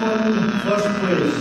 won 0.00 0.50
first 0.60 0.88
place, 1.00 1.40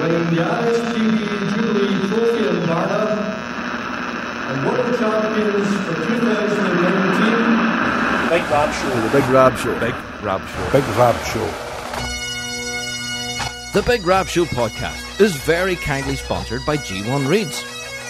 winning 0.00 0.26
the 0.34 0.42
ISTV 0.42 1.16
Jubilee 1.54 1.98
Trophy 2.08 2.42
in 2.48 2.58
Varna, 2.66 3.02
and 4.48 4.56
World 4.66 4.92
Champions 4.98 5.68
for 5.84 5.94
2019. 5.94 8.30
Big 8.30 8.44
Rab 8.50 8.70
Show. 8.74 9.00
The 9.00 9.10
Big 9.20 9.28
Rab 9.30 9.54
Show. 9.58 9.74
Big 9.80 9.94
Rab 10.22 10.40
Show. 10.40 10.70
Big 10.72 10.84
Rab 10.96 11.16
Show. 11.24 11.48
The 13.72 13.82
Big 13.82 14.04
Rab 14.04 14.26
Show 14.28 14.44
podcast 14.44 15.20
is 15.20 15.36
very 15.36 15.76
kindly 15.76 16.16
sponsored 16.16 16.64
by 16.66 16.76
G1 16.76 17.28
Reeds. 17.28 17.62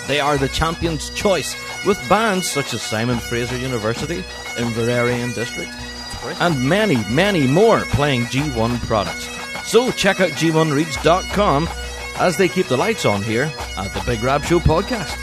They 0.09 0.19
are 0.19 0.39
the 0.39 0.49
champion's 0.49 1.11
choice 1.11 1.55
with 1.87 1.99
bands 2.09 2.51
such 2.51 2.73
as 2.75 2.83
Simon 2.83 3.19
Fraser 3.19 3.59
University, 3.59 4.23
Inveraray 4.57 5.23
and 5.23 5.35
District, 5.35 5.71
and 6.41 6.69
many, 6.69 6.97
many 7.09 7.47
more 7.47 7.81
playing 7.81 8.23
G1 8.25 8.81
products. 8.87 9.29
So 9.69 9.91
check 9.91 10.21
out 10.21 10.31
G1Reeds.com 10.31 11.69
as 12.17 12.37
they 12.37 12.49
keep 12.49 12.67
the 12.67 12.77
lights 12.77 13.05
on 13.05 13.23
here 13.23 13.53
at 13.77 13.93
the 13.95 14.03
Big 14.05 14.23
Rab 14.23 14.43
Show 14.45 14.59
podcast. 14.59 15.17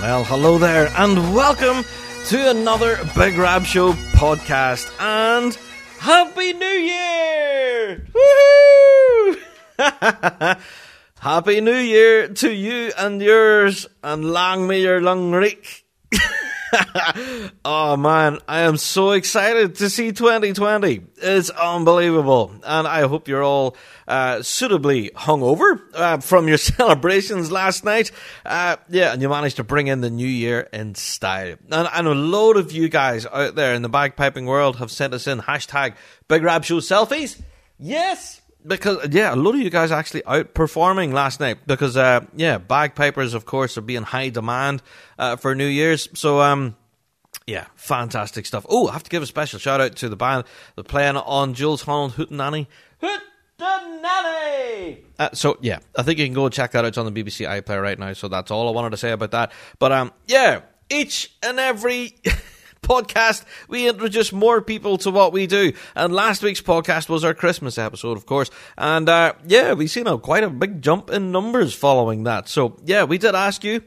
Well, 0.00 0.24
hello 0.24 0.56
there, 0.56 0.90
and 0.96 1.34
welcome 1.34 1.84
to 2.28 2.50
another 2.50 2.98
Big 3.14 3.36
Rab 3.36 3.64
Show 3.64 3.92
podcast. 3.92 4.90
And 4.98 5.58
Happy 5.98 6.54
New 6.54 6.66
Year! 6.66 8.02
Woohoo! 9.78 10.56
Happy 11.20 11.60
New 11.60 11.76
Year 11.76 12.28
to 12.28 12.50
you 12.50 12.92
and 12.96 13.20
yours, 13.20 13.86
and 14.02 14.24
long 14.32 14.66
may 14.66 14.80
your 14.80 15.02
long 15.02 15.32
reek. 15.32 15.84
oh 17.62 17.98
man, 17.98 18.38
I 18.48 18.60
am 18.60 18.78
so 18.78 19.10
excited 19.10 19.74
to 19.74 19.90
see 19.90 20.12
2020. 20.12 21.02
It's 21.18 21.50
unbelievable. 21.50 22.54
And 22.64 22.88
I 22.88 23.06
hope 23.06 23.28
you're 23.28 23.42
all 23.42 23.76
uh, 24.08 24.40
suitably 24.40 25.10
hungover 25.10 25.82
uh, 25.92 26.20
from 26.20 26.48
your 26.48 26.56
celebrations 26.76 27.52
last 27.52 27.84
night. 27.84 28.12
Uh, 28.46 28.76
yeah, 28.88 29.12
and 29.12 29.20
you 29.20 29.28
managed 29.28 29.56
to 29.56 29.64
bring 29.64 29.88
in 29.88 30.00
the 30.00 30.08
new 30.08 30.26
year 30.26 30.70
in 30.72 30.94
style. 30.94 31.56
And, 31.70 31.86
and 31.92 32.06
a 32.06 32.14
load 32.14 32.56
of 32.56 32.72
you 32.72 32.88
guys 32.88 33.26
out 33.26 33.56
there 33.56 33.74
in 33.74 33.82
the 33.82 33.90
bagpiping 33.90 34.46
world 34.46 34.76
have 34.76 34.90
sent 34.90 35.12
us 35.12 35.26
in 35.26 35.40
hashtag 35.40 35.96
Big 36.28 36.42
Rab 36.42 36.64
Show 36.64 36.78
selfies. 36.78 37.38
Yes, 37.78 38.39
because 38.66 39.08
yeah, 39.10 39.34
a 39.34 39.36
lot 39.36 39.54
of 39.54 39.60
you 39.60 39.70
guys 39.70 39.90
actually 39.90 40.22
outperforming 40.22 41.12
last 41.12 41.40
night 41.40 41.58
because 41.66 41.96
uh, 41.96 42.20
yeah, 42.34 42.58
bagpipers 42.58 43.34
of 43.34 43.44
course 43.46 43.76
are 43.78 43.82
being 43.82 44.02
high 44.02 44.28
demand 44.28 44.82
uh, 45.18 45.36
for 45.36 45.54
New 45.54 45.66
Year's. 45.66 46.08
So 46.14 46.40
um, 46.40 46.76
yeah, 47.46 47.66
fantastic 47.74 48.46
stuff. 48.46 48.66
Oh, 48.68 48.88
I 48.88 48.92
have 48.92 49.02
to 49.04 49.10
give 49.10 49.22
a 49.22 49.26
special 49.26 49.58
shout 49.58 49.80
out 49.80 49.96
to 49.96 50.08
the 50.08 50.16
band 50.16 50.44
that 50.76 50.84
playing 50.84 51.16
on 51.16 51.54
Jools 51.54 51.82
Holland 51.82 52.14
Hootenanny. 52.14 52.66
Hootenanny! 53.02 54.98
Uh, 55.18 55.30
so 55.32 55.58
yeah, 55.60 55.78
I 55.96 56.02
think 56.02 56.18
you 56.18 56.26
can 56.26 56.34
go 56.34 56.48
check 56.48 56.72
that 56.72 56.84
out. 56.84 56.88
It's 56.88 56.98
on 56.98 57.12
the 57.12 57.24
BBC 57.24 57.48
iPlayer 57.48 57.82
right 57.82 57.98
now. 57.98 58.12
So 58.12 58.28
that's 58.28 58.50
all 58.50 58.68
I 58.68 58.72
wanted 58.72 58.90
to 58.90 58.96
say 58.96 59.10
about 59.12 59.30
that. 59.32 59.52
But 59.78 59.92
um, 59.92 60.12
yeah, 60.26 60.62
each 60.88 61.32
and 61.42 61.58
every. 61.58 62.14
podcast, 62.90 63.44
we 63.68 63.88
introduce 63.88 64.32
more 64.32 64.60
people 64.60 64.98
to 64.98 65.10
what 65.12 65.32
we 65.32 65.46
do. 65.46 65.72
And 65.94 66.12
last 66.12 66.42
week's 66.42 66.60
podcast 66.60 67.08
was 67.08 67.22
our 67.22 67.34
Christmas 67.34 67.78
episode, 67.78 68.16
of 68.16 68.26
course. 68.26 68.50
And 68.76 69.08
uh, 69.08 69.34
yeah, 69.46 69.74
we've 69.74 69.90
seen 69.90 70.08
a, 70.08 70.18
quite 70.18 70.42
a 70.42 70.50
big 70.50 70.82
jump 70.82 71.08
in 71.10 71.30
numbers 71.30 71.72
following 71.72 72.24
that. 72.24 72.48
So 72.48 72.76
yeah, 72.84 73.04
we 73.04 73.18
did 73.18 73.36
ask 73.36 73.62
you 73.62 73.82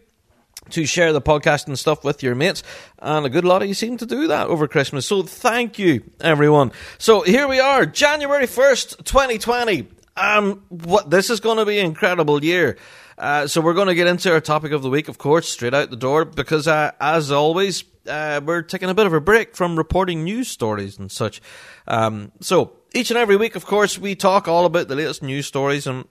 to 0.70 0.86
share 0.86 1.12
the 1.12 1.22
podcast 1.22 1.68
and 1.68 1.78
stuff 1.78 2.06
with 2.06 2.24
your 2.24 2.36
mates, 2.36 2.64
and 3.00 3.26
a 3.26 3.30
good 3.30 3.44
lot 3.44 3.62
of 3.62 3.68
you 3.68 3.74
seem 3.74 3.98
to 3.98 4.06
do 4.06 4.28
that 4.28 4.48
over 4.48 4.66
Christmas. 4.66 5.06
So 5.06 5.22
thank 5.24 5.78
you, 5.78 6.10
everyone. 6.22 6.72
So 6.98 7.22
here 7.22 7.50
we 7.50 7.60
are, 7.60 7.86
January 7.86 8.48
first, 8.48 9.04
twenty 9.04 9.38
twenty. 9.38 9.90
Um, 10.16 10.64
what 10.70 11.10
this 11.10 11.30
is 11.30 11.42
going 11.42 11.58
to 11.58 11.66
be 11.66 11.80
an 11.80 11.86
incredible 11.88 12.42
year. 12.42 12.78
Uh, 13.18 13.48
so 13.48 13.60
we're 13.60 13.74
going 13.74 13.90
to 13.90 13.96
get 13.96 14.08
into 14.08 14.32
our 14.32 14.40
topic 14.40 14.72
of 14.72 14.82
the 14.84 14.90
week, 14.90 15.10
of 15.10 15.18
course, 15.18 15.50
straight 15.50 15.74
out 15.74 15.90
the 15.90 15.98
door, 15.98 16.24
because 16.24 16.68
uh, 16.68 16.92
as 17.02 17.30
always, 17.30 17.84
uh, 18.08 18.42
we're 18.44 18.62
taking 18.62 18.90
a 18.90 18.94
bit 18.94 19.06
of 19.06 19.14
a 19.14 19.22
break 19.22 19.56
from 19.56 19.76
reporting 19.76 20.24
news 20.24 20.48
stories 20.48 20.98
and 20.98 21.12
such. 21.12 21.42
Um, 21.88 22.32
so 22.42 22.74
each 22.94 23.12
and 23.12 23.18
every 23.18 23.36
week, 23.36 23.56
of 23.56 23.66
course, 23.66 23.98
we 23.98 24.16
talk 24.16 24.48
all 24.48 24.66
about 24.66 24.88
the 24.88 24.96
latest 24.96 25.24
news 25.24 25.46
stories 25.48 25.88
and 25.88 26.06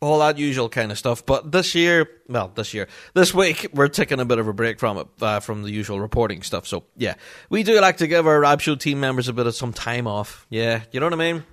all 0.00 0.18
that 0.20 0.38
usual 0.38 0.68
kind 0.68 0.92
of 0.92 0.98
stuff. 0.98 1.24
But 1.24 1.52
this 1.52 1.74
year, 1.74 2.08
well, 2.28 2.52
this 2.54 2.74
year, 2.74 2.88
this 3.14 3.34
week, 3.34 3.68
we're 3.74 3.88
taking 3.88 4.20
a 4.20 4.24
bit 4.24 4.38
of 4.38 4.48
a 4.48 4.52
break 4.52 4.78
from 4.78 4.98
it, 4.98 5.06
uh, 5.20 5.40
from 5.40 5.62
the 5.62 5.70
usual 5.70 6.00
reporting 6.00 6.42
stuff. 6.42 6.66
So 6.66 6.84
yeah, 6.96 7.14
we 7.50 7.62
do 7.62 7.80
like 7.80 7.98
to 7.98 8.06
give 8.06 8.26
our 8.26 8.40
Rab 8.40 8.60
Show 8.60 8.76
team 8.76 9.00
members 9.00 9.28
a 9.28 9.32
bit 9.32 9.46
of 9.46 9.54
some 9.54 9.72
time 9.72 10.06
off. 10.06 10.46
Yeah, 10.50 10.82
you 10.92 11.00
know 11.00 11.06
what 11.06 11.14
I 11.14 11.32
mean? 11.32 11.44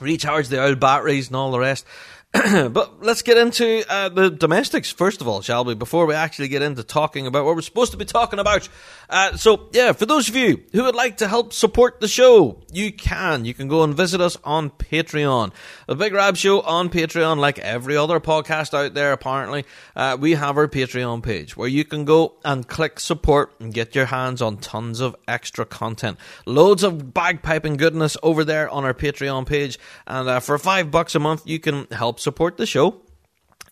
Recharge 0.00 0.48
the 0.48 0.62
old 0.62 0.78
batteries 0.78 1.28
and 1.28 1.36
all 1.36 1.50
the 1.50 1.58
rest. 1.58 1.84
but 2.70 3.02
let's 3.02 3.22
get 3.22 3.38
into 3.38 3.82
uh, 3.88 4.10
the 4.10 4.28
domestics 4.28 4.90
first 4.90 5.22
of 5.22 5.28
all, 5.28 5.40
shall 5.40 5.64
we? 5.64 5.74
Before 5.74 6.04
we 6.04 6.12
actually 6.12 6.48
get 6.48 6.60
into 6.60 6.82
talking 6.82 7.26
about 7.26 7.46
what 7.46 7.54
we're 7.54 7.62
supposed 7.62 7.92
to 7.92 7.96
be 7.96 8.04
talking 8.04 8.38
about. 8.38 8.68
Uh, 9.08 9.34
so, 9.38 9.70
yeah, 9.72 9.92
for 9.92 10.04
those 10.04 10.28
of 10.28 10.36
you 10.36 10.62
who 10.72 10.84
would 10.84 10.94
like 10.94 11.16
to 11.16 11.28
help 11.28 11.54
support 11.54 12.00
the 12.00 12.08
show, 12.08 12.60
you 12.70 12.92
can. 12.92 13.46
You 13.46 13.54
can 13.54 13.66
go 13.66 13.82
and 13.82 13.94
visit 13.94 14.20
us 14.20 14.36
on 14.44 14.68
Patreon. 14.68 15.52
The 15.86 15.96
Big 15.96 16.12
Rab 16.12 16.36
Show 16.36 16.60
on 16.60 16.90
Patreon, 16.90 17.38
like 17.38 17.58
every 17.60 17.96
other 17.96 18.20
podcast 18.20 18.74
out 18.74 18.92
there, 18.92 19.12
apparently, 19.12 19.64
uh, 19.96 20.18
we 20.20 20.32
have 20.32 20.58
our 20.58 20.68
Patreon 20.68 21.22
page 21.22 21.56
where 21.56 21.68
you 21.68 21.86
can 21.86 22.04
go 22.04 22.34
and 22.44 22.68
click 22.68 23.00
support 23.00 23.54
and 23.58 23.72
get 23.72 23.94
your 23.94 24.06
hands 24.06 24.42
on 24.42 24.58
tons 24.58 25.00
of 25.00 25.16
extra 25.26 25.64
content. 25.64 26.18
Loads 26.44 26.82
of 26.82 27.14
bagpiping 27.14 27.78
goodness 27.78 28.18
over 28.22 28.44
there 28.44 28.68
on 28.68 28.84
our 28.84 28.92
Patreon 28.92 29.46
page. 29.46 29.78
And 30.06 30.28
uh, 30.28 30.40
for 30.40 30.58
five 30.58 30.90
bucks 30.90 31.14
a 31.14 31.18
month, 31.18 31.46
you 31.46 31.58
can 31.58 31.86
help 31.90 32.17
support 32.18 32.56
the 32.56 32.66
show. 32.66 33.02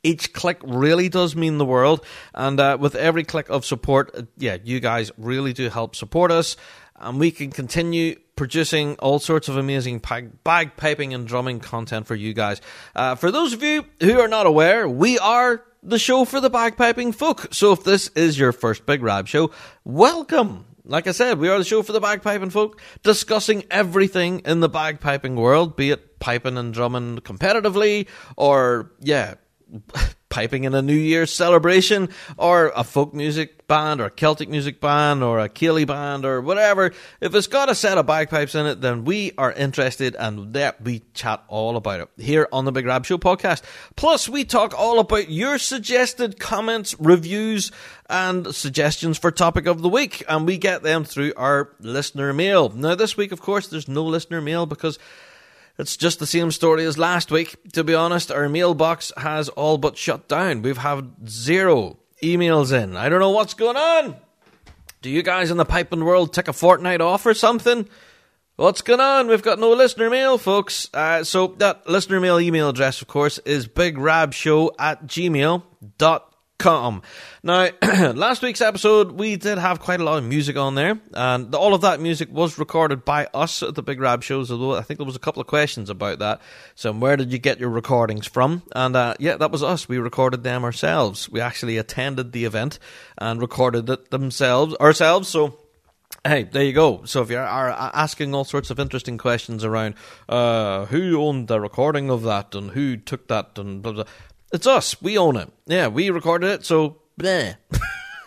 Each 0.02 0.32
click 0.32 0.58
really 0.62 1.08
does 1.08 1.34
mean 1.34 1.58
the 1.58 1.64
world, 1.64 2.04
and 2.32 2.60
uh, 2.60 2.78
with 2.78 2.94
every 2.94 3.24
click 3.24 3.48
of 3.48 3.64
support, 3.64 4.12
uh, 4.14 4.22
yeah, 4.36 4.56
you 4.62 4.78
guys 4.78 5.10
really 5.18 5.52
do 5.52 5.68
help 5.68 5.96
support 5.96 6.30
us, 6.30 6.56
and 6.96 7.18
we 7.18 7.30
can 7.30 7.50
continue 7.50 8.16
producing 8.36 8.94
all 8.96 9.18
sorts 9.18 9.48
of 9.48 9.56
amazing 9.56 9.98
bag- 9.98 10.44
bagpiping 10.44 11.14
and 11.14 11.26
drumming 11.26 11.58
content 11.58 12.06
for 12.06 12.14
you 12.14 12.34
guys. 12.34 12.60
Uh, 12.94 13.14
for 13.16 13.30
those 13.30 13.52
of 13.52 13.62
you 13.62 13.84
who 14.00 14.20
are 14.20 14.28
not 14.28 14.46
aware, 14.46 14.88
we 14.88 15.18
are 15.18 15.64
the 15.82 15.98
show 15.98 16.24
for 16.24 16.40
the 16.40 16.50
bagpiping 16.50 17.14
folk. 17.14 17.48
So 17.52 17.72
if 17.72 17.82
this 17.82 18.08
is 18.08 18.38
your 18.38 18.52
first 18.52 18.86
Big 18.86 19.02
Rab 19.02 19.26
show, 19.26 19.50
welcome. 19.84 20.66
Like 20.86 21.08
I 21.08 21.12
said, 21.12 21.38
we 21.38 21.48
are 21.48 21.58
the 21.58 21.64
show 21.64 21.82
for 21.82 21.92
the 21.92 22.00
bagpiping 22.00 22.52
folk, 22.52 22.80
discussing 23.02 23.64
everything 23.70 24.40
in 24.44 24.60
the 24.60 24.70
bagpiping 24.70 25.34
world, 25.34 25.76
be 25.76 25.90
it 25.90 26.20
piping 26.20 26.56
and 26.56 26.72
drumming 26.72 27.18
competitively, 27.18 28.06
or, 28.36 28.92
yeah, 29.00 29.34
piping 30.36 30.64
in 30.64 30.74
a 30.74 30.82
New 30.82 30.92
Year's 30.92 31.32
celebration, 31.32 32.10
or 32.36 32.70
a 32.76 32.84
folk 32.84 33.14
music 33.14 33.66
band, 33.66 34.02
or 34.02 34.04
a 34.04 34.10
Celtic 34.10 34.50
music 34.50 34.82
band, 34.82 35.22
or 35.22 35.38
a 35.38 35.48
Ceilidh 35.48 35.86
band, 35.86 36.26
or 36.26 36.42
whatever. 36.42 36.92
If 37.22 37.34
it's 37.34 37.46
got 37.46 37.70
a 37.70 37.74
set 37.74 37.96
of 37.96 38.04
bagpipes 38.04 38.54
in 38.54 38.66
it, 38.66 38.82
then 38.82 39.06
we 39.06 39.32
are 39.38 39.50
interested 39.50 40.14
and 40.14 40.52
that 40.52 40.82
we 40.82 41.04
chat 41.14 41.42
all 41.48 41.78
about 41.78 42.00
it 42.00 42.10
here 42.18 42.48
on 42.52 42.66
the 42.66 42.70
Big 42.70 42.84
Rab 42.84 43.06
Show 43.06 43.16
podcast. 43.16 43.62
Plus, 43.96 44.28
we 44.28 44.44
talk 44.44 44.78
all 44.78 44.98
about 44.98 45.30
your 45.30 45.56
suggested 45.56 46.38
comments, 46.38 46.94
reviews, 47.00 47.72
and 48.10 48.54
suggestions 48.54 49.16
for 49.16 49.30
topic 49.30 49.64
of 49.64 49.80
the 49.80 49.88
week, 49.88 50.22
and 50.28 50.46
we 50.46 50.58
get 50.58 50.82
them 50.82 51.04
through 51.04 51.32
our 51.38 51.70
listener 51.80 52.34
mail. 52.34 52.68
Now, 52.68 52.94
this 52.94 53.16
week, 53.16 53.32
of 53.32 53.40
course, 53.40 53.68
there's 53.68 53.88
no 53.88 54.04
listener 54.04 54.42
mail 54.42 54.66
because 54.66 54.98
it's 55.78 55.96
just 55.96 56.18
the 56.18 56.26
same 56.26 56.50
story 56.50 56.84
as 56.84 56.98
last 56.98 57.30
week. 57.30 57.56
To 57.72 57.84
be 57.84 57.94
honest, 57.94 58.30
our 58.30 58.48
mailbox 58.48 59.12
has 59.16 59.48
all 59.50 59.78
but 59.78 59.96
shut 59.96 60.28
down. 60.28 60.62
We've 60.62 60.78
had 60.78 61.28
zero 61.28 61.98
emails 62.22 62.72
in. 62.72 62.96
I 62.96 63.08
don't 63.08 63.20
know 63.20 63.30
what's 63.30 63.54
going 63.54 63.76
on. 63.76 64.16
Do 65.02 65.10
you 65.10 65.22
guys 65.22 65.50
in 65.50 65.56
the 65.56 65.64
piping 65.64 66.04
world 66.04 66.32
take 66.32 66.48
a 66.48 66.52
fortnight 66.52 67.00
off 67.00 67.26
or 67.26 67.34
something? 67.34 67.88
What's 68.56 68.80
going 68.80 69.00
on? 69.00 69.28
We've 69.28 69.42
got 69.42 69.58
no 69.58 69.70
listener 69.72 70.08
mail, 70.08 70.38
folks. 70.38 70.88
Uh, 70.94 71.24
so 71.24 71.48
that 71.58 71.88
listener 71.88 72.20
mail 72.20 72.40
email 72.40 72.70
address, 72.70 73.02
of 73.02 73.08
course, 73.08 73.38
is 73.38 73.68
bigrabshow 73.68 74.70
at 74.78 75.06
gmail.com 75.06 76.22
com. 76.58 77.02
Now, 77.42 77.68
last 77.82 78.42
week's 78.42 78.60
episode, 78.60 79.12
we 79.12 79.36
did 79.36 79.58
have 79.58 79.80
quite 79.80 80.00
a 80.00 80.04
lot 80.04 80.18
of 80.18 80.24
music 80.24 80.56
on 80.56 80.74
there, 80.74 80.98
and 81.12 81.54
all 81.54 81.74
of 81.74 81.82
that 81.82 82.00
music 82.00 82.28
was 82.32 82.58
recorded 82.58 83.04
by 83.04 83.28
us 83.34 83.62
at 83.62 83.74
the 83.74 83.82
Big 83.82 84.00
Rab 84.00 84.22
shows, 84.22 84.50
although 84.50 84.74
I 84.74 84.82
think 84.82 84.98
there 84.98 85.06
was 85.06 85.16
a 85.16 85.20
couple 85.20 85.40
of 85.40 85.46
questions 85.46 85.90
about 85.90 86.18
that. 86.20 86.40
So, 86.74 86.92
where 86.92 87.16
did 87.16 87.32
you 87.32 87.38
get 87.38 87.60
your 87.60 87.70
recordings 87.70 88.26
from? 88.26 88.62
And 88.72 88.96
uh, 88.96 89.14
yeah, 89.18 89.36
that 89.36 89.50
was 89.50 89.62
us. 89.62 89.88
We 89.88 89.98
recorded 89.98 90.42
them 90.42 90.64
ourselves. 90.64 91.28
We 91.28 91.40
actually 91.40 91.78
attended 91.78 92.32
the 92.32 92.44
event 92.44 92.78
and 93.18 93.40
recorded 93.40 93.88
it 93.90 94.10
themselves 94.10 94.74
ourselves. 94.76 95.28
So, 95.28 95.58
Hey, 96.24 96.42
there 96.42 96.64
you 96.64 96.72
go. 96.72 97.04
So 97.04 97.22
if 97.22 97.30
you 97.30 97.38
are 97.38 97.70
asking 97.70 98.34
all 98.34 98.44
sorts 98.44 98.70
of 98.70 98.80
interesting 98.80 99.16
questions 99.16 99.62
around 99.62 99.94
uh, 100.28 100.86
who 100.86 101.20
owned 101.20 101.46
the 101.46 101.60
recording 101.60 102.10
of 102.10 102.22
that 102.24 102.52
and 102.54 102.72
who 102.72 102.96
took 102.96 103.28
that 103.28 103.56
and 103.56 103.80
blah, 103.80 103.92
blah, 103.92 104.04
it's 104.52 104.66
us. 104.66 105.00
We 105.02 105.18
own 105.18 105.36
it. 105.36 105.50
Yeah, 105.66 105.88
we 105.88 106.10
recorded 106.10 106.50
it, 106.50 106.64
so 106.64 106.98
bleh. 107.18 107.56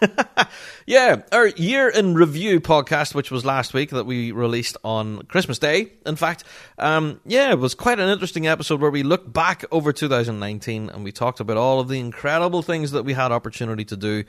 yeah, 0.85 1.21
our 1.31 1.47
year 1.47 1.89
in 1.89 2.15
review 2.15 2.59
podcast, 2.59 3.13
which 3.13 3.31
was 3.31 3.45
last 3.45 3.73
week 3.73 3.89
that 3.91 4.05
we 4.05 4.31
released 4.31 4.77
on 4.83 5.23
Christmas 5.23 5.59
Day. 5.59 5.91
In 6.05 6.15
fact, 6.15 6.43
um, 6.77 7.19
yeah, 7.25 7.51
it 7.51 7.59
was 7.59 7.75
quite 7.75 7.99
an 7.99 8.09
interesting 8.09 8.47
episode 8.47 8.81
where 8.81 8.91
we 8.91 9.03
looked 9.03 9.31
back 9.31 9.65
over 9.71 9.91
2019 9.93 10.89
and 10.89 11.03
we 11.03 11.11
talked 11.11 11.39
about 11.39 11.57
all 11.57 11.79
of 11.79 11.87
the 11.87 11.99
incredible 11.99 12.61
things 12.61 12.91
that 12.91 13.03
we 13.03 13.13
had 13.13 13.31
opportunity 13.31 13.85
to 13.85 13.97
do. 13.97 14.23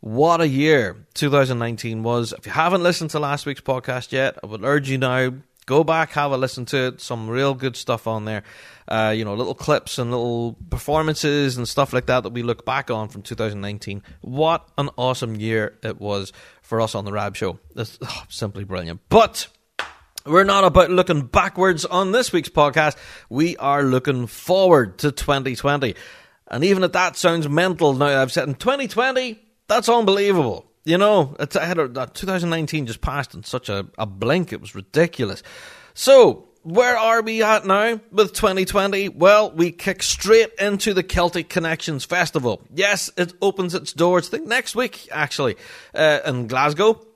What 0.00 0.40
a 0.40 0.48
year 0.48 1.04
2019 1.14 2.02
was. 2.02 2.32
If 2.32 2.46
you 2.46 2.52
haven't 2.52 2.82
listened 2.82 3.10
to 3.10 3.18
last 3.18 3.44
week's 3.44 3.60
podcast 3.60 4.12
yet, 4.12 4.38
I 4.42 4.46
would 4.46 4.64
urge 4.64 4.88
you 4.88 4.96
now 4.96 5.32
go 5.66 5.84
back, 5.84 6.10
have 6.12 6.32
a 6.32 6.36
listen 6.36 6.64
to 6.66 6.88
it. 6.88 7.00
Some 7.00 7.28
real 7.28 7.54
good 7.54 7.76
stuff 7.76 8.06
on 8.06 8.24
there. 8.24 8.42
Uh, 8.88 9.14
you 9.16 9.24
know, 9.24 9.34
little 9.34 9.54
clips 9.54 9.98
and 9.98 10.10
little 10.10 10.56
performances 10.68 11.56
and 11.56 11.68
stuff 11.68 11.92
like 11.92 12.06
that 12.06 12.22
that 12.24 12.32
we 12.32 12.42
look 12.42 12.64
back 12.64 12.90
on 12.90 13.08
from 13.08 13.22
2019. 13.22 14.02
What 14.20 14.68
an 14.78 14.90
awesome 14.96 15.36
year 15.36 15.78
it 15.82 16.00
was 16.00 16.32
for 16.62 16.80
us 16.80 16.94
on 16.94 17.04
the 17.04 17.12
Rab 17.12 17.36
Show. 17.36 17.58
It's 17.76 17.98
oh, 18.02 18.24
simply 18.28 18.64
brilliant. 18.64 19.00
But 19.08 19.48
we're 20.26 20.44
not 20.44 20.64
about 20.64 20.90
looking 20.90 21.22
backwards 21.22 21.84
on 21.84 22.12
this 22.12 22.32
week's 22.32 22.48
podcast. 22.48 22.96
We 23.28 23.56
are 23.56 23.82
looking 23.82 24.26
forward 24.26 24.98
to 24.98 25.12
2020. 25.12 25.94
And 26.48 26.64
even 26.64 26.82
if 26.82 26.92
that 26.92 27.16
sounds 27.16 27.48
mental 27.48 27.94
now, 27.94 28.20
I've 28.20 28.32
said 28.32 28.48
in 28.48 28.54
2020, 28.54 29.40
that's 29.68 29.88
unbelievable. 29.88 30.69
You 30.84 30.98
know, 30.98 31.36
it's, 31.38 31.56
I 31.56 31.64
had 31.64 31.78
a, 31.78 31.88
2019 31.88 32.86
just 32.86 33.00
passed 33.00 33.34
in 33.34 33.42
such 33.44 33.68
a, 33.68 33.86
a 33.98 34.06
blink. 34.06 34.52
It 34.52 34.60
was 34.60 34.74
ridiculous. 34.74 35.42
So, 35.92 36.48
where 36.62 36.96
are 36.96 37.22
we 37.22 37.42
at 37.42 37.66
now 37.66 38.00
with 38.10 38.32
2020? 38.32 39.10
Well, 39.10 39.50
we 39.50 39.72
kick 39.72 40.02
straight 40.02 40.52
into 40.58 40.94
the 40.94 41.02
Celtic 41.02 41.48
Connections 41.48 42.04
Festival. 42.04 42.62
Yes, 42.74 43.10
it 43.16 43.34
opens 43.40 43.74
its 43.74 43.92
doors, 43.92 44.28
I 44.28 44.38
think 44.38 44.46
next 44.46 44.74
week, 44.74 45.08
actually, 45.10 45.56
uh, 45.94 46.20
in 46.26 46.46
Glasgow 46.46 47.06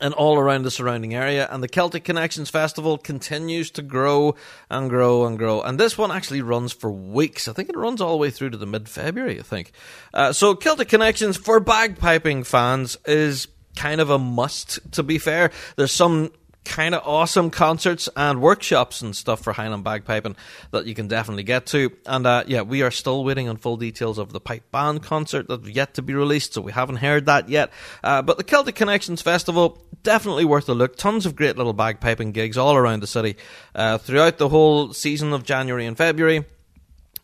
and 0.00 0.14
all 0.14 0.38
around 0.38 0.62
the 0.62 0.70
surrounding 0.70 1.14
area. 1.14 1.48
And 1.50 1.62
the 1.62 1.68
Celtic 1.68 2.04
Connections 2.04 2.50
Festival 2.50 2.98
continues 2.98 3.70
to 3.72 3.82
grow 3.82 4.34
and 4.70 4.88
grow 4.88 5.26
and 5.26 5.38
grow. 5.38 5.60
And 5.62 5.78
this 5.78 5.98
one 5.98 6.10
actually 6.10 6.42
runs 6.42 6.72
for 6.72 6.90
weeks. 6.90 7.48
I 7.48 7.52
think 7.52 7.68
it 7.68 7.76
runs 7.76 8.00
all 8.00 8.12
the 8.12 8.18
way 8.18 8.30
through 8.30 8.50
to 8.50 8.58
the 8.58 8.66
mid 8.66 8.88
February, 8.88 9.38
I 9.38 9.42
think. 9.42 9.72
Uh, 10.12 10.32
so, 10.32 10.54
Celtic 10.54 10.88
Connections 10.88 11.36
for 11.36 11.60
bagpiping 11.60 12.46
fans 12.46 12.96
is 13.06 13.48
kind 13.76 14.00
of 14.00 14.10
a 14.10 14.18
must, 14.18 14.80
to 14.92 15.02
be 15.02 15.18
fair. 15.18 15.50
There's 15.76 15.92
some 15.92 16.32
kind 16.68 16.94
of 16.94 17.02
awesome 17.04 17.50
concerts 17.50 18.08
and 18.14 18.40
workshops 18.40 19.00
and 19.00 19.16
stuff 19.16 19.42
for 19.42 19.52
Highland 19.52 19.84
bagpiping 19.84 20.36
that 20.70 20.86
you 20.86 20.94
can 20.94 21.08
definitely 21.08 21.42
get 21.42 21.66
to. 21.66 21.90
And 22.06 22.26
uh, 22.26 22.44
yeah, 22.46 22.62
we 22.62 22.82
are 22.82 22.90
still 22.90 23.24
waiting 23.24 23.48
on 23.48 23.56
full 23.56 23.76
details 23.76 24.18
of 24.18 24.32
the 24.32 24.40
pipe 24.40 24.70
band 24.70 25.02
concert 25.02 25.48
that's 25.48 25.66
yet 25.68 25.94
to 25.94 26.02
be 26.02 26.14
released, 26.14 26.54
so 26.54 26.60
we 26.60 26.72
haven't 26.72 26.96
heard 26.96 27.26
that 27.26 27.48
yet. 27.48 27.72
Uh, 28.04 28.22
but 28.22 28.36
the 28.36 28.44
Celtic 28.44 28.74
Connections 28.74 29.22
Festival 29.22 29.82
definitely 30.02 30.44
worth 30.44 30.68
a 30.68 30.74
look. 30.74 30.96
Tons 30.96 31.26
of 31.26 31.34
great 31.34 31.56
little 31.56 31.74
bagpiping 31.74 32.32
gigs 32.32 32.58
all 32.58 32.76
around 32.76 33.00
the 33.00 33.06
city 33.06 33.36
uh, 33.74 33.98
throughout 33.98 34.38
the 34.38 34.48
whole 34.48 34.92
season 34.92 35.32
of 35.32 35.42
January 35.44 35.86
and 35.86 35.96
February 35.96 36.44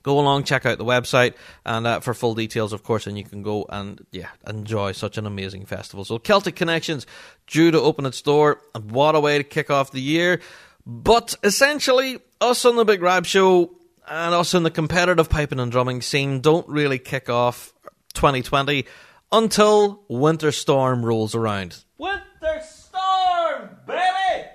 go 0.05 0.21
along, 0.21 0.45
check 0.45 0.65
out 0.65 0.79
the 0.79 0.85
website, 0.85 1.35
and 1.67 1.87
uh, 1.87 1.99
for 1.99 2.15
full 2.15 2.37
details, 2.37 2.73
of 2.73 2.85
course, 2.85 3.09
and 3.09 3.19
you 3.19 3.25
can 3.25 3.43
go 3.43 3.67
and 3.69 4.07
yeah 4.13 4.29
enjoy 4.47 4.93
such 4.93 5.19
an 5.19 5.27
amazing 5.27 5.67
festival. 5.67 6.05
So 6.05 6.19
Celtic 6.19 6.55
Connections 6.55 7.07
due 7.49 7.73
to 7.73 7.81
open 7.81 8.07
its 8.07 8.23
door, 8.23 8.61
and 8.75 8.93
what 8.93 9.17
a 9.17 9.21
way 9.21 9.39
to 9.39 9.45
kick 9.45 9.71
off 9.71 9.91
the 9.91 10.01
year! 10.01 10.41
But 10.87 11.35
essentially, 11.43 12.21
us 12.41 12.65
on 12.65 12.77
the 12.77 12.85
Big 12.85 13.03
Rab 13.03 13.27
Show 13.27 13.71
and 14.07 14.35
us 14.35 14.55
in 14.55 14.63
the 14.63 14.71
competitive 14.71 15.31
piping 15.31 15.59
and 15.59 15.73
drumming 15.73 16.03
scene 16.03 16.41
don't 16.41 16.69
really 16.69 16.99
kick 16.99 17.31
off 17.31 17.73
2020 18.13 18.85
until 19.33 20.05
Winter 20.09 20.53
Storm 20.53 21.05
rolls 21.05 21.35
around. 21.35 21.83
Winter 21.99 22.61
Storm, 22.63 23.71
baby! 23.87 24.49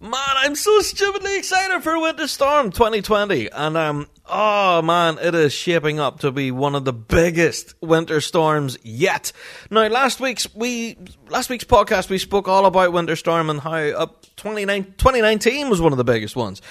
Man, 0.00 0.12
I'm 0.14 0.54
so 0.54 0.78
stupidly 0.80 1.38
excited 1.38 1.82
for 1.82 2.00
Winter 2.00 2.28
Storm 2.28 2.70
2020. 2.70 3.50
And 3.50 3.76
um 3.76 4.06
oh 4.26 4.80
man, 4.80 5.18
it 5.20 5.34
is 5.34 5.52
shaping 5.52 5.98
up 5.98 6.20
to 6.20 6.30
be 6.30 6.52
one 6.52 6.76
of 6.76 6.84
the 6.84 6.92
biggest 6.92 7.74
winter 7.80 8.20
storms 8.20 8.78
yet. 8.84 9.32
Now 9.72 9.88
last 9.88 10.20
week's 10.20 10.54
we 10.54 10.96
last 11.28 11.50
week's 11.50 11.64
podcast 11.64 12.10
we 12.10 12.18
spoke 12.18 12.46
all 12.46 12.64
about 12.66 12.92
Winter 12.92 13.16
Storm 13.16 13.50
and 13.50 13.58
how 13.58 13.74
up 13.74 14.24
2019 14.36 15.68
was 15.68 15.80
one 15.80 15.90
of 15.90 15.98
the 15.98 16.04
biggest 16.04 16.36
ones. 16.36 16.62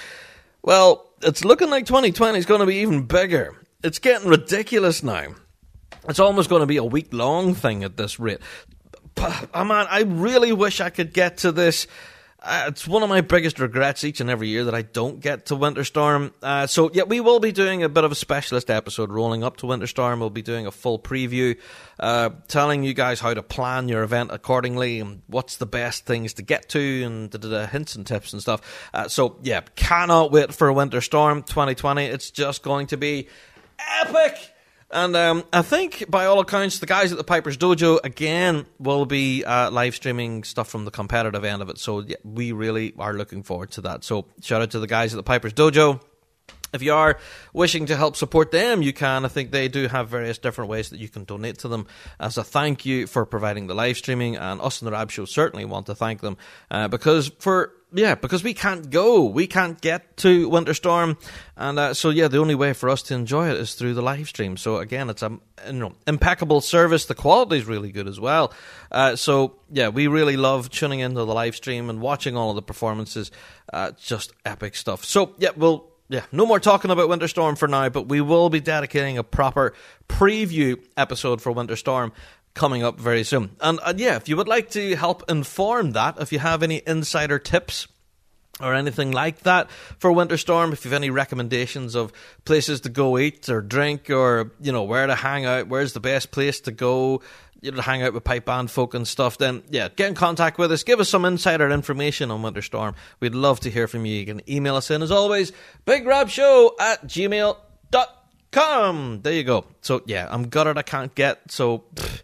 Well, 0.62 1.06
it's 1.20 1.44
looking 1.44 1.68
like 1.68 1.84
2020 1.84 2.38
is 2.38 2.46
going 2.46 2.60
to 2.60 2.66
be 2.66 2.76
even 2.76 3.02
bigger. 3.04 3.54
It's 3.84 3.98
getting 3.98 4.28
ridiculous 4.28 5.02
now. 5.02 5.34
It's 6.08 6.18
almost 6.18 6.48
going 6.48 6.60
to 6.60 6.66
be 6.66 6.78
a 6.78 6.84
week 6.84 7.12
long 7.12 7.54
thing 7.54 7.84
at 7.84 7.98
this 7.98 8.18
rate. 8.18 8.40
Oh 9.18 9.64
man, 9.64 9.86
I 9.90 10.02
really 10.02 10.52
wish 10.52 10.80
I 10.80 10.88
could 10.88 11.12
get 11.12 11.38
to 11.38 11.52
this 11.52 11.86
uh, 12.40 12.66
it's 12.68 12.86
one 12.86 13.02
of 13.02 13.08
my 13.08 13.20
biggest 13.20 13.58
regrets 13.58 14.04
each 14.04 14.20
and 14.20 14.30
every 14.30 14.48
year 14.48 14.64
that 14.64 14.74
I 14.74 14.82
don't 14.82 15.18
get 15.18 15.46
to 15.46 15.56
Winter 15.56 15.82
Storm. 15.82 16.32
Uh, 16.40 16.68
so, 16.68 16.88
yeah, 16.92 17.02
we 17.02 17.18
will 17.18 17.40
be 17.40 17.50
doing 17.50 17.82
a 17.82 17.88
bit 17.88 18.04
of 18.04 18.12
a 18.12 18.14
specialist 18.14 18.70
episode 18.70 19.10
rolling 19.10 19.42
up 19.42 19.56
to 19.56 19.66
Winter 19.66 19.88
Storm. 19.88 20.20
We'll 20.20 20.30
be 20.30 20.42
doing 20.42 20.64
a 20.64 20.70
full 20.70 21.00
preview, 21.00 21.58
uh, 21.98 22.30
telling 22.46 22.84
you 22.84 22.94
guys 22.94 23.18
how 23.18 23.34
to 23.34 23.42
plan 23.42 23.88
your 23.88 24.04
event 24.04 24.30
accordingly 24.32 25.00
and 25.00 25.22
what's 25.26 25.56
the 25.56 25.66
best 25.66 26.06
things 26.06 26.34
to 26.34 26.42
get 26.42 26.68
to 26.70 27.02
and 27.02 27.30
da, 27.30 27.66
hints 27.66 27.96
and 27.96 28.06
tips 28.06 28.32
and 28.32 28.40
stuff. 28.40 28.88
Uh, 28.94 29.08
so, 29.08 29.38
yeah, 29.42 29.62
cannot 29.74 30.30
wait 30.30 30.54
for 30.54 30.72
Winter 30.72 31.00
Storm 31.00 31.42
2020. 31.42 32.04
It's 32.04 32.30
just 32.30 32.62
going 32.62 32.86
to 32.88 32.96
be 32.96 33.26
epic. 34.00 34.54
And 34.90 35.14
um, 35.16 35.44
I 35.52 35.62
think, 35.62 36.04
by 36.08 36.24
all 36.24 36.40
accounts, 36.40 36.78
the 36.78 36.86
guys 36.86 37.12
at 37.12 37.18
the 37.18 37.24
Piper's 37.24 37.58
Dojo 37.58 38.00
again 38.02 38.64
will 38.78 39.04
be 39.04 39.44
uh, 39.44 39.70
live 39.70 39.94
streaming 39.94 40.44
stuff 40.44 40.68
from 40.68 40.86
the 40.86 40.90
competitive 40.90 41.44
end 41.44 41.60
of 41.60 41.68
it. 41.68 41.78
So 41.78 42.00
yeah, 42.00 42.16
we 42.24 42.52
really 42.52 42.94
are 42.98 43.12
looking 43.12 43.42
forward 43.42 43.70
to 43.72 43.82
that. 43.82 44.02
So 44.02 44.26
shout 44.40 44.62
out 44.62 44.70
to 44.70 44.78
the 44.78 44.86
guys 44.86 45.12
at 45.12 45.18
the 45.18 45.22
Piper's 45.22 45.52
Dojo. 45.52 46.00
If 46.72 46.82
you 46.82 46.92
are 46.92 47.18
wishing 47.52 47.86
to 47.86 47.96
help 47.96 48.16
support 48.16 48.50
them, 48.50 48.82
you 48.82 48.92
can. 48.92 49.24
I 49.24 49.28
think 49.28 49.50
they 49.50 49.68
do 49.68 49.88
have 49.88 50.08
various 50.08 50.38
different 50.38 50.70
ways 50.70 50.90
that 50.90 51.00
you 51.00 51.08
can 51.08 51.24
donate 51.24 51.58
to 51.60 51.68
them 51.68 51.86
as 52.20 52.38
a 52.38 52.44
thank 52.44 52.84
you 52.84 53.06
for 53.06 53.24
providing 53.24 53.66
the 53.66 53.74
live 53.74 53.96
streaming. 53.96 54.36
And 54.36 54.60
us 54.60 54.80
and 54.80 54.86
the 54.86 54.92
Rab 54.92 55.10
Show 55.10 55.24
certainly 55.24 55.64
want 55.64 55.86
to 55.86 55.94
thank 55.94 56.20
them 56.20 56.36
uh, 56.70 56.88
because 56.88 57.28
for 57.38 57.72
yeah, 57.92 58.16
because 58.16 58.44
we 58.44 58.52
can't 58.52 58.90
go, 58.90 59.24
we 59.24 59.46
can't 59.46 59.80
get 59.80 60.18
to 60.18 60.48
Winter 60.50 60.74
Storm, 60.74 61.16
and 61.56 61.78
uh, 61.78 61.94
so 61.94 62.10
yeah, 62.10 62.28
the 62.28 62.36
only 62.38 62.54
way 62.54 62.74
for 62.74 62.90
us 62.90 63.00
to 63.04 63.14
enjoy 63.14 63.48
it 63.48 63.56
is 63.56 63.74
through 63.74 63.94
the 63.94 64.02
live 64.02 64.28
stream. 64.28 64.58
So 64.58 64.76
again, 64.76 65.08
it's 65.08 65.22
a 65.22 65.38
you 65.66 65.72
know 65.72 65.94
impeccable 66.06 66.60
service. 66.60 67.06
The 67.06 67.14
quality 67.14 67.56
is 67.56 67.64
really 67.64 67.90
good 67.90 68.06
as 68.06 68.20
well. 68.20 68.52
Uh, 68.92 69.16
so 69.16 69.56
yeah, 69.70 69.88
we 69.88 70.06
really 70.06 70.36
love 70.36 70.68
tuning 70.68 71.00
into 71.00 71.24
the 71.24 71.32
live 71.32 71.56
stream 71.56 71.88
and 71.88 72.00
watching 72.00 72.36
all 72.36 72.50
of 72.50 72.56
the 72.56 72.62
performances. 72.62 73.30
Uh, 73.72 73.92
just 73.92 74.32
epic 74.44 74.76
stuff. 74.76 75.04
So 75.04 75.34
yeah, 75.38 75.50
we'll 75.56 75.88
yeah, 76.08 76.22
no 76.32 76.46
more 76.46 76.58
talking 76.58 76.90
about 76.90 77.08
Winter 77.08 77.28
Storm 77.28 77.56
for 77.56 77.68
now, 77.68 77.88
but 77.88 78.08
we 78.08 78.20
will 78.20 78.48
be 78.48 78.60
dedicating 78.60 79.18
a 79.18 79.24
proper 79.24 79.74
preview 80.08 80.82
episode 80.96 81.42
for 81.42 81.52
Winter 81.52 81.76
Storm 81.76 82.12
coming 82.54 82.82
up 82.82 82.98
very 82.98 83.24
soon. 83.24 83.50
And 83.60 83.78
uh, 83.82 83.94
yeah, 83.96 84.16
if 84.16 84.28
you 84.28 84.36
would 84.36 84.48
like 84.48 84.70
to 84.70 84.96
help 84.96 85.30
inform 85.30 85.92
that, 85.92 86.16
if 86.20 86.32
you 86.32 86.38
have 86.38 86.62
any 86.62 86.82
insider 86.86 87.38
tips 87.38 87.86
or 88.60 88.74
anything 88.74 89.12
like 89.12 89.40
that 89.40 89.70
for 89.98 90.10
Winter 90.10 90.36
Storm, 90.36 90.72
if 90.72 90.84
you 90.84 90.90
have 90.90 91.00
any 91.00 91.10
recommendations 91.10 91.94
of 91.94 92.12
places 92.44 92.80
to 92.80 92.88
go 92.88 93.18
eat 93.18 93.48
or 93.48 93.60
drink 93.60 94.10
or, 94.10 94.52
you 94.60 94.72
know, 94.72 94.82
where 94.82 95.06
to 95.06 95.14
hang 95.14 95.44
out, 95.44 95.68
where's 95.68 95.92
the 95.92 96.00
best 96.00 96.30
place 96.30 96.60
to 96.62 96.72
go, 96.72 97.22
you 97.60 97.70
know, 97.72 97.80
hang 97.80 98.02
out 98.02 98.12
with 98.14 98.24
pipe 98.24 98.44
band 98.44 98.70
folk 98.70 98.94
and 98.94 99.06
stuff, 99.06 99.38
then 99.38 99.62
yeah, 99.70 99.88
get 99.88 100.08
in 100.08 100.14
contact 100.14 100.58
with 100.58 100.70
us. 100.72 100.82
Give 100.82 101.00
us 101.00 101.08
some 101.08 101.24
insider 101.24 101.70
information 101.70 102.30
on 102.30 102.42
Winter 102.42 102.62
Storm. 102.62 102.94
We'd 103.20 103.34
love 103.34 103.60
to 103.60 103.70
hear 103.70 103.88
from 103.88 104.04
you. 104.06 104.14
You 104.16 104.26
can 104.26 104.40
email 104.50 104.76
us 104.76 104.90
in 104.90 105.02
as 105.02 105.10
always, 105.10 105.52
bigrabshow 105.86 106.70
at 106.80 107.06
gmail.com. 107.06 107.62
There 109.22 109.32
you 109.32 109.44
go. 109.44 109.64
So 109.80 110.02
yeah, 110.06 110.28
I'm 110.30 110.48
gutted 110.48 110.78
I 110.78 110.82
can't 110.82 111.14
get, 111.14 111.50
so 111.50 111.84
pff, 111.94 112.22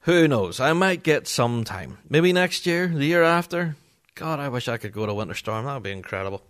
who 0.00 0.28
knows? 0.28 0.60
I 0.60 0.72
might 0.72 1.02
get 1.02 1.26
sometime. 1.26 1.98
Maybe 2.08 2.32
next 2.32 2.66
year, 2.66 2.86
the 2.86 3.06
year 3.06 3.22
after. 3.22 3.76
God, 4.14 4.40
I 4.40 4.48
wish 4.48 4.68
I 4.68 4.78
could 4.78 4.92
go 4.92 5.04
to 5.04 5.12
Winter 5.12 5.34
Storm. 5.34 5.66
That 5.66 5.74
would 5.74 5.82
be 5.82 5.92
incredible. 5.92 6.42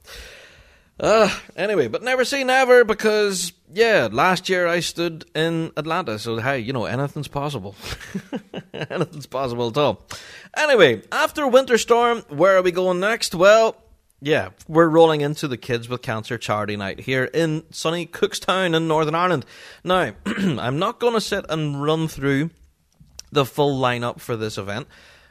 Uh, 0.98 1.28
anyway, 1.56 1.88
but 1.88 2.02
never 2.02 2.24
say 2.24 2.42
never 2.42 2.82
because, 2.82 3.52
yeah, 3.70 4.08
last 4.10 4.48
year 4.48 4.66
I 4.66 4.80
stood 4.80 5.26
in 5.34 5.72
Atlanta, 5.76 6.18
so 6.18 6.38
hey, 6.38 6.60
you 6.60 6.72
know, 6.72 6.86
anything's 6.86 7.28
possible. 7.28 7.74
anything's 8.72 9.26
possible 9.26 9.68
at 9.68 9.76
all. 9.76 10.06
Anyway, 10.56 11.02
after 11.12 11.46
Winter 11.46 11.76
Storm, 11.76 12.22
where 12.28 12.56
are 12.56 12.62
we 12.62 12.72
going 12.72 12.98
next? 12.98 13.34
Well, 13.34 13.76
yeah, 14.22 14.50
we're 14.66 14.88
rolling 14.88 15.20
into 15.20 15.46
the 15.48 15.58
Kids 15.58 15.86
with 15.86 16.00
Cancer 16.00 16.38
charity 16.38 16.76
night 16.76 17.00
here 17.00 17.24
in 17.24 17.64
sunny 17.70 18.06
Cookstown 18.06 18.74
in 18.74 18.88
Northern 18.88 19.14
Ireland. 19.14 19.44
Now, 19.84 20.14
I'm 20.26 20.78
not 20.78 20.98
going 20.98 21.12
to 21.12 21.20
sit 21.20 21.44
and 21.50 21.82
run 21.82 22.08
through 22.08 22.50
the 23.30 23.44
full 23.44 23.78
lineup 23.78 24.20
for 24.20 24.34
this 24.34 24.56
event, 24.56 24.88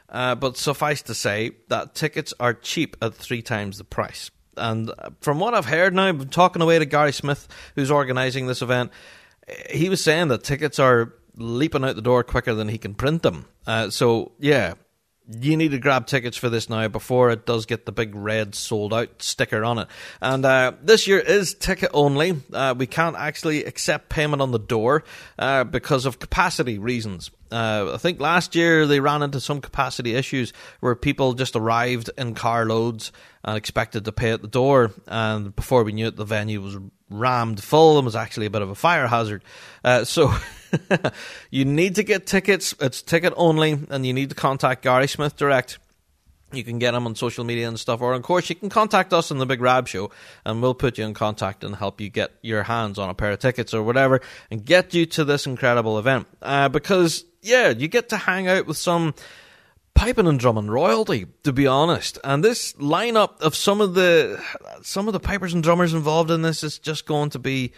uh, 0.08 0.36
but 0.36 0.56
suffice 0.56 1.02
to 1.02 1.14
say 1.14 1.56
that 1.68 1.96
tickets 1.96 2.32
are 2.38 2.54
cheap 2.54 2.96
at 3.02 3.14
three 3.14 3.42
times 3.42 3.78
the 3.78 3.84
price. 3.84 4.30
And 4.56 4.90
from 5.20 5.38
what 5.38 5.54
I've 5.54 5.66
heard 5.66 5.94
now, 5.94 6.12
talking 6.12 6.62
away 6.62 6.78
to 6.78 6.84
Gary 6.84 7.12
Smith, 7.12 7.48
who's 7.74 7.90
organising 7.90 8.46
this 8.46 8.62
event, 8.62 8.90
he 9.70 9.88
was 9.88 10.02
saying 10.02 10.28
that 10.28 10.44
tickets 10.44 10.78
are 10.78 11.12
leaping 11.36 11.84
out 11.84 11.96
the 11.96 12.02
door 12.02 12.24
quicker 12.24 12.54
than 12.54 12.68
he 12.68 12.78
can 12.78 12.94
print 12.94 13.22
them. 13.22 13.46
Uh, 13.66 13.90
so 13.90 14.32
yeah, 14.38 14.74
you 15.28 15.56
need 15.56 15.72
to 15.72 15.78
grab 15.78 16.06
tickets 16.06 16.36
for 16.36 16.48
this 16.48 16.70
now 16.70 16.86
before 16.88 17.30
it 17.30 17.46
does 17.46 17.66
get 17.66 17.84
the 17.84 17.92
big 17.92 18.14
red 18.14 18.54
sold 18.54 18.94
out 18.94 19.22
sticker 19.22 19.64
on 19.64 19.78
it. 19.78 19.88
And 20.20 20.44
uh, 20.44 20.72
this 20.82 21.06
year 21.06 21.18
is 21.18 21.54
ticket 21.54 21.90
only. 21.92 22.40
Uh, 22.52 22.74
we 22.76 22.86
can't 22.86 23.16
actually 23.16 23.64
accept 23.64 24.08
payment 24.08 24.40
on 24.40 24.52
the 24.52 24.58
door 24.58 25.04
uh, 25.38 25.64
because 25.64 26.06
of 26.06 26.18
capacity 26.18 26.78
reasons. 26.78 27.30
Uh, 27.50 27.92
I 27.94 27.96
think 27.98 28.20
last 28.20 28.54
year 28.54 28.86
they 28.86 29.00
ran 29.00 29.22
into 29.22 29.40
some 29.40 29.60
capacity 29.60 30.14
issues 30.14 30.52
where 30.80 30.94
people 30.94 31.34
just 31.34 31.56
arrived 31.56 32.10
in 32.18 32.34
carloads 32.34 33.12
and 33.44 33.56
expected 33.56 34.04
to 34.04 34.12
pay 34.12 34.32
at 34.32 34.42
the 34.42 34.48
door, 34.48 34.90
and 35.06 35.54
before 35.54 35.84
we 35.84 35.92
knew 35.92 36.08
it, 36.08 36.16
the 36.16 36.24
venue 36.24 36.60
was 36.60 36.76
rammed 37.08 37.62
full 37.62 37.98
and 37.98 38.04
was 38.04 38.16
actually 38.16 38.46
a 38.46 38.50
bit 38.50 38.62
of 38.62 38.70
a 38.70 38.74
fire 38.74 39.06
hazard. 39.06 39.42
Uh, 39.84 40.04
so 40.04 40.34
you 41.50 41.64
need 41.64 41.94
to 41.96 42.02
get 42.02 42.26
tickets. 42.26 42.74
It's 42.80 43.02
ticket 43.02 43.32
only, 43.36 43.78
and 43.90 44.04
you 44.04 44.12
need 44.12 44.30
to 44.30 44.34
contact 44.34 44.82
Gary 44.82 45.08
Smith 45.08 45.36
direct. 45.36 45.78
You 46.52 46.62
can 46.62 46.78
get 46.78 46.94
him 46.94 47.06
on 47.06 47.16
social 47.16 47.44
media 47.44 47.66
and 47.66 47.78
stuff, 47.78 48.00
or 48.00 48.14
of 48.14 48.22
course 48.22 48.48
you 48.48 48.54
can 48.54 48.68
contact 48.68 49.12
us 49.12 49.30
on 49.30 49.38
the 49.38 49.46
Big 49.46 49.60
Rab 49.60 49.88
Show, 49.88 50.10
and 50.44 50.62
we'll 50.62 50.74
put 50.74 50.96
you 50.96 51.04
in 51.04 51.12
contact 51.12 51.64
and 51.64 51.74
help 51.74 52.00
you 52.00 52.08
get 52.08 52.32
your 52.40 52.62
hands 52.62 52.98
on 52.98 53.10
a 53.10 53.14
pair 53.14 53.32
of 53.32 53.40
tickets 53.40 53.74
or 53.74 53.82
whatever, 53.82 54.20
and 54.50 54.64
get 54.64 54.94
you 54.94 55.06
to 55.06 55.24
this 55.24 55.46
incredible 55.46 55.98
event. 55.98 56.26
Uh, 56.40 56.68
because 56.68 57.24
yeah, 57.42 57.70
you 57.70 57.88
get 57.88 58.10
to 58.10 58.16
hang 58.16 58.46
out 58.48 58.66
with 58.66 58.76
some 58.76 59.14
piping 59.96 60.28
and 60.28 60.38
drumming 60.38 60.68
royalty, 60.68 61.26
to 61.42 61.52
be 61.52 61.66
honest. 61.66 62.18
And 62.22 62.44
this 62.44 62.74
lineup 62.74 63.40
of 63.40 63.56
some 63.56 63.80
of 63.80 63.94
the 63.94 64.40
some 64.82 65.08
of 65.08 65.12
the 65.12 65.20
pipers 65.20 65.52
and 65.52 65.62
drummers 65.62 65.92
involved 65.92 66.30
in 66.30 66.42
this 66.42 66.62
is 66.62 66.78
just 66.78 67.06
going 67.06 67.30
to 67.30 67.40
be. 67.40 67.72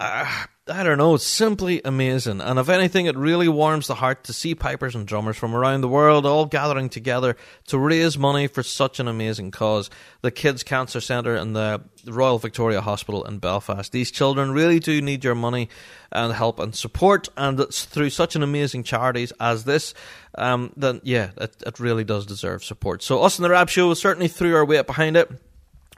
Uh, 0.00 0.46
I 0.66 0.82
don't 0.82 0.96
know, 0.96 1.14
it's 1.14 1.26
simply 1.26 1.82
amazing. 1.84 2.40
And 2.40 2.58
if 2.58 2.70
anything, 2.70 3.04
it 3.04 3.16
really 3.16 3.48
warms 3.48 3.86
the 3.86 3.96
heart 3.96 4.24
to 4.24 4.32
see 4.32 4.54
pipers 4.54 4.94
and 4.94 5.06
drummers 5.06 5.36
from 5.36 5.54
around 5.54 5.82
the 5.82 5.88
world 5.88 6.24
all 6.24 6.46
gathering 6.46 6.88
together 6.88 7.36
to 7.66 7.78
raise 7.78 8.16
money 8.16 8.46
for 8.46 8.62
such 8.62 8.98
an 8.98 9.08
amazing 9.08 9.50
cause. 9.50 9.90
The 10.22 10.30
Kids 10.30 10.62
Cancer 10.62 11.02
Centre 11.02 11.34
and 11.34 11.54
the 11.54 11.82
Royal 12.06 12.38
Victoria 12.38 12.80
Hospital 12.80 13.24
in 13.24 13.40
Belfast. 13.40 13.92
These 13.92 14.10
children 14.10 14.52
really 14.52 14.78
do 14.78 15.02
need 15.02 15.22
your 15.22 15.34
money 15.34 15.68
and 16.10 16.32
help 16.32 16.60
and 16.60 16.74
support, 16.74 17.28
and 17.36 17.60
it's 17.60 17.84
through 17.84 18.10
such 18.10 18.36
an 18.36 18.42
amazing 18.42 18.84
charities 18.84 19.34
as 19.38 19.64
this, 19.64 19.92
um, 20.38 20.72
then 20.78 21.02
yeah, 21.04 21.30
it, 21.36 21.56
it 21.66 21.78
really 21.78 22.04
does 22.04 22.24
deserve 22.24 22.64
support. 22.64 23.02
So 23.02 23.22
us 23.22 23.38
in 23.38 23.42
the 23.42 23.50
Rab 23.50 23.68
Show 23.68 23.92
certainly 23.92 24.28
threw 24.28 24.56
our 24.56 24.64
weight 24.64 24.86
behind 24.86 25.18
it. 25.18 25.30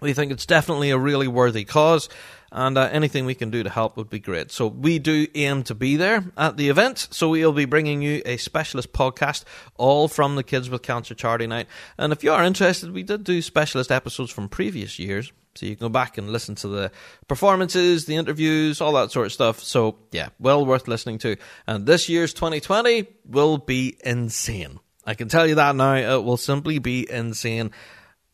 We 0.00 0.12
think 0.12 0.32
it's 0.32 0.46
definitely 0.46 0.90
a 0.90 0.98
really 0.98 1.28
worthy 1.28 1.64
cause 1.64 2.08
and 2.52 2.76
uh, 2.76 2.88
anything 2.92 3.24
we 3.24 3.34
can 3.34 3.50
do 3.50 3.62
to 3.62 3.70
help 3.70 3.96
would 3.96 4.10
be 4.10 4.18
great. 4.18 4.52
So 4.52 4.66
we 4.66 4.98
do 4.98 5.26
aim 5.34 5.62
to 5.64 5.74
be 5.74 5.96
there 5.96 6.24
at 6.36 6.58
the 6.58 6.68
event. 6.68 7.08
So 7.10 7.30
we'll 7.30 7.52
be 7.52 7.64
bringing 7.64 8.02
you 8.02 8.20
a 8.26 8.36
specialist 8.36 8.92
podcast, 8.92 9.44
all 9.76 10.06
from 10.06 10.36
the 10.36 10.42
Kids 10.42 10.68
with 10.68 10.82
Cancer 10.82 11.14
Charity 11.14 11.46
Night. 11.46 11.66
And 11.96 12.12
if 12.12 12.22
you 12.22 12.30
are 12.30 12.44
interested, 12.44 12.92
we 12.92 13.02
did 13.02 13.24
do 13.24 13.40
specialist 13.40 13.90
episodes 13.90 14.30
from 14.30 14.50
previous 14.50 14.98
years. 14.98 15.32
So 15.54 15.66
you 15.66 15.76
can 15.76 15.86
go 15.86 15.90
back 15.90 16.18
and 16.18 16.30
listen 16.30 16.54
to 16.56 16.68
the 16.68 16.92
performances, 17.26 18.04
the 18.04 18.16
interviews, 18.16 18.80
all 18.80 18.92
that 18.92 19.10
sort 19.10 19.26
of 19.26 19.32
stuff. 19.32 19.60
So 19.60 19.96
yeah, 20.10 20.28
well 20.38 20.64
worth 20.66 20.88
listening 20.88 21.18
to. 21.18 21.36
And 21.66 21.86
this 21.86 22.08
year's 22.08 22.34
2020 22.34 23.06
will 23.24 23.58
be 23.58 23.96
insane. 24.04 24.78
I 25.06 25.14
can 25.14 25.28
tell 25.28 25.46
you 25.46 25.56
that 25.56 25.74
now. 25.74 25.94
It 25.94 26.22
will 26.22 26.36
simply 26.36 26.78
be 26.78 27.10
insane. 27.10 27.70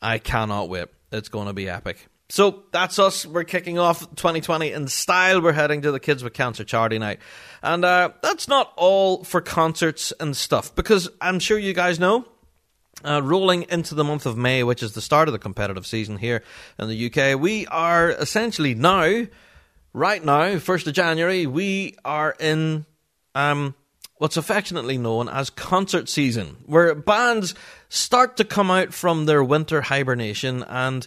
I 0.02 0.18
cannot 0.18 0.68
wait. 0.68 0.88
It's 1.10 1.28
going 1.28 1.46
to 1.46 1.52
be 1.52 1.68
epic. 1.68 2.08
So 2.30 2.64
that's 2.73 2.99
us. 2.99 3.25
We're 3.25 3.44
kicking 3.44 3.78
off 3.78 4.00
2020 4.00 4.73
in 4.73 4.88
style. 4.88 5.40
We're 5.40 5.52
heading 5.52 5.82
to 5.82 5.92
the 5.92 6.00
Kids 6.00 6.23
with 6.23 6.35
Cancer 6.35 6.62
Charity 6.62 6.99
Night. 6.99 7.20
And 7.62 7.85
uh, 7.85 8.11
that's 8.23 8.49
not 8.49 8.73
all 8.76 9.25
for 9.25 9.40
concerts 9.40 10.12
and 10.20 10.37
stuff, 10.37 10.75
because 10.75 11.08
I'm 11.20 11.38
sure 11.38 11.58
you 11.58 11.73
guys 11.73 11.99
know. 11.99 12.26
Uh, 13.04 13.23
rolling 13.23 13.64
into 13.68 13.94
the 13.94 14.02
month 14.02 14.26
of 14.26 14.37
May, 14.37 14.64
which 14.64 14.82
is 14.82 14.92
the 14.92 15.00
start 15.00 15.28
of 15.28 15.32
the 15.32 15.38
competitive 15.38 15.87
season 15.87 16.16
here 16.16 16.42
in 16.80 16.88
the 16.88 17.06
UK, 17.06 17.40
we 17.40 17.64
are 17.68 18.11
essentially 18.11 18.75
now, 18.75 19.25
right 19.92 20.25
now, 20.25 20.56
1st 20.56 20.88
of 20.88 20.94
January, 20.94 21.47
we 21.47 21.94
are 22.04 22.35
in 22.40 22.87
um, 23.37 23.76
what's 24.16 24.37
affectionately 24.37 24.99
known 24.99 25.28
as 25.28 25.49
concert 25.49 26.08
season, 26.08 26.56
where 26.66 26.92
bands 26.97 27.54
start 27.88 28.37
to 28.38 28.44
come 28.44 28.68
out 28.68 28.92
from 28.92 29.26
their 29.26 29.44
winter 29.44 29.80
hibernation 29.82 30.64
and 30.64 31.06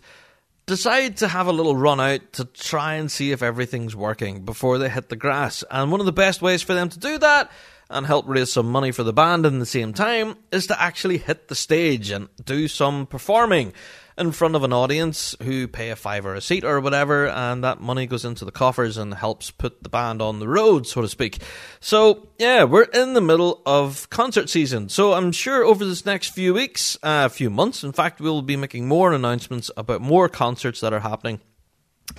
decide 0.71 1.17
to 1.17 1.27
have 1.27 1.47
a 1.47 1.51
little 1.51 1.75
run 1.75 1.99
out 1.99 2.31
to 2.31 2.45
try 2.45 2.93
and 2.93 3.11
see 3.11 3.33
if 3.33 3.43
everything's 3.43 3.93
working 3.93 4.45
before 4.45 4.77
they 4.77 4.87
hit 4.87 5.09
the 5.09 5.17
grass. 5.17 5.65
And 5.69 5.91
one 5.91 5.99
of 5.99 6.05
the 6.05 6.13
best 6.13 6.41
ways 6.41 6.61
for 6.61 6.73
them 6.73 6.87
to 6.87 6.97
do 6.97 7.17
that 7.17 7.51
and 7.89 8.05
help 8.05 8.25
raise 8.25 8.53
some 8.53 8.71
money 8.71 8.91
for 8.91 9.03
the 9.03 9.11
band 9.11 9.45
in 9.45 9.59
the 9.59 9.65
same 9.65 9.93
time 9.93 10.37
is 10.49 10.67
to 10.67 10.81
actually 10.81 11.17
hit 11.17 11.49
the 11.49 11.55
stage 11.55 12.09
and 12.09 12.29
do 12.41 12.69
some 12.69 13.05
performing 13.05 13.73
in 14.21 14.31
front 14.31 14.55
of 14.55 14.63
an 14.63 14.71
audience 14.71 15.35
who 15.41 15.67
pay 15.67 15.89
a 15.89 15.95
fiver 15.95 16.33
a 16.35 16.41
seat 16.41 16.63
or 16.63 16.79
whatever, 16.79 17.27
and 17.27 17.63
that 17.63 17.81
money 17.81 18.05
goes 18.05 18.23
into 18.23 18.45
the 18.45 18.51
coffers 18.51 18.95
and 18.95 19.13
helps 19.13 19.51
put 19.51 19.83
the 19.83 19.89
band 19.89 20.21
on 20.21 20.39
the 20.39 20.47
road, 20.47 20.87
so 20.87 21.01
to 21.01 21.09
speak. 21.09 21.39
So, 21.81 22.29
yeah, 22.37 22.63
we're 22.63 22.83
in 22.83 23.13
the 23.13 23.21
middle 23.21 23.61
of 23.65 24.09
concert 24.09 24.49
season. 24.49 24.87
So, 24.87 25.13
I'm 25.13 25.31
sure 25.31 25.63
over 25.65 25.83
this 25.83 26.05
next 26.05 26.29
few 26.29 26.53
weeks, 26.53 26.97
a 27.03 27.07
uh, 27.07 27.29
few 27.29 27.49
months, 27.49 27.83
in 27.83 27.91
fact, 27.91 28.21
we'll 28.21 28.41
be 28.41 28.55
making 28.55 28.87
more 28.87 29.11
announcements 29.11 29.69
about 29.75 29.99
more 29.99 30.29
concerts 30.29 30.79
that 30.79 30.93
are 30.93 31.01
happening. 31.01 31.41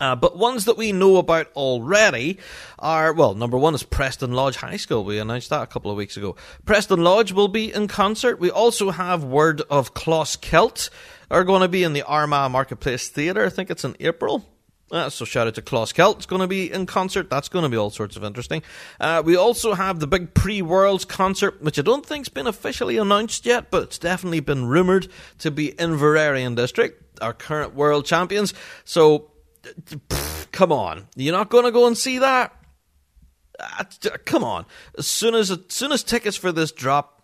Uh, 0.00 0.16
but 0.16 0.38
ones 0.38 0.64
that 0.64 0.76
we 0.76 0.92
know 0.92 1.16
about 1.16 1.48
already 1.54 2.38
are, 2.78 3.12
well, 3.12 3.34
number 3.34 3.58
one 3.58 3.74
is 3.74 3.82
Preston 3.82 4.32
Lodge 4.32 4.56
High 4.56 4.76
School. 4.76 5.04
We 5.04 5.18
announced 5.18 5.50
that 5.50 5.62
a 5.62 5.66
couple 5.66 5.90
of 5.90 5.96
weeks 5.96 6.16
ago. 6.16 6.36
Preston 6.64 7.02
Lodge 7.02 7.32
will 7.32 7.48
be 7.48 7.72
in 7.72 7.88
concert. 7.88 8.40
We 8.40 8.50
also 8.50 8.90
have 8.90 9.24
word 9.24 9.60
of 9.70 9.94
Closkelt 9.94 10.88
are 11.32 11.44
going 11.44 11.62
to 11.62 11.68
be 11.68 11.82
in 11.82 11.94
the 11.94 12.02
Armagh 12.02 12.50
Marketplace 12.50 13.08
Theatre. 13.08 13.46
I 13.46 13.48
think 13.48 13.70
it's 13.70 13.84
in 13.84 13.96
April. 13.98 14.44
Uh, 14.90 15.08
so 15.08 15.24
shout 15.24 15.46
out 15.46 15.54
to 15.54 15.62
Closkelt. 15.62 16.16
It's 16.16 16.26
going 16.26 16.42
to 16.42 16.46
be 16.46 16.70
in 16.70 16.84
concert. 16.84 17.30
That's 17.30 17.48
going 17.48 17.62
to 17.62 17.70
be 17.70 17.78
all 17.78 17.88
sorts 17.88 18.14
of 18.14 18.22
interesting. 18.22 18.62
Uh, 19.00 19.22
we 19.24 19.34
also 19.34 19.72
have 19.72 20.00
the 20.00 20.06
big 20.06 20.34
pre-Worlds 20.34 21.06
concert, 21.06 21.62
which 21.62 21.78
I 21.78 21.82
don't 21.82 22.04
think's 22.04 22.28
been 22.28 22.46
officially 22.46 22.98
announced 22.98 23.46
yet, 23.46 23.70
but 23.70 23.84
it's 23.84 23.96
definitely 23.96 24.40
been 24.40 24.66
rumoured 24.66 25.08
to 25.38 25.50
be 25.50 25.70
Inveraray 25.70 26.46
and 26.46 26.54
District, 26.54 27.02
our 27.22 27.32
current 27.32 27.74
world 27.74 28.04
champions. 28.04 28.52
So, 28.84 29.30
pff, 29.64 30.52
come 30.52 30.70
on, 30.70 31.08
you're 31.16 31.32
not 31.34 31.48
going 31.48 31.64
to 31.64 31.72
go 31.72 31.86
and 31.86 31.96
see 31.96 32.18
that? 32.18 32.54
Uh, 33.58 33.84
come 34.26 34.44
on. 34.44 34.66
As 34.98 35.06
soon 35.06 35.34
as 35.34 35.50
as 35.50 35.60
soon 35.68 35.92
as 35.92 36.04
tickets 36.04 36.36
for 36.36 36.52
this 36.52 36.70
drop 36.70 37.22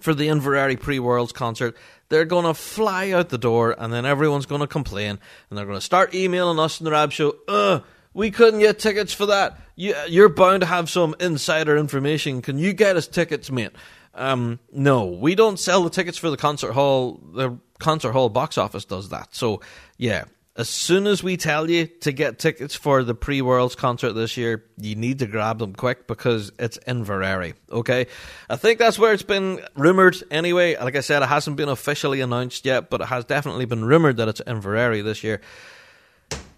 for 0.00 0.12
the 0.12 0.28
Inveraray 0.28 0.78
pre-Worlds 0.78 1.32
concert, 1.32 1.76
they're 2.12 2.26
going 2.26 2.44
to 2.44 2.52
fly 2.52 3.10
out 3.12 3.30
the 3.30 3.38
door, 3.38 3.74
and 3.78 3.90
then 3.90 4.04
everyone's 4.04 4.44
going 4.44 4.60
to 4.60 4.66
complain, 4.66 5.18
and 5.48 5.58
they're 5.58 5.64
going 5.64 5.78
to 5.78 5.80
start 5.80 6.14
emailing 6.14 6.58
us 6.58 6.78
in 6.78 6.84
the 6.84 6.90
Rab 6.90 7.10
Show. 7.10 7.34
Ugh, 7.48 7.82
we 8.12 8.30
couldn't 8.30 8.60
get 8.60 8.78
tickets 8.78 9.14
for 9.14 9.24
that. 9.26 9.58
You, 9.76 9.94
you're 10.08 10.28
bound 10.28 10.60
to 10.60 10.66
have 10.66 10.90
some 10.90 11.16
insider 11.20 11.74
information. 11.74 12.42
Can 12.42 12.58
you 12.58 12.74
get 12.74 12.96
us 12.96 13.08
tickets, 13.08 13.50
mate? 13.50 13.70
Um, 14.14 14.58
no, 14.70 15.06
we 15.06 15.34
don't 15.34 15.58
sell 15.58 15.82
the 15.82 15.88
tickets 15.88 16.18
for 16.18 16.28
the 16.28 16.36
concert 16.36 16.72
hall. 16.72 17.18
The 17.32 17.56
concert 17.78 18.12
hall 18.12 18.28
box 18.28 18.58
office 18.58 18.84
does 18.84 19.08
that. 19.08 19.34
So, 19.34 19.62
yeah, 19.96 20.24
as 20.54 20.68
soon 20.68 21.06
as 21.06 21.22
we 21.22 21.38
tell 21.38 21.70
you 21.70 21.86
to 21.86 22.12
get 22.12 22.38
tickets 22.38 22.74
for 22.74 23.02
the 23.02 23.14
pre 23.14 23.40
Worlds 23.40 23.74
concert 23.74 24.12
this 24.12 24.36
year, 24.36 24.64
you 24.76 24.94
need 24.94 25.20
to 25.20 25.26
grab 25.26 25.58
them 25.58 25.74
quick 25.74 26.06
because 26.06 26.52
it's 26.58 26.78
Inveraray. 26.86 27.54
Okay, 27.70 28.06
I 28.50 28.56
think 28.56 28.78
that's 28.78 28.98
where 28.98 29.14
it's 29.14 29.22
been 29.22 29.64
rumored 29.76 30.16
anyway. 30.30 30.76
Like 30.76 30.96
I 30.96 31.00
said, 31.00 31.22
it 31.22 31.28
hasn't 31.28 31.56
been 31.56 31.70
officially 31.70 32.20
announced 32.20 32.66
yet, 32.66 32.90
but 32.90 33.00
it 33.00 33.06
has 33.06 33.24
definitely 33.24 33.64
been 33.64 33.84
rumored 33.84 34.18
that 34.18 34.28
it's 34.28 34.42
Inveraray 34.42 35.02
this 35.02 35.24
year. 35.24 35.40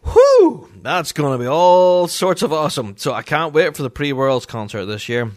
Whew, 0.03 0.69
that's 0.83 1.13
going 1.13 1.39
to 1.39 1.43
be 1.43 1.49
all 1.49 2.09
sorts 2.09 2.43
of 2.43 2.53
awesome. 2.53 2.97
So 2.97 3.13
I 3.13 3.23
can't 3.23 3.55
wait 3.55 3.77
for 3.77 3.85
the 3.85 3.91
pre 3.91 4.13
Worlds 4.13 4.45
concert 4.45 4.87
this 4.87 5.09
year. 5.09 5.31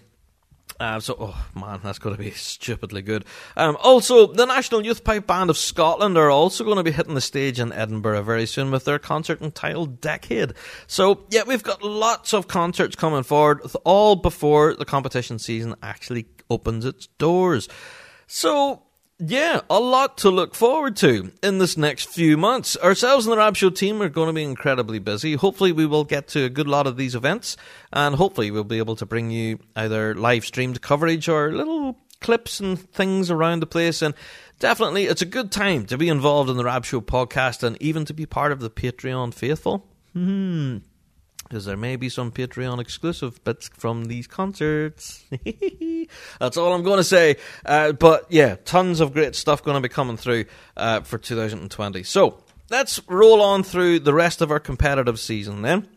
Uh, 0.79 1.00
so, 1.00 1.15
oh 1.19 1.46
man, 1.55 1.79
that's 1.84 2.00
going 2.00 2.15
to 2.15 2.22
be 2.22 2.31
stupidly 2.31 3.01
good. 3.01 3.25
Um, 3.55 3.77
also, 3.81 4.27
the 4.27 4.46
National 4.46 4.86
Youth 4.86 5.03
Pipe 5.03 5.25
Band 5.25 5.50
of 5.50 5.57
Scotland 5.57 6.17
are 6.17 6.29
also 6.29 6.63
going 6.63 6.77
to 6.77 6.84
be 6.84 6.91
hitting 6.91 7.15
the 7.15 7.22
stage 7.22 7.60
in 7.60 7.74
Edinburgh 7.74 8.22
very 8.24 8.46
soon 8.46 8.69
with 8.69 8.86
their 8.86 9.00
concert 9.00 9.41
entitled 9.41 10.01
Decade. 10.01 10.53
So, 10.86 11.25
yeah, 11.29 11.43
we've 11.48 11.63
got 11.63 11.84
lots 11.84 12.34
of 12.34 12.48
concerts 12.48 12.96
coming 12.96 13.24
forward, 13.24 13.62
all 13.84 14.15
before 14.15 14.75
the 14.75 14.86
competition 14.86 15.39
season 15.39 15.75
actually 15.81 16.27
opens 16.50 16.86
its 16.86 17.07
doors. 17.17 17.67
So, 18.27 18.84
yeah, 19.20 19.62
a 19.70 19.80
lot 19.80 20.20
to 20.20 20.30
look 20.30 20.54
forward 20.54 20.96
to 20.98 21.32
in 21.42 21.58
this 21.58 21.76
next 21.76 22.10
few 22.10 22.38
months. 22.38 22.78
Ourselves 22.78 23.26
and 23.26 23.34
the 23.34 23.38
Rab 23.38 23.56
Show 23.56 23.72
team 23.72 24.02
are 24.02 24.10
going 24.10 24.28
to 24.28 24.34
be 24.34 24.44
incredibly 24.44 25.00
busy. 25.00 25.34
Hopefully, 25.34 25.72
we 25.72 25.88
will 25.88 26.04
get 26.04 26.28
to 26.30 26.44
a 26.44 26.50
good 26.50 26.68
lot 26.68 26.86
of 26.86 26.98
these 26.98 27.16
events, 27.16 27.58
and 27.92 28.16
hopefully, 28.16 28.52
we'll 28.52 28.64
be 28.64 28.78
able 28.78 28.96
to 28.98 29.08
bring 29.08 29.32
you 29.32 29.58
either 29.76 30.14
live 30.14 30.46
streamed 30.46 30.82
coverage 30.82 31.28
or 31.28 31.52
little 31.52 31.98
clips 32.22 32.60
and 32.60 32.80
things 32.92 33.32
around 33.32 33.62
the 33.62 33.66
place. 33.66 34.04
And 34.04 34.14
definitely, 34.60 35.06
it's 35.06 35.24
a 35.24 35.26
good 35.26 35.52
time 35.52 35.88
to 35.88 35.98
be 35.98 36.10
involved 36.10 36.50
in 36.50 36.58
the 36.58 36.66
Rab 36.66 36.86
Show 36.86 37.02
podcast 37.02 37.64
and 37.64 37.82
even 37.82 38.06
to 38.06 38.14
be 38.14 38.28
part 38.28 38.52
of 38.52 38.60
the 38.60 38.70
Patreon 38.70 39.34
faithful. 39.34 39.88
Hmm. 40.14 40.78
Because 41.48 41.66
there 41.66 41.77
may 41.77 41.96
be 41.96 42.10
some 42.10 42.32
Patreon 42.32 42.80
exclusive 42.80 43.44
bits 43.44 43.70
from 43.74 44.06
these 44.06 44.27
concerts. 44.27 45.24
That's 46.39 46.58
all 46.58 46.74
I'm 46.74 46.84
going 46.84 46.98
to 46.98 47.04
say. 47.04 47.38
Uh, 47.66 47.94
but 47.94 48.25
yeah, 48.30 48.56
tons 48.66 49.00
of 49.00 49.13
great 49.13 49.36
stuff 49.36 49.63
going 49.63 49.75
to 49.75 49.82
be 49.82 49.92
coming 49.92 50.18
through 50.18 50.46
uh, 50.75 51.01
for 51.01 51.18
2020. 51.18 52.04
So 52.04 52.44
let's 52.70 53.00
roll 53.08 53.42
on 53.42 53.63
through 53.63 54.00
the 54.00 54.13
rest 54.13 54.42
of 54.42 54.51
our 54.51 54.60
competitive 54.60 55.20
season 55.20 55.62
then. 55.62 55.88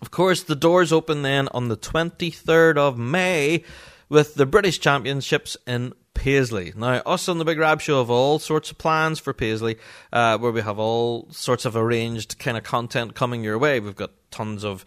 Of 0.00 0.10
course, 0.10 0.42
the 0.42 0.56
doors 0.56 0.92
open 0.92 1.22
then 1.22 1.48
on 1.52 1.68
the 1.68 1.76
23rd 1.76 2.76
of 2.76 2.98
May 2.98 3.62
with 4.08 4.34
the 4.34 4.46
British 4.46 4.80
Championships 4.80 5.56
in 5.64 5.94
Paisley. 6.22 6.72
Now, 6.76 7.02
us 7.04 7.28
on 7.28 7.38
the 7.38 7.44
Big 7.44 7.58
Rab 7.58 7.80
Show 7.80 7.98
have 7.98 8.08
all 8.08 8.38
sorts 8.38 8.70
of 8.70 8.78
plans 8.78 9.18
for 9.18 9.32
Paisley, 9.32 9.76
uh, 10.12 10.38
where 10.38 10.52
we 10.52 10.60
have 10.60 10.78
all 10.78 11.26
sorts 11.32 11.64
of 11.64 11.74
arranged 11.74 12.38
kind 12.38 12.56
of 12.56 12.62
content 12.62 13.16
coming 13.16 13.42
your 13.42 13.58
way. 13.58 13.80
We've 13.80 13.96
got 13.96 14.12
tons 14.30 14.64
of 14.64 14.84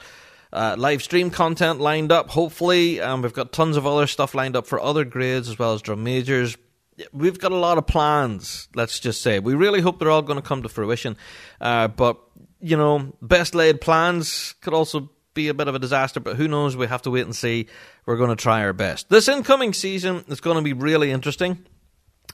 uh, 0.53 0.75
live 0.77 1.03
stream 1.03 1.29
content 1.29 1.81
lined 1.81 2.13
up, 2.13 2.29
hopefully, 2.29 3.01
we've 3.21 3.33
got 3.33 3.51
tons 3.51 3.75
of 3.75 3.85
other 3.85 4.07
stuff 4.07 4.33
lined 4.33 4.55
up 4.55 4.65
for 4.65 4.79
other 4.79 5.03
grades 5.03 5.49
as 5.49 5.59
well 5.59 5.73
as 5.73 5.81
drum 5.81 6.05
majors. 6.05 6.55
We've 7.11 7.37
got 7.37 7.51
a 7.51 7.57
lot 7.57 7.77
of 7.77 7.85
plans, 7.85 8.69
let's 8.73 9.01
just 9.01 9.21
say. 9.21 9.39
We 9.39 9.55
really 9.55 9.81
hope 9.81 9.99
they're 9.99 10.09
all 10.09 10.21
going 10.21 10.41
to 10.41 10.47
come 10.47 10.63
to 10.63 10.69
fruition. 10.69 11.17
Uh, 11.59 11.89
but, 11.89 12.17
you 12.61 12.77
know, 12.77 13.13
best 13.21 13.53
laid 13.53 13.81
plans 13.81 14.55
could 14.61 14.73
also 14.73 15.09
be 15.35 15.49
a 15.49 15.53
bit 15.53 15.67
of 15.67 15.75
a 15.75 15.79
disaster, 15.79 16.19
but 16.19 16.37
who 16.37 16.47
knows? 16.47 16.75
We 16.75 16.87
have 16.87 17.03
to 17.03 17.11
wait 17.11 17.25
and 17.25 17.35
see. 17.35 17.67
We're 18.07 18.17
going 18.17 18.31
to 18.31 18.35
try 18.35 18.61
our 18.61 18.73
best. 18.73 19.09
This 19.09 19.27
incoming 19.27 19.73
season 19.73 20.25
is 20.27 20.41
going 20.41 20.57
to 20.57 20.63
be 20.63 20.73
really 20.73 21.11
interesting 21.11 21.63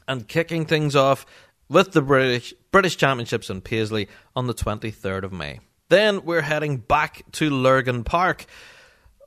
and 0.07 0.25
kicking 0.27 0.65
things 0.65 0.95
off 0.95 1.25
with 1.67 1.91
the 1.91 2.01
British 2.01 2.53
British 2.71 2.95
Championships 2.95 3.49
in 3.49 3.59
Paisley 3.59 4.07
on 4.35 4.47
the 4.47 4.53
23rd 4.53 5.23
of 5.23 5.33
May. 5.33 5.59
Then 5.89 6.23
we're 6.23 6.41
heading 6.41 6.77
back 6.77 7.23
to 7.33 7.49
Lurgan 7.49 8.05
Park. 8.05 8.45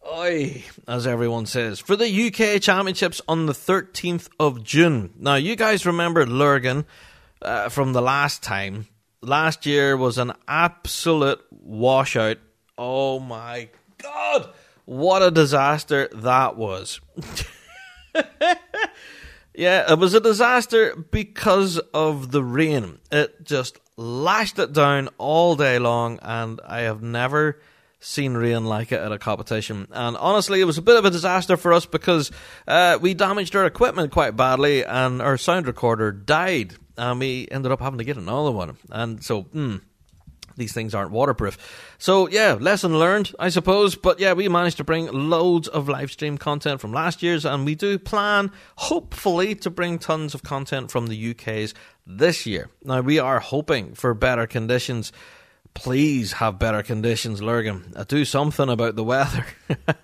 Oi, 0.06 0.64
as 0.86 1.06
everyone 1.06 1.46
says, 1.46 1.80
for 1.80 1.96
the 1.96 2.26
UK 2.26 2.60
Championships 2.60 3.20
on 3.26 3.46
the 3.46 3.52
13th 3.52 4.28
of 4.38 4.62
June. 4.62 5.12
Now, 5.18 5.36
you 5.36 5.56
guys 5.56 5.86
remember 5.86 6.26
Lurgan 6.26 6.84
uh, 7.42 7.70
from 7.70 7.92
the 7.92 8.02
last 8.02 8.42
time. 8.42 8.86
Last 9.22 9.64
year 9.64 9.96
was 9.96 10.18
an 10.18 10.32
absolute 10.46 11.40
washout 11.50 12.38
Oh 12.76 13.20
my 13.20 13.68
god! 13.98 14.50
What 14.84 15.22
a 15.22 15.30
disaster 15.30 16.08
that 16.12 16.56
was. 16.56 17.00
yeah, 19.54 19.90
it 19.92 19.98
was 19.98 20.14
a 20.14 20.20
disaster 20.20 20.96
because 20.96 21.78
of 21.92 22.32
the 22.32 22.42
rain. 22.42 22.98
It 23.10 23.44
just 23.44 23.78
lashed 23.96 24.58
it 24.58 24.72
down 24.72 25.08
all 25.18 25.56
day 25.56 25.78
long, 25.78 26.18
and 26.20 26.60
I 26.66 26.80
have 26.80 27.02
never 27.02 27.60
seen 28.00 28.34
rain 28.34 28.66
like 28.66 28.92
it 28.92 29.00
at 29.00 29.12
a 29.12 29.18
competition. 29.18 29.88
And 29.90 30.16
honestly, 30.16 30.60
it 30.60 30.64
was 30.64 30.76
a 30.76 30.82
bit 30.82 30.96
of 30.96 31.04
a 31.04 31.10
disaster 31.10 31.56
for 31.56 31.72
us 31.72 31.86
because 31.86 32.30
uh, 32.68 32.98
we 33.00 33.14
damaged 33.14 33.56
our 33.56 33.64
equipment 33.64 34.12
quite 34.12 34.36
badly, 34.36 34.84
and 34.84 35.22
our 35.22 35.38
sound 35.38 35.66
recorder 35.66 36.12
died, 36.12 36.74
and 36.98 37.20
we 37.20 37.48
ended 37.50 37.72
up 37.72 37.80
having 37.80 37.98
to 37.98 38.04
get 38.04 38.16
another 38.16 38.50
one. 38.50 38.76
And 38.90 39.24
so, 39.24 39.42
hmm 39.42 39.76
these 40.56 40.72
things 40.72 40.94
aren't 40.94 41.10
waterproof. 41.10 41.58
So 41.98 42.28
yeah, 42.28 42.56
lesson 42.60 42.98
learned, 42.98 43.32
I 43.38 43.48
suppose. 43.48 43.94
But 43.94 44.20
yeah, 44.20 44.32
we 44.32 44.48
managed 44.48 44.76
to 44.78 44.84
bring 44.84 45.06
loads 45.06 45.68
of 45.68 45.88
live 45.88 46.10
stream 46.10 46.38
content 46.38 46.80
from 46.80 46.92
last 46.92 47.22
year's, 47.22 47.44
and 47.44 47.64
we 47.64 47.74
do 47.74 47.98
plan, 47.98 48.50
hopefully, 48.76 49.54
to 49.56 49.70
bring 49.70 49.98
tons 49.98 50.34
of 50.34 50.42
content 50.42 50.90
from 50.90 51.06
the 51.06 51.30
UK's 51.30 51.74
this 52.06 52.46
year. 52.46 52.68
Now 52.82 53.00
we 53.00 53.18
are 53.18 53.40
hoping 53.40 53.94
for 53.94 54.14
better 54.14 54.46
conditions 54.46 55.12
please 55.74 56.32
have 56.34 56.58
better 56.58 56.82
conditions, 56.82 57.42
Lurgan. 57.42 57.92
Do 58.08 58.24
something 58.24 58.68
about 58.68 58.96
the 58.96 59.04
weather. 59.04 59.44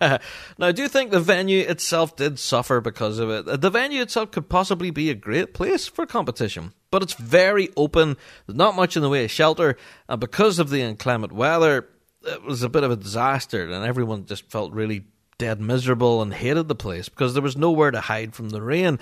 now, 0.58 0.72
do 0.72 0.88
think 0.88 1.10
the 1.10 1.20
venue 1.20 1.60
itself 1.60 2.16
did 2.16 2.38
suffer 2.38 2.80
because 2.80 3.18
of 3.18 3.30
it. 3.30 3.60
The 3.60 3.70
venue 3.70 4.02
itself 4.02 4.32
could 4.32 4.48
possibly 4.48 4.90
be 4.90 5.10
a 5.10 5.14
great 5.14 5.54
place 5.54 5.86
for 5.86 6.06
competition, 6.06 6.72
but 6.90 7.02
it's 7.02 7.14
very 7.14 7.70
open. 7.76 8.16
There's 8.46 8.56
not 8.56 8.76
much 8.76 8.96
in 8.96 9.02
the 9.02 9.08
way 9.08 9.24
of 9.24 9.30
shelter, 9.30 9.76
and 10.08 10.20
because 10.20 10.58
of 10.58 10.70
the 10.70 10.82
inclement 10.82 11.32
weather, 11.32 11.88
it 12.22 12.42
was 12.42 12.62
a 12.62 12.68
bit 12.68 12.84
of 12.84 12.90
a 12.90 12.96
disaster, 12.96 13.64
and 13.64 13.84
everyone 13.84 14.26
just 14.26 14.50
felt 14.50 14.72
really 14.72 15.04
dead 15.38 15.60
miserable 15.60 16.20
and 16.20 16.34
hated 16.34 16.68
the 16.68 16.74
place 16.74 17.08
because 17.08 17.32
there 17.32 17.42
was 17.42 17.56
nowhere 17.56 17.90
to 17.90 18.00
hide 18.00 18.34
from 18.34 18.50
the 18.50 18.60
rain. 18.60 18.98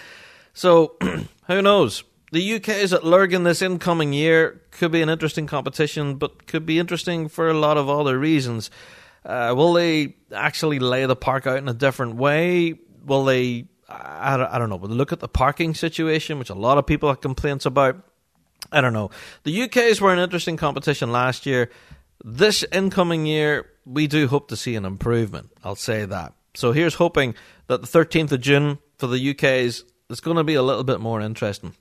So, 0.53 0.97
who 1.47 1.63
knows? 1.63 2.05
The 2.31 2.55
UK 2.57 2.69
is 2.69 2.93
at 2.93 3.05
Lurgan 3.05 3.45
this 3.45 3.63
incoming 3.63 4.13
year. 4.13 4.61
Could 4.71 4.93
be 4.93 5.03
an 5.03 5.09
interesting 5.09 5.47
competition, 5.47 6.17
but 6.17 6.47
could 6.47 6.67
be 6.67 6.79
interesting 6.79 7.29
for 7.29 7.49
a 7.49 7.55
lot 7.55 7.77
of 7.77 7.89
other 7.89 8.19
reasons. 8.19 8.71
Uh, 9.25 9.55
will 9.57 9.73
they 9.73 10.17
actually 10.33 10.79
lay 10.79 11.07
the 11.07 11.17
park 11.17 11.47
out 11.47 11.59
in 11.59 11.69
a 11.69 11.75
different 11.75 12.17
way? 12.17 12.79
Will 13.05 13.25
they? 13.25 13.67
I, 13.89 14.47
I 14.51 14.59
don't 14.59 14.69
know. 14.69 14.79
They 14.79 14.95
look 14.95 15.13
at 15.13 15.21
the 15.21 15.29
parking 15.29 15.75
situation, 15.75 16.39
which 16.39 16.51
a 16.51 16.55
lot 16.55 16.79
of 16.79 16.87
people 16.87 17.09
have 17.09 17.21
complaints 17.21 17.67
about? 17.67 18.05
I 18.71 18.81
don't 18.81 18.93
know. 18.93 19.11
The 19.45 19.63
UK's 19.63 20.01
were 20.01 20.13
an 20.13 20.19
interesting 20.19 20.57
competition 20.57 21.13
last 21.13 21.47
year. 21.47 21.71
This 22.25 22.65
incoming 22.73 23.25
year, 23.25 23.71
we 23.87 24.07
do 24.07 24.27
hope 24.29 24.49
to 24.49 24.57
see 24.57 24.75
an 24.75 24.85
improvement. 24.85 25.51
I'll 25.65 25.77
say 25.77 26.05
that. 26.05 26.35
So 26.55 26.73
here's 26.73 26.95
hoping 26.95 27.35
that 27.69 27.81
the 27.81 27.87
13th 27.87 28.33
of 28.33 28.41
June 28.41 28.79
for 28.99 29.07
the 29.07 29.31
UK's 29.31 29.85
is 30.11 30.21
going 30.21 30.37
to 30.37 30.45
be 30.45 30.55
a 30.55 30.63
little 30.63 30.85
bit 30.85 31.01
more 31.01 31.21
interesting. 31.21 31.75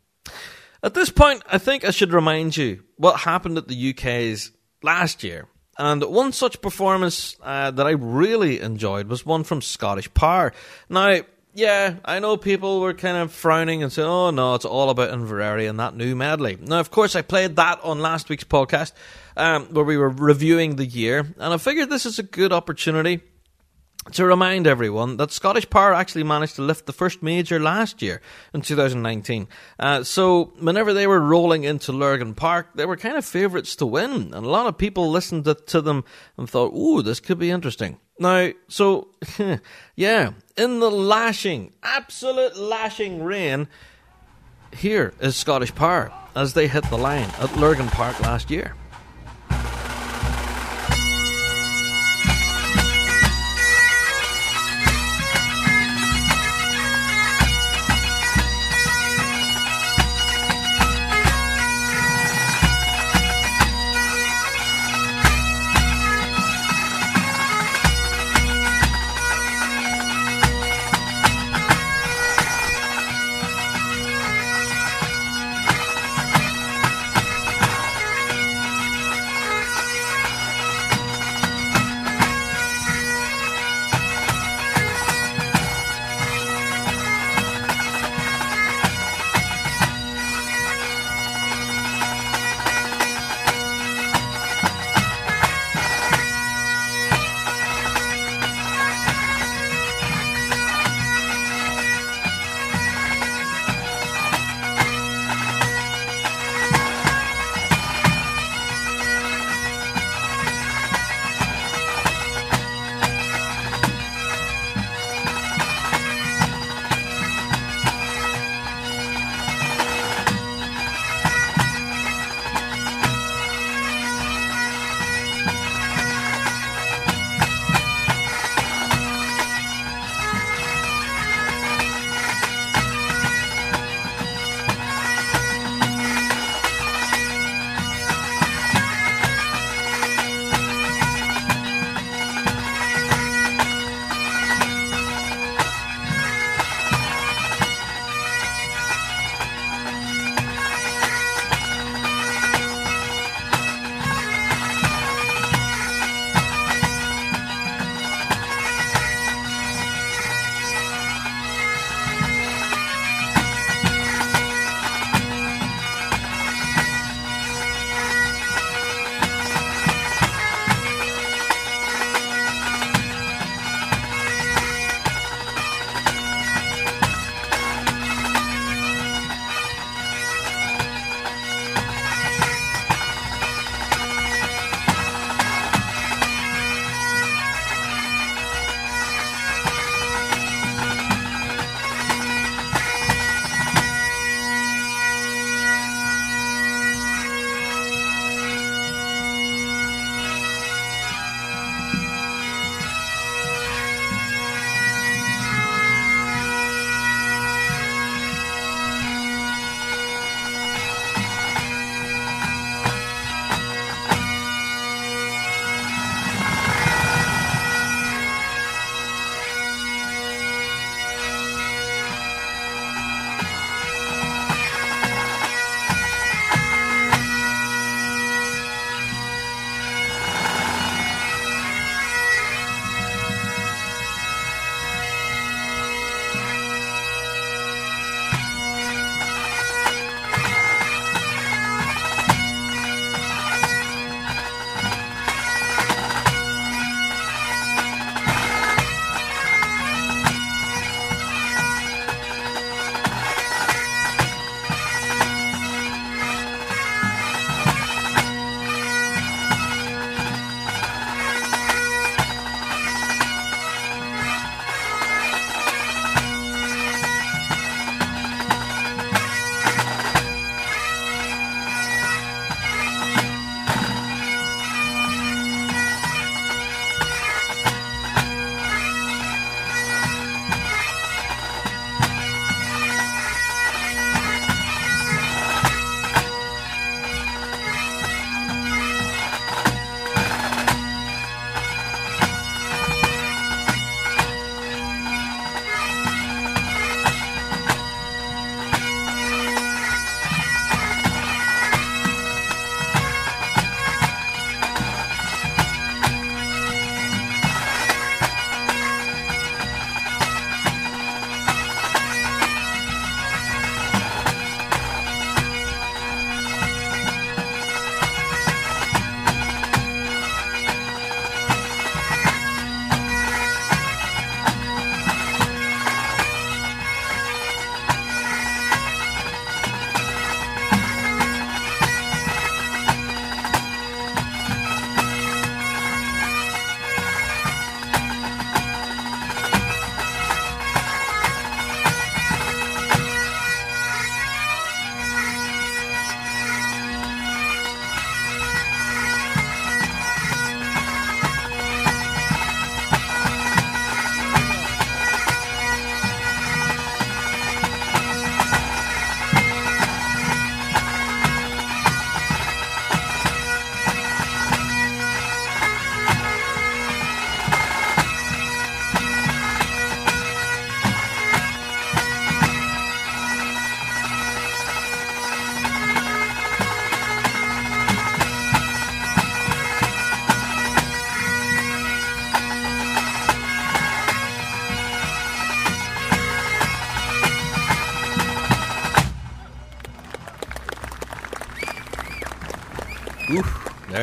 At 0.83 0.93
this 0.93 1.09
point, 1.09 1.43
I 1.51 1.57
think 1.57 1.83
I 1.83 1.91
should 1.91 2.13
remind 2.13 2.55
you 2.55 2.83
what 2.97 3.21
happened 3.21 3.57
at 3.57 3.67
the 3.67 3.89
UK's 3.91 4.51
last 4.83 5.23
year. 5.23 5.47
And 5.79 6.03
one 6.03 6.31
such 6.31 6.61
performance 6.61 7.35
uh, 7.43 7.71
that 7.71 7.85
I 7.85 7.91
really 7.91 8.61
enjoyed 8.61 9.07
was 9.07 9.25
one 9.25 9.43
from 9.43 9.61
Scottish 9.61 10.11
Power. 10.13 10.53
Now, 10.89 11.19
yeah, 11.53 11.95
I 12.05 12.19
know 12.19 12.37
people 12.37 12.79
were 12.79 12.93
kind 12.93 13.17
of 13.17 13.31
frowning 13.31 13.83
and 13.83 13.91
saying, 13.91 14.07
oh 14.07 14.29
no, 14.31 14.55
it's 14.55 14.65
all 14.65 14.89
about 14.89 15.11
Inveraray 15.11 15.69
and 15.69 15.79
that 15.79 15.95
new 15.95 16.15
medley. 16.15 16.57
Now, 16.61 16.79
of 16.79 16.91
course, 16.91 17.15
I 17.15 17.21
played 17.21 17.55
that 17.55 17.79
on 17.83 17.99
last 17.99 18.29
week's 18.29 18.43
podcast 18.43 18.93
um, 19.35 19.65
where 19.73 19.85
we 19.85 19.97
were 19.97 20.09
reviewing 20.09 20.75
the 20.75 20.85
year, 20.85 21.19
and 21.37 21.53
I 21.53 21.57
figured 21.57 21.89
this 21.89 22.05
is 22.05 22.19
a 22.19 22.23
good 22.23 22.53
opportunity 22.53 23.21
to 24.13 24.25
remind 24.25 24.67
everyone 24.67 25.17
that 25.17 25.31
Scottish 25.31 25.69
Power 25.69 25.93
actually 25.93 26.23
managed 26.23 26.55
to 26.55 26.61
lift 26.61 26.85
the 26.85 26.93
first 26.93 27.21
major 27.21 27.59
last 27.59 28.01
year 28.01 28.21
in 28.53 28.61
2019. 28.61 29.47
Uh, 29.79 30.03
so 30.03 30.53
whenever 30.59 30.93
they 30.93 31.07
were 31.07 31.19
rolling 31.19 31.63
into 31.63 31.91
Lurgan 31.91 32.33
Park, 32.33 32.69
they 32.75 32.85
were 32.85 32.97
kind 32.97 33.17
of 33.17 33.25
favourites 33.25 33.75
to 33.77 33.85
win, 33.85 34.33
and 34.33 34.45
a 34.45 34.49
lot 34.49 34.67
of 34.67 34.77
people 34.77 35.09
listened 35.09 35.45
to, 35.45 35.55
to 35.55 35.81
them 35.81 36.03
and 36.37 36.49
thought, 36.49 36.73
"Ooh, 36.73 37.01
this 37.01 37.19
could 37.19 37.39
be 37.39 37.51
interesting." 37.51 37.99
Now, 38.19 38.51
so 38.67 39.09
yeah, 39.95 40.31
in 40.55 40.79
the 40.79 40.91
lashing, 40.91 41.73
absolute 41.83 42.57
lashing 42.57 43.23
rain, 43.23 43.67
here 44.75 45.13
is 45.19 45.35
Scottish 45.35 45.73
Power 45.75 46.11
as 46.35 46.53
they 46.53 46.67
hit 46.67 46.89
the 46.89 46.97
line 46.97 47.29
at 47.39 47.55
Lurgan 47.57 47.87
Park 47.87 48.19
last 48.21 48.49
year. 48.49 48.75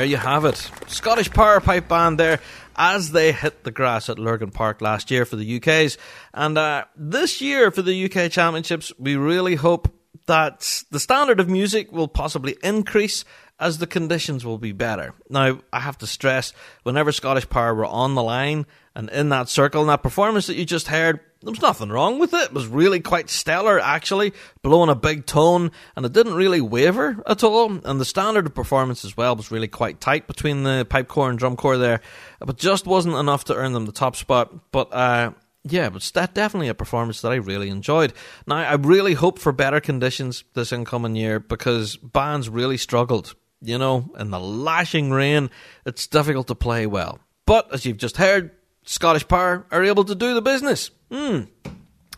There 0.05 0.11
you 0.11 0.17
have 0.19 0.45
it. 0.45 0.71
Scottish 0.87 1.31
Power 1.31 1.61
Pipe 1.61 1.89
Band 1.89 2.21
there 2.21 2.39
as 2.77 3.13
they 3.13 3.33
hit 3.33 3.65
the 3.65 3.71
grass 3.71 4.11
at 4.11 4.19
Lurgan 4.19 4.51
Park 4.51 4.83
last 4.83 5.11
year 5.11 5.25
for 5.25 5.37
the 5.37 5.57
UK's. 5.57 5.97
And 6.35 6.59
uh, 6.59 6.85
this 6.95 7.41
year 7.41 7.71
for 7.71 7.81
the 7.81 8.05
UK 8.05 8.31
Championships, 8.31 8.93
we 8.99 9.17
really 9.17 9.55
hope 9.55 9.91
that 10.27 10.85
the 10.91 11.01
standard 11.01 11.41
of 11.41 11.49
music 11.49 11.91
will 11.91 12.09
possibly 12.09 12.55
increase 12.63 13.25
as 13.59 13.79
the 13.79 13.87
conditions 13.87 14.45
will 14.45 14.59
be 14.59 14.73
better. 14.73 15.15
Now, 15.31 15.61
I 15.73 15.81
have 15.81 15.97
to 15.99 16.07
stress, 16.07 16.53
whenever 16.83 17.11
Scottish 17.11 17.49
Power 17.49 17.75
were 17.75 17.87
on 17.87 18.15
the 18.15 18.23
line 18.23 18.67
and 18.95 19.09
in 19.09 19.31
that 19.31 19.49
circle, 19.49 19.81
and 19.81 19.89
that 19.89 20.03
performance 20.03 20.49
that 20.49 20.57
you 20.57 20.67
just 20.67 20.89
heard, 20.89 21.21
there 21.45 21.53
was 21.53 21.61
nothing 21.61 21.91
wrong 21.91 22.19
with 22.19 22.33
it. 22.33 22.45
It 22.45 22.53
was 22.53 22.67
really 22.67 23.01
quite 23.01 23.29
stellar, 23.29 23.79
actually, 23.79 24.33
blowing 24.63 24.89
a 24.89 24.95
big 24.95 25.27
tone, 25.27 25.71
and 25.95 26.07
it 26.07 26.13
didn't 26.13 26.35
really 26.35 26.61
waver 26.61 27.23
at 27.27 27.45
all. 27.45 27.71
And 27.85 28.01
the 28.01 28.05
standard 28.05 28.47
of 28.47 28.55
performance 28.55 29.05
as 29.05 29.17
well 29.17 29.37
was 29.37 29.51
really 29.51 29.69
quite 29.69 30.01
tight 30.01 30.27
between 30.27 30.63
the 30.63 30.87
pipe 30.89 31.09
corps 31.09 31.31
and 31.31 31.39
drum 31.39 31.57
corps 31.57 31.79
there, 31.79 32.01
but 32.41 32.57
just 32.57 32.87
wasn't 32.87 33.17
enough 33.17 33.45
to 33.45 33.55
earn 33.55 33.73
them 33.73 33.87
the 33.87 33.93
top 33.93 34.17
spot. 34.17 34.73
But 34.73 34.93
uh, 34.93 35.33
yeah, 35.65 35.91
but 35.91 36.03
that 36.15 36.35
definitely 36.35 36.69
a 36.69 36.75
performance 36.75 37.21
that 37.21 37.33
I 37.33 37.37
really 37.37 37.69
enjoyed. 37.69 38.13
Now, 38.47 38.57
I 38.57 38.75
really 38.75 39.15
hope 39.15 39.39
for 39.39 39.53
better 39.53 39.81
conditions 39.81 40.45
this 40.55 40.73
incoming 40.73 41.17
year 41.17 41.41
because 41.41 41.97
bands 41.97 42.49
really 42.49 42.77
struggled. 42.77 43.35
You 43.61 43.79
know, 43.79 44.11
in 44.19 44.31
the 44.31 44.41
lashing 44.41 45.11
rain, 45.11 45.49
it's 45.87 46.07
difficult 46.07 46.49
to 46.49 46.55
play 46.55 46.87
well. 46.87 47.19
But 47.47 47.73
as 47.73 47.87
you've 47.87 47.97
just 47.97 48.19
heard, 48.19 48.51
Scottish 48.85 49.27
Power 49.27 49.67
are 49.71 49.85
able 49.85 50.05
to 50.05 50.15
do 50.15 50.35
the 50.35 50.43
business. 50.43 50.91
Hmm. 51.11 51.43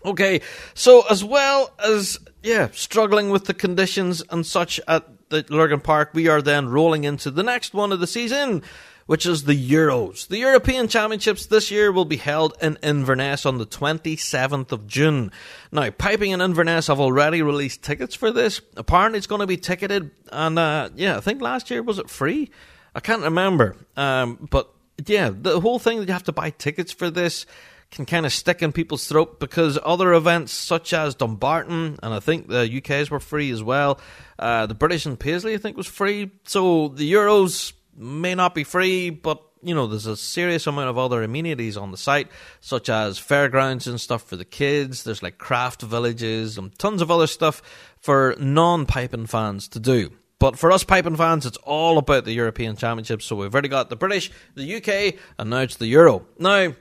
Okay, 0.05 0.41
so 0.75 1.05
as 1.11 1.25
well 1.25 1.73
as 1.85 2.19
yeah, 2.43 2.69
struggling 2.73 3.31
with 3.31 3.47
the 3.47 3.55
conditions 3.55 4.23
and 4.31 4.47
such 4.47 4.81
at 4.87 5.05
the 5.31 5.45
Lurgan 5.49 5.81
Park, 5.81 6.11
we 6.15 6.29
are 6.29 6.41
then 6.41 6.69
rolling 6.69 7.03
into 7.03 7.31
the 7.31 7.43
next 7.43 7.75
one 7.75 7.91
of 7.91 7.99
the 7.99 8.07
season, 8.07 8.63
which 9.07 9.27
is 9.27 9.45
the 9.45 9.71
Euros. 9.71 10.29
The 10.29 10.39
European 10.39 10.87
Championships 10.87 11.47
this 11.47 11.73
year 11.73 11.91
will 11.91 12.05
be 12.05 12.19
held 12.19 12.55
in 12.63 12.79
Inverness 12.85 13.45
on 13.45 13.59
the 13.59 13.67
27th 13.67 14.71
of 14.71 14.87
June. 14.87 15.33
Now, 15.73 15.91
Piping 15.91 16.33
and 16.33 16.41
Inverness 16.41 16.87
have 16.87 17.01
already 17.01 17.43
released 17.43 17.83
tickets 17.83 18.15
for 18.15 18.31
this. 18.31 18.61
Apparently, 18.77 19.19
it's 19.19 19.27
going 19.27 19.41
to 19.41 19.47
be 19.49 19.57
ticketed, 19.57 20.13
and 20.31 20.57
uh, 20.57 20.91
yeah, 20.95 21.17
I 21.17 21.21
think 21.21 21.43
last 21.43 21.69
year 21.69 21.83
was 21.83 21.99
it 21.99 22.09
free? 22.09 22.53
I 22.95 23.01
can't 23.01 23.23
remember, 23.23 23.77
um, 23.97 24.47
but 24.51 24.73
yeah, 25.05 25.31
the 25.33 25.61
whole 25.61 25.79
thing 25.79 25.99
that 25.99 26.09
you 26.09 26.13
have 26.13 26.25
to 26.25 26.33
buy 26.33 26.51
tickets 26.51 26.93
for 26.93 27.11
this 27.11 27.47
can 27.91 28.05
kind 28.05 28.27
of 28.27 28.33
stick 28.33 28.63
in 28.63 28.73
people's 28.73 29.07
throat 29.07 29.39
because 29.39 29.79
other 29.85 30.13
events 30.13 30.53
such 30.53 30.93
as 30.93 31.15
Dumbarton 31.15 31.99
and 32.03 32.15
I 32.15 32.21
think 32.21 32.49
the 32.49 32.69
UK's 32.79 33.11
were 33.11 33.21
free 33.21 33.51
as 33.51 33.63
well. 33.63 34.01
Uh, 34.39 34.67
the 34.67 34.75
British 34.75 35.07
and 35.07 35.19
Paisley 35.19 35.55
I 35.55 35.59
think 35.59 35.77
was 35.77 35.87
free. 35.87 36.31
So 36.45 36.89
the 36.89 37.11
Euros 37.13 37.73
may 37.97 38.35
not 38.35 38.55
be 38.55 38.65
free, 38.65 39.11
but 39.11 39.43
you 39.63 39.75
know, 39.75 39.87
there's 39.87 40.07
a 40.07 40.17
serious 40.17 40.67
amount 40.67 40.91
of 40.91 40.99
other 40.99 41.23
amenities 41.23 41.77
on 41.77 41.91
the 41.91 41.97
site, 41.97 42.29
such 42.61 42.89
as 42.89 43.19
fairgrounds 43.19 43.87
and 43.87 44.01
stuff 44.01 44.23
for 44.23 44.37
the 44.37 44.45
kids. 44.45 45.03
There's 45.03 45.23
like 45.23 45.39
craft 45.39 45.83
villages 45.83 46.59
and 46.59 46.77
tons 46.79 47.03
of 47.03 47.11
other 47.11 47.27
stuff 47.27 47.63
for 47.99 48.37
non 48.39 48.87
piping 48.87 49.27
fans 49.27 49.67
to 49.69 49.81
do. 49.81 50.13
But 50.38 50.59
for 50.59 50.70
us 50.70 50.85
piping 50.85 51.16
fans, 51.16 51.46
it's 51.46 51.57
all 51.59 51.96
about 51.99 52.25
the 52.25 52.33
European 52.33 52.77
Championships. 52.77 53.25
So 53.25 53.37
we've 53.37 53.53
already 53.53 53.68
got 53.68 53.88
the 53.88 53.96
British, 53.96 54.31
the 54.55 54.77
UK, 54.77 55.18
and 55.38 55.51
now 55.51 55.61
it's 55.61 55.77
the 55.77 55.87
Euro. 55.87 56.27
Now, 56.38 56.75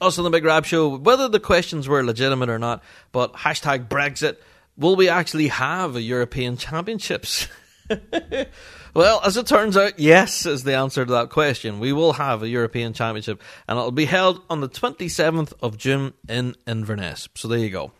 us 0.00 0.18
on 0.18 0.24
the 0.24 0.30
Big 0.30 0.44
Rab 0.44 0.64
Show, 0.64 0.96
whether 0.96 1.28
the 1.28 1.40
questions 1.40 1.88
were 1.88 2.02
legitimate 2.02 2.48
or 2.48 2.58
not, 2.58 2.82
but 3.12 3.34
hashtag 3.34 3.88
Brexit, 3.88 4.36
will 4.76 4.96
we 4.96 5.08
actually 5.08 5.48
have 5.48 5.94
a 5.94 6.02
European 6.02 6.56
Championships? 6.56 7.46
well, 8.94 9.20
as 9.24 9.36
it 9.36 9.46
turns 9.46 9.76
out, 9.76 9.98
yes 10.00 10.44
is 10.44 10.64
the 10.64 10.74
answer 10.74 11.04
to 11.04 11.12
that 11.12 11.30
question. 11.30 11.78
We 11.78 11.92
will 11.92 12.14
have 12.14 12.42
a 12.42 12.48
European 12.48 12.94
Championship, 12.94 13.40
and 13.68 13.78
it'll 13.78 13.92
be 13.92 14.06
held 14.06 14.42
on 14.50 14.60
the 14.60 14.68
27th 14.68 15.52
of 15.62 15.78
June 15.78 16.14
in 16.28 16.56
Inverness. 16.66 17.28
So 17.36 17.46
there 17.46 17.58
you 17.58 17.70
go. 17.70 17.92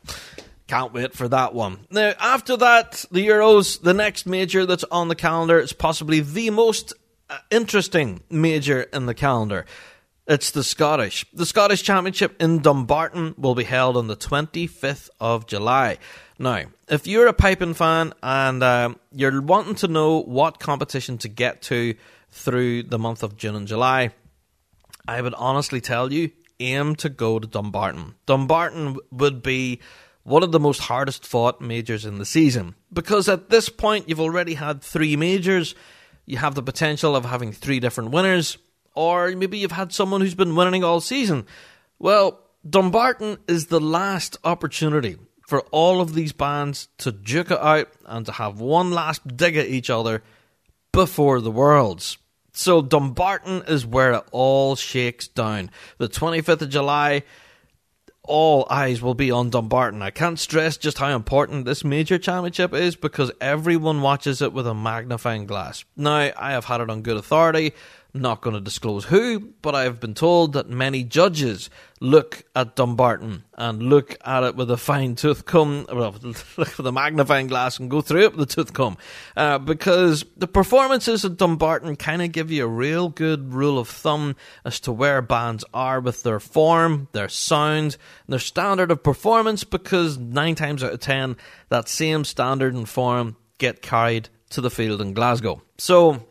Can't 0.72 0.94
wait 0.94 1.12
for 1.12 1.28
that 1.28 1.52
one. 1.52 1.80
Now, 1.90 2.14
after 2.18 2.56
that, 2.56 3.04
the 3.12 3.28
Euros, 3.28 3.82
the 3.82 3.92
next 3.92 4.24
major 4.24 4.64
that's 4.64 4.84
on 4.84 5.08
the 5.08 5.14
calendar, 5.14 5.58
is 5.58 5.74
possibly 5.74 6.20
the 6.20 6.48
most 6.48 6.94
uh, 7.28 7.36
interesting 7.50 8.22
major 8.30 8.80
in 8.84 9.04
the 9.04 9.12
calendar. 9.12 9.66
It's 10.26 10.50
the 10.50 10.64
Scottish. 10.64 11.26
The 11.34 11.44
Scottish 11.44 11.82
Championship 11.82 12.40
in 12.40 12.60
Dumbarton 12.60 13.34
will 13.36 13.54
be 13.54 13.64
held 13.64 13.98
on 13.98 14.06
the 14.06 14.16
25th 14.16 15.10
of 15.20 15.46
July. 15.46 15.98
Now, 16.38 16.62
if 16.88 17.06
you're 17.06 17.26
a 17.26 17.34
piping 17.34 17.74
fan 17.74 18.14
and 18.22 18.62
um, 18.62 18.98
you're 19.12 19.42
wanting 19.42 19.74
to 19.74 19.88
know 19.88 20.22
what 20.22 20.58
competition 20.58 21.18
to 21.18 21.28
get 21.28 21.60
to 21.64 21.96
through 22.30 22.84
the 22.84 22.98
month 22.98 23.22
of 23.22 23.36
June 23.36 23.56
and 23.56 23.68
July, 23.68 24.12
I 25.06 25.20
would 25.20 25.34
honestly 25.34 25.82
tell 25.82 26.10
you 26.10 26.30
aim 26.60 26.96
to 26.96 27.10
go 27.10 27.38
to 27.38 27.46
Dumbarton. 27.46 28.14
Dumbarton 28.24 28.96
would 29.10 29.42
be 29.42 29.80
one 30.24 30.42
of 30.42 30.52
the 30.52 30.60
most 30.60 30.80
hardest 30.80 31.26
fought 31.26 31.60
majors 31.60 32.04
in 32.04 32.18
the 32.18 32.24
season 32.24 32.74
because 32.92 33.28
at 33.28 33.50
this 33.50 33.68
point 33.68 34.08
you've 34.08 34.20
already 34.20 34.54
had 34.54 34.82
three 34.82 35.16
majors. 35.16 35.74
You 36.26 36.38
have 36.38 36.54
the 36.54 36.62
potential 36.62 37.16
of 37.16 37.24
having 37.24 37.52
three 37.52 37.80
different 37.80 38.10
winners, 38.10 38.58
or 38.94 39.30
maybe 39.30 39.58
you've 39.58 39.72
had 39.72 39.92
someone 39.92 40.20
who's 40.20 40.34
been 40.34 40.54
winning 40.54 40.84
all 40.84 41.00
season. 41.00 41.46
Well, 41.98 42.40
Dumbarton 42.68 43.38
is 43.48 43.66
the 43.66 43.80
last 43.80 44.36
opportunity 44.44 45.16
for 45.46 45.62
all 45.72 46.00
of 46.00 46.14
these 46.14 46.32
bands 46.32 46.88
to 46.98 47.10
duke 47.10 47.50
it 47.50 47.58
out 47.58 47.88
and 48.06 48.24
to 48.26 48.32
have 48.32 48.60
one 48.60 48.92
last 48.92 49.36
dig 49.36 49.56
at 49.56 49.66
each 49.66 49.90
other 49.90 50.22
before 50.92 51.40
the 51.40 51.50
Worlds. 51.50 52.18
So 52.52 52.82
Dumbarton 52.82 53.64
is 53.66 53.84
where 53.84 54.12
it 54.12 54.24
all 54.30 54.76
shakes 54.76 55.26
down. 55.26 55.70
The 55.98 56.08
25th 56.08 56.62
of 56.62 56.68
July, 56.68 57.24
all 58.24 58.66
eyes 58.70 59.02
will 59.02 59.14
be 59.14 59.30
on 59.30 59.50
Dumbarton. 59.50 60.00
I 60.00 60.10
can't 60.10 60.38
stress 60.38 60.76
just 60.76 60.98
how 60.98 61.14
important 61.14 61.64
this 61.64 61.82
major 61.82 62.18
championship 62.18 62.72
is 62.72 62.94
because 62.94 63.32
everyone 63.40 64.00
watches 64.00 64.40
it 64.40 64.52
with 64.52 64.66
a 64.66 64.74
magnifying 64.74 65.46
glass. 65.46 65.84
Now, 65.96 66.30
I 66.36 66.52
have 66.52 66.66
had 66.66 66.80
it 66.80 66.90
on 66.90 67.02
good 67.02 67.16
authority 67.16 67.72
not 68.14 68.42
going 68.42 68.54
to 68.54 68.60
disclose 68.60 69.06
who, 69.06 69.40
but 69.62 69.74
I've 69.74 69.98
been 69.98 70.14
told 70.14 70.52
that 70.52 70.68
many 70.68 71.02
judges 71.02 71.70
look 72.00 72.44
at 72.54 72.76
Dumbarton 72.76 73.44
and 73.56 73.82
look 73.82 74.18
at 74.24 74.42
it 74.42 74.54
with 74.54 74.70
a 74.70 74.76
fine 74.76 75.14
tooth 75.14 75.46
comb, 75.46 75.86
well, 75.90 76.14
look 76.22 76.76
with 76.76 76.86
a 76.86 76.92
magnifying 76.92 77.46
glass 77.46 77.78
and 77.78 77.90
go 77.90 78.02
through 78.02 78.24
it 78.24 78.36
with 78.36 78.50
a 78.50 78.54
tooth 78.54 78.74
comb. 78.74 78.98
Uh, 79.34 79.58
because 79.58 80.24
the 80.36 80.46
performances 80.46 81.24
at 81.24 81.38
Dumbarton 81.38 81.96
kind 81.96 82.20
of 82.20 82.32
give 82.32 82.50
you 82.50 82.64
a 82.64 82.68
real 82.68 83.08
good 83.08 83.54
rule 83.54 83.78
of 83.78 83.88
thumb 83.88 84.36
as 84.64 84.78
to 84.80 84.92
where 84.92 85.22
bands 85.22 85.64
are 85.72 86.00
with 86.00 86.22
their 86.22 86.40
form, 86.40 87.08
their 87.12 87.28
sound, 87.28 87.96
their 88.28 88.38
standard 88.38 88.90
of 88.90 89.02
performance, 89.02 89.64
because 89.64 90.18
nine 90.18 90.54
times 90.54 90.84
out 90.84 90.92
of 90.92 91.00
ten, 91.00 91.36
that 91.70 91.88
same 91.88 92.24
standard 92.24 92.74
and 92.74 92.88
form 92.88 93.36
get 93.58 93.80
carried 93.80 94.28
to 94.50 94.60
the 94.60 94.70
field 94.70 95.00
in 95.00 95.14
Glasgow. 95.14 95.62
So, 95.78 96.26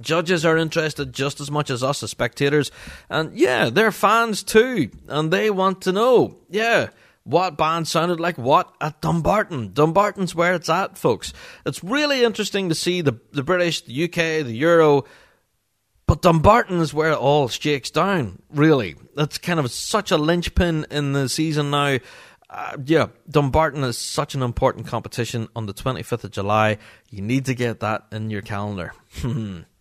Judges 0.00 0.44
are 0.44 0.56
interested 0.56 1.12
just 1.12 1.40
as 1.40 1.50
much 1.50 1.70
as 1.70 1.82
us 1.82 2.02
as 2.02 2.10
spectators. 2.10 2.70
And 3.08 3.36
yeah, 3.36 3.70
they're 3.70 3.92
fans 3.92 4.42
too. 4.42 4.90
And 5.08 5.32
they 5.32 5.50
want 5.50 5.82
to 5.82 5.92
know, 5.92 6.38
yeah, 6.48 6.88
what 7.24 7.58
band 7.58 7.86
sounded 7.86 8.20
like 8.20 8.38
what 8.38 8.74
at 8.80 9.00
Dumbarton. 9.02 9.72
Dumbarton's 9.74 10.34
where 10.34 10.54
it's 10.54 10.70
at, 10.70 10.96
folks. 10.96 11.32
It's 11.66 11.84
really 11.84 12.24
interesting 12.24 12.70
to 12.70 12.74
see 12.74 13.02
the, 13.02 13.20
the 13.32 13.42
British, 13.42 13.82
the 13.82 14.04
UK, 14.04 14.44
the 14.46 14.56
Euro. 14.56 15.04
But 16.06 16.22
Dumbarton 16.22 16.80
is 16.80 16.94
where 16.94 17.12
it 17.12 17.18
all 17.18 17.48
shakes 17.48 17.90
down, 17.90 18.40
really. 18.48 18.96
That's 19.14 19.36
kind 19.36 19.60
of 19.60 19.70
such 19.70 20.10
a 20.10 20.16
linchpin 20.16 20.86
in 20.90 21.12
the 21.12 21.28
season 21.28 21.70
now. 21.70 21.98
Uh, 22.48 22.76
yeah, 22.86 23.08
Dumbarton 23.28 23.84
is 23.84 23.98
such 23.98 24.34
an 24.34 24.42
important 24.42 24.86
competition 24.86 25.48
on 25.54 25.66
the 25.66 25.74
25th 25.74 26.24
of 26.24 26.30
July. 26.30 26.78
You 27.10 27.20
need 27.20 27.44
to 27.44 27.54
get 27.54 27.80
that 27.80 28.06
in 28.10 28.30
your 28.30 28.40
calendar. 28.40 28.94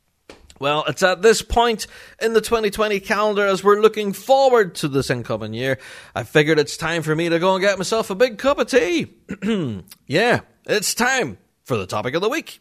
Well, 0.59 0.83
it's 0.87 1.03
at 1.03 1.21
this 1.21 1.41
point 1.41 1.87
in 2.21 2.33
the 2.33 2.41
2020 2.41 2.99
calendar 2.99 3.45
as 3.45 3.63
we're 3.63 3.79
looking 3.79 4.13
forward 4.13 4.75
to 4.75 4.87
this 4.87 5.09
incoming 5.09 5.53
year. 5.53 5.77
I 6.15 6.23
figured 6.23 6.59
it's 6.59 6.77
time 6.77 7.03
for 7.03 7.15
me 7.15 7.29
to 7.29 7.39
go 7.39 7.55
and 7.55 7.61
get 7.61 7.77
myself 7.77 8.09
a 8.09 8.15
big 8.15 8.37
cup 8.37 8.57
of 8.59 8.67
tea. 8.67 9.13
yeah, 10.07 10.41
it's 10.65 10.93
time 10.93 11.37
for 11.63 11.77
the 11.77 11.85
topic 11.85 12.15
of 12.15 12.21
the 12.21 12.29
week. 12.29 12.59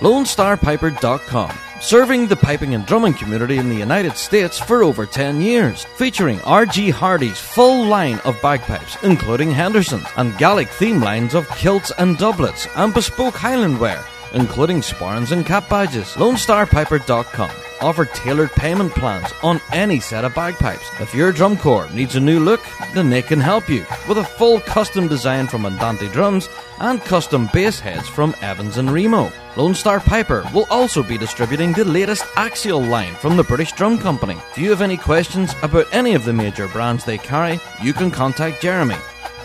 LoneStarPiper.com 0.00 1.67
serving 1.80 2.26
the 2.26 2.36
piping 2.36 2.74
and 2.74 2.84
drumming 2.86 3.14
community 3.14 3.58
in 3.58 3.68
the 3.68 3.76
United 3.76 4.16
States 4.16 4.58
for 4.58 4.82
over 4.82 5.06
10 5.06 5.40
years, 5.40 5.84
featuring 5.84 6.40
R.G. 6.42 6.90
Hardy's 6.90 7.38
full 7.38 7.84
line 7.86 8.18
of 8.24 8.40
bagpipes, 8.42 8.96
including 9.02 9.50
Henderson's 9.50 10.06
and 10.16 10.36
Gallic 10.38 10.68
theme 10.68 11.00
lines 11.00 11.34
of 11.34 11.48
kilts 11.50 11.92
and 11.98 12.18
doublets, 12.18 12.66
and 12.76 12.92
bespoke 12.92 13.34
Highland 13.34 13.78
wear. 13.78 14.04
Including 14.32 14.80
sporrans 14.80 15.32
and 15.32 15.46
cap 15.46 15.68
badges. 15.68 16.14
LoneStarPiper.com 16.14 17.50
offer 17.80 18.04
tailored 18.06 18.50
payment 18.52 18.92
plans 18.92 19.32
on 19.42 19.60
any 19.72 20.00
set 20.00 20.24
of 20.24 20.34
bagpipes. 20.34 20.88
If 21.00 21.14
your 21.14 21.32
drum 21.32 21.56
corps 21.56 21.88
needs 21.90 22.16
a 22.16 22.20
new 22.20 22.40
look, 22.40 22.60
then 22.94 23.10
they 23.10 23.22
can 23.22 23.40
help 23.40 23.68
you 23.68 23.84
with 24.08 24.18
a 24.18 24.24
full 24.24 24.60
custom 24.60 25.08
design 25.08 25.46
from 25.46 25.66
Andante 25.66 26.08
Drums 26.08 26.48
and 26.80 27.00
custom 27.00 27.48
bass 27.52 27.80
heads 27.80 28.08
from 28.08 28.34
Evans 28.40 28.76
and 28.76 28.90
Remo. 28.90 29.32
Lone 29.56 29.74
Star 29.74 30.00
Piper 30.00 30.44
will 30.54 30.66
also 30.70 31.02
be 31.02 31.18
distributing 31.18 31.72
the 31.72 31.84
latest 31.84 32.24
Axial 32.36 32.80
line 32.82 33.14
from 33.14 33.36
the 33.36 33.44
British 33.44 33.72
Drum 33.72 33.98
Company. 33.98 34.36
If 34.50 34.58
you 34.58 34.70
have 34.70 34.82
any 34.82 34.96
questions 34.96 35.54
about 35.62 35.92
any 35.92 36.14
of 36.14 36.24
the 36.24 36.32
major 36.32 36.68
brands 36.68 37.04
they 37.04 37.18
carry, 37.18 37.60
you 37.82 37.92
can 37.92 38.10
contact 38.10 38.62
Jeremy 38.62 38.96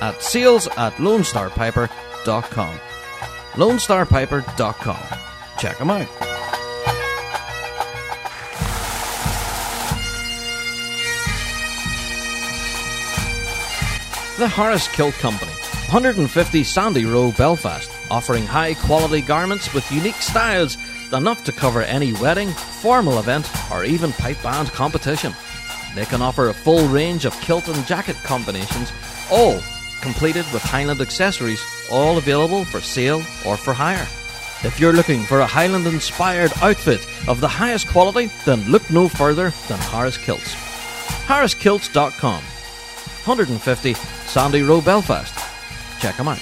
at 0.02 0.22
sales 0.22 0.68
at 0.78 0.94
lonestarpiper.com. 0.94 2.80
lonestarpiper.com. 3.54 5.20
Check 5.58 5.78
them 5.78 5.90
out. 5.90 6.08
The 14.40 14.48
Harris 14.48 14.88
Kilt 14.88 15.14
Company, 15.16 15.52
150 15.52 16.64
Sandy 16.64 17.06
Row, 17.06 17.32
Belfast, 17.32 17.90
offering 18.10 18.46
high 18.48 18.74
quality 18.74 19.22
garments 19.22 19.72
with 19.76 19.90
unique 19.92 20.16
styles 20.16 20.76
enough 21.14 21.44
to 21.44 21.52
cover 21.52 21.84
any 21.84 22.14
wedding, 22.14 22.50
formal 22.50 23.20
event, 23.20 23.48
or 23.72 23.84
even 23.86 24.12
pipe 24.14 24.42
band 24.42 24.70
competition. 24.72 25.34
They 25.94 26.06
can 26.06 26.24
offer 26.24 26.50
a 26.50 26.54
full 26.54 26.88
range 26.88 27.26
of 27.26 27.40
kilt 27.42 27.68
and 27.68 27.86
jacket 27.86 28.16
combinations, 28.24 28.92
all 29.30 29.62
completed 30.02 30.46
with 30.52 30.64
Highland 30.64 31.02
accessories, 31.02 31.64
all 31.90 32.18
available 32.18 32.66
for 32.66 32.82
sale 32.82 33.24
or 33.46 33.58
for 33.58 33.74
hire. 33.74 34.08
If 34.64 34.80
you're 34.80 34.94
looking 34.94 35.24
for 35.24 35.42
a 35.42 35.46
Highland 35.46 35.88
inspired 35.88 36.52
outfit 36.62 37.06
of 37.28 37.42
the 37.42 37.48
highest 37.48 37.88
quality, 37.88 38.30
then 38.46 38.64
look 38.72 38.90
no 38.90 39.08
further 39.08 39.52
than 39.68 39.80
Harris 39.80 40.18
Kilts. 40.18 40.56
HarrisKilts.com 41.26 42.42
150 43.26 43.94
Sandy 43.94 44.62
Row, 44.64 44.82
Belfast. 44.82 45.34
Check 46.00 46.18
them 46.18 46.28
out. 46.28 46.40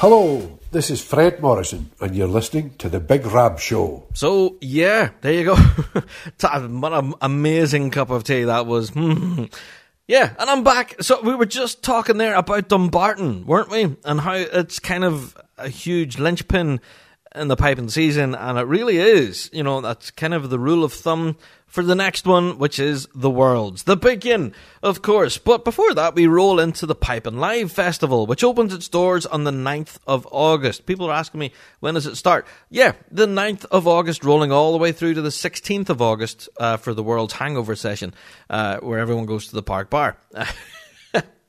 Hello, 0.00 0.57
this 0.70 0.90
is 0.90 1.00
Fred 1.02 1.40
Morrison, 1.40 1.90
and 2.00 2.14
you're 2.14 2.28
listening 2.28 2.74
to 2.78 2.88
The 2.88 3.00
Big 3.00 3.24
Rab 3.24 3.58
Show. 3.58 4.06
So, 4.14 4.58
yeah, 4.60 5.10
there 5.22 5.32
you 5.32 5.44
go. 5.44 5.54
what 6.76 6.92
an 6.92 7.14
amazing 7.20 7.90
cup 7.90 8.10
of 8.10 8.24
tea 8.24 8.44
that 8.44 8.66
was. 8.66 8.90
Hmm. 8.90 9.44
yeah, 10.06 10.34
and 10.38 10.50
I'm 10.50 10.64
back. 10.64 10.96
So, 11.00 11.22
we 11.22 11.34
were 11.34 11.46
just 11.46 11.82
talking 11.82 12.18
there 12.18 12.34
about 12.34 12.68
Dumbarton, 12.68 13.46
weren't 13.46 13.70
we? 13.70 13.96
And 14.04 14.20
how 14.20 14.34
it's 14.34 14.78
kind 14.78 15.04
of 15.04 15.36
a 15.56 15.68
huge 15.68 16.18
linchpin 16.18 16.80
in 17.34 17.48
the 17.48 17.56
piping 17.56 17.88
season, 17.88 18.34
and 18.34 18.58
it 18.58 18.66
really 18.66 18.98
is. 18.98 19.50
You 19.52 19.62
know, 19.62 19.80
that's 19.80 20.10
kind 20.10 20.34
of 20.34 20.50
the 20.50 20.58
rule 20.58 20.84
of 20.84 20.92
thumb 20.92 21.36
for 21.68 21.82
the 21.82 21.94
next 21.94 22.26
one, 22.26 22.58
which 22.58 22.78
is 22.78 23.06
the 23.14 23.30
Worlds. 23.30 23.82
The 23.82 23.96
begin, 23.96 24.54
of 24.82 25.02
course. 25.02 25.36
But 25.36 25.64
before 25.64 25.92
that, 25.94 26.14
we 26.14 26.26
roll 26.26 26.58
into 26.58 26.86
the 26.86 26.94
Piping 26.94 27.36
Live 27.36 27.70
Festival, 27.70 28.26
which 28.26 28.42
opens 28.42 28.72
its 28.72 28.88
doors 28.88 29.26
on 29.26 29.44
the 29.44 29.50
9th 29.50 29.98
of 30.06 30.26
August. 30.30 30.86
People 30.86 31.10
are 31.10 31.14
asking 31.14 31.40
me, 31.40 31.52
when 31.80 31.94
does 31.94 32.06
it 32.06 32.16
start? 32.16 32.46
Yeah, 32.70 32.92
the 33.10 33.26
9th 33.26 33.66
of 33.66 33.86
August, 33.86 34.24
rolling 34.24 34.50
all 34.50 34.72
the 34.72 34.78
way 34.78 34.92
through 34.92 35.14
to 35.14 35.22
the 35.22 35.28
16th 35.28 35.90
of 35.90 36.00
August 36.00 36.48
uh, 36.58 36.78
for 36.78 36.94
the 36.94 37.02
World's 37.02 37.34
Hangover 37.34 37.76
session, 37.76 38.14
uh, 38.48 38.78
where 38.78 38.98
everyone 38.98 39.26
goes 39.26 39.48
to 39.48 39.54
the 39.54 39.62
park 39.62 39.90
bar. 39.90 40.16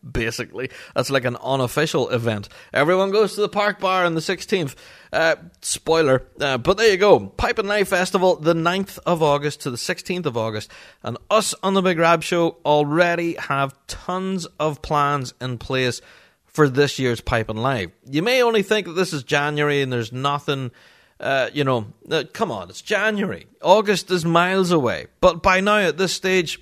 basically. 0.12 0.70
That's 0.96 1.10
like 1.10 1.26
an 1.26 1.38
unofficial 1.38 2.10
event. 2.10 2.50
Everyone 2.74 3.12
goes 3.12 3.36
to 3.36 3.42
the 3.42 3.50
park 3.50 3.80
bar 3.80 4.06
on 4.06 4.16
the 4.16 4.22
16th. 4.22 4.76
Uh, 5.12 5.36
spoiler. 5.62 6.24
Uh, 6.40 6.58
but 6.58 6.78
there 6.78 6.92
you 6.92 6.98
go. 6.98 7.20
Piping 7.20 7.68
Live 7.68 7.88
Festival, 7.88 8.36
the 8.36 8.54
9th 8.54 9.00
of 9.06 9.24
August 9.24 9.62
to 9.62 9.72
the 9.72 9.78
16th 9.78 10.26
of 10.26 10.38
August. 10.38 10.72
And 11.04 11.18
us 11.30 11.56
on 11.64 11.74
the 11.74 11.82
Big 11.82 11.98
Rab 11.98 12.24
Show 12.24 12.58
already 12.66 13.36
have 13.36 13.76
tons 13.88 14.46
of 14.60 14.82
plans 14.82 15.34
in 15.42 15.58
place 15.58 16.02
for 16.46 16.70
this 16.70 17.00
year's 17.00 17.22
Piping 17.22 17.58
Live. 17.58 17.92
You 18.10 18.22
may 18.22 18.44
only 18.44 18.64
think 18.64 18.88
that 18.88 18.94
this 18.94 19.14
is 19.14 19.24
January 19.24 19.82
and 19.82 19.92
there's 19.92 20.12
nothing. 20.12 20.72
Uh, 21.20 21.50
you 21.54 21.66
know, 21.66 21.86
uh, 22.10 22.24
come 22.32 22.50
on, 22.50 22.70
it's 22.70 22.82
January. 22.82 23.46
August 23.62 24.10
is 24.10 24.24
miles 24.24 24.72
away. 24.72 25.08
But 25.20 25.44
by 25.44 25.60
now, 25.60 25.80
at 25.80 25.98
this 25.98 26.14
stage, 26.14 26.60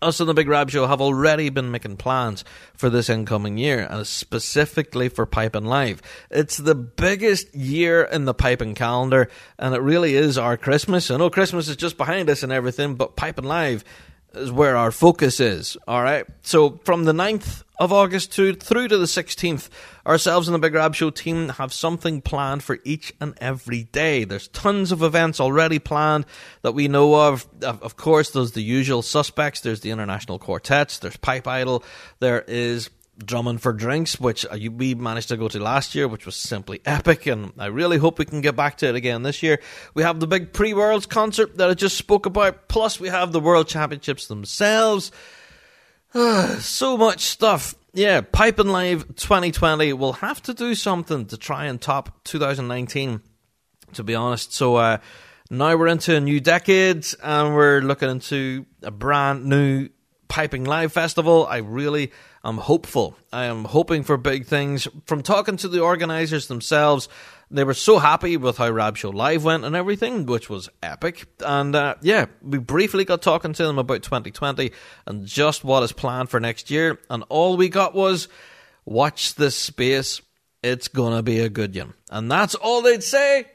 us 0.00 0.20
on 0.20 0.26
the 0.26 0.34
Big 0.34 0.48
Rab 0.48 0.70
Show 0.70 0.86
have 0.86 1.00
already 1.00 1.48
been 1.48 1.70
making 1.70 1.96
plans 1.96 2.44
for 2.74 2.90
this 2.90 3.08
incoming 3.08 3.58
year, 3.58 3.86
and 3.88 4.06
specifically 4.06 5.08
for 5.08 5.26
Piping 5.26 5.64
Live. 5.64 6.02
It's 6.30 6.56
the 6.56 6.74
biggest 6.74 7.54
year 7.54 8.02
in 8.02 8.24
the 8.24 8.34
Piping 8.34 8.74
calendar, 8.74 9.28
and 9.58 9.74
it 9.74 9.80
really 9.80 10.14
is 10.14 10.38
our 10.38 10.56
Christmas. 10.56 11.10
I 11.10 11.16
know 11.16 11.30
Christmas 11.30 11.68
is 11.68 11.76
just 11.76 11.96
behind 11.96 12.30
us 12.30 12.42
and 12.42 12.52
everything, 12.52 12.94
but 12.94 13.16
Piping 13.16 13.46
Live 13.46 13.84
is 14.34 14.52
where 14.52 14.76
our 14.76 14.90
focus 14.90 15.40
is. 15.40 15.76
All 15.86 16.02
right. 16.02 16.26
So 16.42 16.80
from 16.84 17.04
the 17.04 17.12
9th 17.12 17.64
of 17.78 17.92
August 17.92 18.32
to 18.32 18.54
through 18.54 18.88
to 18.88 18.98
the 18.98 19.06
16th, 19.06 19.68
ourselves 20.06 20.48
and 20.48 20.54
the 20.54 20.58
Big 20.58 20.74
Rab 20.74 20.94
Show 20.94 21.10
team 21.10 21.50
have 21.50 21.72
something 21.72 22.20
planned 22.20 22.62
for 22.62 22.78
each 22.84 23.12
and 23.20 23.34
every 23.40 23.84
day. 23.84 24.24
There's 24.24 24.48
tons 24.48 24.92
of 24.92 25.02
events 25.02 25.40
already 25.40 25.78
planned 25.78 26.26
that 26.62 26.72
we 26.72 26.88
know 26.88 27.14
of. 27.14 27.46
Of 27.62 27.96
course, 27.96 28.30
there's 28.30 28.52
the 28.52 28.62
usual 28.62 29.02
suspects. 29.02 29.60
There's 29.60 29.80
the 29.80 29.90
international 29.90 30.38
quartets. 30.38 30.98
There's 30.98 31.16
Pipe 31.16 31.46
Idol. 31.46 31.84
There 32.20 32.42
is 32.42 32.90
Drumming 33.18 33.58
for 33.58 33.72
Drinks, 33.72 34.20
which 34.20 34.46
uh, 34.46 34.56
we 34.72 34.94
managed 34.94 35.28
to 35.28 35.36
go 35.36 35.48
to 35.48 35.58
last 35.58 35.94
year, 35.94 36.06
which 36.06 36.24
was 36.24 36.36
simply 36.36 36.80
epic, 36.84 37.26
and 37.26 37.52
I 37.58 37.66
really 37.66 37.98
hope 37.98 38.18
we 38.18 38.24
can 38.24 38.40
get 38.40 38.56
back 38.56 38.78
to 38.78 38.88
it 38.88 38.94
again 38.94 39.22
this 39.22 39.42
year. 39.42 39.60
We 39.94 40.02
have 40.02 40.20
the 40.20 40.26
big 40.26 40.52
pre 40.52 40.74
Worlds 40.74 41.06
concert 41.06 41.58
that 41.58 41.68
I 41.68 41.74
just 41.74 41.96
spoke 41.96 42.26
about, 42.26 42.68
plus 42.68 43.00
we 43.00 43.08
have 43.08 43.32
the 43.32 43.40
World 43.40 43.68
Championships 43.68 44.28
themselves. 44.28 45.10
so 46.60 46.96
much 46.96 47.20
stuff. 47.20 47.74
Yeah, 47.92 48.20
Piping 48.20 48.68
Live 48.68 49.06
2020 49.16 49.92
will 49.94 50.14
have 50.14 50.40
to 50.42 50.54
do 50.54 50.74
something 50.74 51.26
to 51.26 51.36
try 51.36 51.66
and 51.66 51.80
top 51.80 52.24
2019, 52.24 53.20
to 53.94 54.04
be 54.04 54.14
honest. 54.14 54.52
So, 54.52 54.76
uh, 54.76 54.98
now 55.50 55.76
we're 55.76 55.88
into 55.88 56.14
a 56.14 56.20
new 56.20 56.40
decade 56.40 57.06
and 57.22 57.54
we're 57.54 57.80
looking 57.80 58.10
into 58.10 58.66
a 58.82 58.90
brand 58.90 59.46
new 59.46 59.88
Piping 60.28 60.64
Live 60.64 60.92
Festival. 60.92 61.46
I 61.46 61.58
really 61.58 62.12
am 62.44 62.58
hopeful. 62.58 63.16
I 63.32 63.44
am 63.44 63.64
hoping 63.64 64.02
for 64.02 64.16
big 64.16 64.46
things. 64.46 64.86
From 65.06 65.22
talking 65.22 65.56
to 65.58 65.68
the 65.68 65.80
organisers 65.80 66.46
themselves, 66.46 67.08
they 67.50 67.64
were 67.64 67.74
so 67.74 67.98
happy 67.98 68.36
with 68.36 68.58
how 68.58 68.70
Rab 68.70 68.96
Show 68.96 69.10
Live 69.10 69.44
went 69.44 69.64
and 69.64 69.74
everything, 69.74 70.26
which 70.26 70.50
was 70.50 70.68
epic. 70.82 71.26
And 71.40 71.74
uh, 71.74 71.94
yeah, 72.02 72.26
we 72.42 72.58
briefly 72.58 73.04
got 73.04 73.22
talking 73.22 73.54
to 73.54 73.64
them 73.64 73.78
about 73.78 74.02
2020 74.02 74.70
and 75.06 75.26
just 75.26 75.64
what 75.64 75.82
is 75.82 75.92
planned 75.92 76.28
for 76.28 76.40
next 76.40 76.70
year. 76.70 76.98
And 77.08 77.24
all 77.28 77.56
we 77.56 77.68
got 77.68 77.94
was 77.94 78.28
watch 78.84 79.34
this 79.34 79.56
space. 79.56 80.20
It's 80.62 80.88
going 80.88 81.16
to 81.16 81.22
be 81.22 81.40
a 81.40 81.48
good 81.48 81.76
one. 81.76 81.94
And 82.10 82.30
that's 82.30 82.54
all 82.54 82.82
they'd 82.82 83.02
say. 83.02 83.46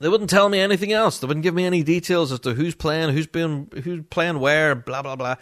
They 0.00 0.08
wouldn't 0.08 0.30
tell 0.30 0.48
me 0.48 0.60
anything 0.60 0.92
else. 0.92 1.18
They 1.18 1.26
wouldn't 1.26 1.42
give 1.42 1.54
me 1.54 1.64
any 1.64 1.82
details 1.82 2.30
as 2.30 2.40
to 2.40 2.54
who's 2.54 2.74
playing, 2.74 3.12
who's 3.14 3.26
been, 3.26 3.68
who's 3.82 4.04
playing 4.10 4.38
where, 4.38 4.74
blah 4.74 5.02
blah 5.02 5.16
blah. 5.16 5.36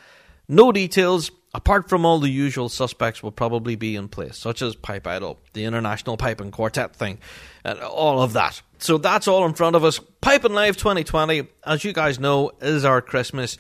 No 0.49 0.71
details, 0.73 1.31
apart 1.55 1.89
from 1.89 2.05
all 2.05 2.19
the 2.19 2.31
usual 2.31 2.69
suspects, 2.69 3.23
will 3.23 3.33
probably 3.33 3.77
be 3.77 3.97
in 3.97 4.09
place, 4.09 4.39
such 4.39 4.63
as 4.63 4.77
Pipe 4.77 5.07
Idol, 5.07 5.39
the 5.53 5.65
International 5.65 6.17
Piping 6.17 6.51
Quartet 6.51 6.95
thing, 6.95 7.19
and 7.65 7.81
all 7.81 8.23
of 8.23 8.35
that. 8.35 8.63
So 8.79 8.99
that's 8.99 9.27
all 9.27 9.45
in 9.47 9.55
front 9.55 9.75
of 9.77 9.85
us. 9.85 10.01
Piping 10.21 10.53
Live 10.53 10.77
2020, 10.77 11.49
as 11.65 11.85
you 11.85 11.93
guys 11.93 12.21
know, 12.21 12.53
is 12.61 12.85
our 12.85 13.03
Christmas, 13.03 13.59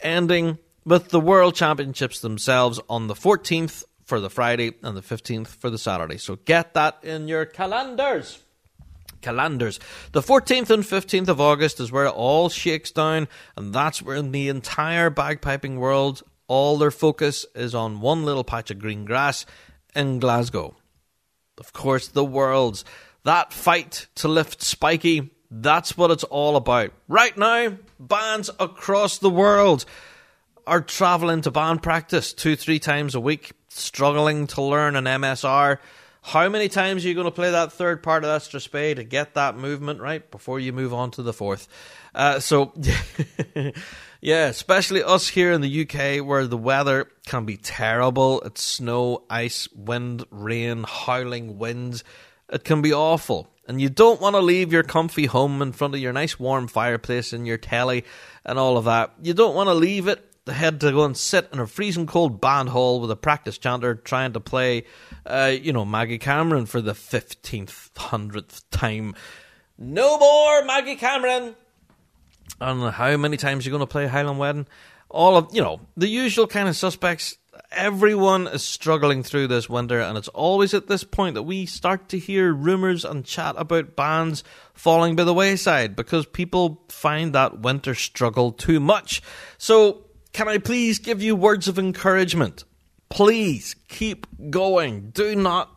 ending 0.00 0.58
with 0.84 1.08
the 1.08 1.20
World 1.20 1.54
Championships 1.54 2.20
themselves 2.20 2.80
on 2.88 3.06
the 3.06 3.14
14th 3.14 3.84
for 4.04 4.20
the 4.20 4.30
Friday 4.30 4.74
and 4.82 4.96
the 4.96 5.02
15th 5.02 5.48
for 5.48 5.70
the 5.70 5.78
Saturday. 5.78 6.18
So 6.18 6.36
get 6.36 6.74
that 6.74 6.98
in 7.02 7.28
your 7.28 7.44
calendars 7.44 8.38
calendars. 9.26 9.80
The 10.12 10.22
14th 10.22 10.70
and 10.70 10.84
15th 10.84 11.26
of 11.26 11.40
August 11.40 11.80
is 11.80 11.90
where 11.90 12.06
it 12.06 12.14
all 12.14 12.48
shakes 12.48 12.92
down, 12.92 13.26
and 13.56 13.74
that's 13.74 14.00
where 14.00 14.22
the 14.22 14.48
entire 14.48 15.10
bagpiping 15.10 15.78
world, 15.78 16.22
all 16.46 16.78
their 16.78 16.92
focus 16.92 17.44
is 17.54 17.74
on 17.74 18.00
one 18.00 18.24
little 18.24 18.44
patch 18.44 18.70
of 18.70 18.78
green 18.78 19.04
grass 19.04 19.44
in 19.96 20.20
Glasgow. 20.20 20.76
Of 21.58 21.72
course, 21.72 22.06
the 22.06 22.24
world's 22.24 22.84
that 23.24 23.52
fight 23.52 24.06
to 24.16 24.28
lift 24.28 24.62
Spiky, 24.62 25.30
that's 25.50 25.98
what 25.98 26.12
it's 26.12 26.22
all 26.22 26.54
about. 26.54 26.92
Right 27.08 27.36
now, 27.36 27.76
bands 27.98 28.50
across 28.60 29.18
the 29.18 29.30
world 29.30 29.84
are 30.64 30.80
travelling 30.80 31.40
to 31.40 31.50
band 31.50 31.82
practice 31.82 32.32
two, 32.32 32.54
three 32.54 32.78
times 32.78 33.16
a 33.16 33.20
week, 33.20 33.50
struggling 33.68 34.46
to 34.48 34.62
learn 34.62 34.94
an 34.94 35.06
MSR 35.06 35.78
how 36.26 36.48
many 36.48 36.68
times 36.68 37.04
are 37.04 37.08
you 37.08 37.14
going 37.14 37.26
to 37.26 37.30
play 37.30 37.50
that 37.52 37.72
third 37.72 38.02
part 38.02 38.24
of 38.24 38.30
Extra 38.30 38.60
Spade 38.60 38.96
to 38.96 39.04
get 39.04 39.34
that 39.34 39.56
movement 39.56 40.00
right 40.00 40.28
before 40.30 40.58
you 40.60 40.72
move 40.72 40.92
on 40.92 41.10
to 41.12 41.22
the 41.22 41.32
fourth? 41.32 41.68
Uh, 42.14 42.40
so, 42.40 42.72
Yeah, 44.20 44.46
especially 44.46 45.04
us 45.04 45.28
here 45.28 45.52
in 45.52 45.60
the 45.60 45.82
UK 45.82 46.26
where 46.26 46.48
the 46.48 46.56
weather 46.56 47.08
can 47.26 47.44
be 47.44 47.56
terrible. 47.56 48.40
It's 48.40 48.60
snow, 48.62 49.22
ice, 49.28 49.68
wind, 49.72 50.24
rain, 50.30 50.84
howling 50.88 51.58
winds. 51.58 52.02
It 52.50 52.64
can 52.64 52.82
be 52.82 52.92
awful. 52.92 53.52
And 53.68 53.80
you 53.80 53.88
don't 53.88 54.20
want 54.20 54.34
to 54.34 54.40
leave 54.40 54.72
your 54.72 54.82
comfy 54.82 55.26
home 55.26 55.60
in 55.60 55.72
front 55.72 55.94
of 55.94 56.00
your 56.00 56.12
nice 56.12 56.40
warm 56.40 56.66
fireplace 56.66 57.32
and 57.32 57.46
your 57.46 57.58
telly 57.58 58.04
and 58.44 58.58
all 58.58 58.76
of 58.76 58.86
that. 58.86 59.12
You 59.22 59.34
don't 59.34 59.54
want 59.54 59.68
to 59.68 59.74
leave 59.74 60.08
it 60.08 60.24
to 60.46 60.52
head 60.52 60.80
to 60.80 60.92
go 60.92 61.04
and 61.04 61.16
sit 61.16 61.48
in 61.52 61.58
a 61.58 61.66
freezing 61.66 62.06
cold 62.06 62.40
band 62.40 62.70
hall 62.70 63.00
with 63.00 63.10
a 63.10 63.16
practice 63.16 63.58
chanter 63.58 63.94
trying 63.94 64.32
to 64.32 64.40
play, 64.40 64.84
uh, 65.26 65.52
you 65.60 65.72
know, 65.72 65.84
Maggie 65.84 66.18
Cameron 66.18 66.66
for 66.66 66.80
the 66.80 66.92
15th, 66.92 67.90
100th 67.92 68.62
time. 68.70 69.14
No 69.76 70.18
more 70.18 70.64
Maggie 70.64 70.96
Cameron! 70.96 71.54
And 72.60 72.92
how 72.92 73.16
many 73.16 73.36
times 73.36 73.66
you're 73.66 73.72
going 73.72 73.80
to 73.80 73.86
play 73.86 74.06
Highland 74.06 74.38
Wedding? 74.38 74.66
All 75.10 75.36
of, 75.36 75.54
you 75.54 75.62
know, 75.62 75.80
the 75.96 76.08
usual 76.08 76.46
kind 76.46 76.68
of 76.68 76.76
suspects 76.76 77.36
everyone 77.70 78.46
is 78.46 78.62
struggling 78.62 79.22
through 79.22 79.48
this 79.48 79.68
winter, 79.68 80.00
and 80.00 80.16
it's 80.16 80.28
always 80.28 80.74
at 80.74 80.86
this 80.86 81.04
point 81.04 81.34
that 81.34 81.42
we 81.42 81.66
start 81.66 82.08
to 82.10 82.18
hear 82.18 82.52
rumours 82.52 83.04
and 83.04 83.24
chat 83.24 83.54
about 83.58 83.96
bands 83.96 84.44
falling 84.74 85.16
by 85.16 85.24
the 85.24 85.34
wayside 85.34 85.96
because 85.96 86.26
people 86.26 86.82
find 86.88 87.34
that 87.34 87.60
winter 87.60 87.94
struggle 87.94 88.52
too 88.52 88.80
much. 88.80 89.22
So, 89.58 90.05
can 90.36 90.48
I 90.48 90.58
please 90.58 90.98
give 90.98 91.22
you 91.22 91.34
words 91.34 91.66
of 91.66 91.78
encouragement? 91.78 92.64
Please 93.08 93.74
keep 93.88 94.26
going. 94.50 95.08
Do 95.08 95.34
not. 95.34 95.74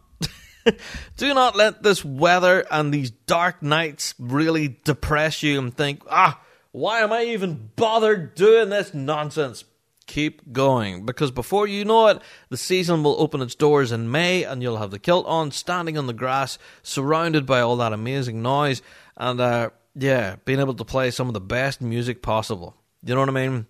do 1.15 1.33
not 1.33 1.55
let 1.55 1.81
this 1.81 2.03
weather 2.03 2.65
and 2.69 2.93
these 2.93 3.09
dark 3.09 3.63
nights 3.63 4.15
really 4.19 4.77
depress 4.83 5.43
you 5.43 5.57
and 5.59 5.73
think, 5.73 6.03
ah, 6.09 6.41
why 6.73 6.99
am 6.99 7.13
I 7.13 7.23
even 7.27 7.69
bothered 7.77 8.35
doing 8.35 8.69
this 8.69 8.93
nonsense? 8.93 9.63
keep 10.07 10.51
going 10.51 11.05
because 11.05 11.29
before 11.29 11.67
you 11.67 11.85
know 11.85 12.07
it, 12.07 12.19
the 12.49 12.57
season 12.57 13.03
will 13.03 13.21
open 13.21 13.43
its 13.43 13.53
doors 13.53 13.91
in 13.91 14.09
May 14.09 14.43
and 14.43 14.59
you'll 14.59 14.77
have 14.77 14.89
the 14.89 14.97
kilt 14.97 15.27
on, 15.27 15.51
standing 15.51 15.99
on 15.99 16.07
the 16.07 16.13
grass, 16.13 16.57
surrounded 16.81 17.45
by 17.45 17.59
all 17.59 17.75
that 17.75 17.93
amazing 17.93 18.41
noise, 18.41 18.81
and 19.15 19.39
uh, 19.39 19.69
yeah, 19.93 20.37
being 20.45 20.59
able 20.59 20.73
to 20.73 20.83
play 20.83 21.11
some 21.11 21.27
of 21.27 21.35
the 21.35 21.39
best 21.39 21.79
music 21.79 22.23
possible. 22.23 22.75
You 23.03 23.13
know 23.13 23.19
what 23.19 23.29
I 23.29 23.33
mean? 23.33 23.67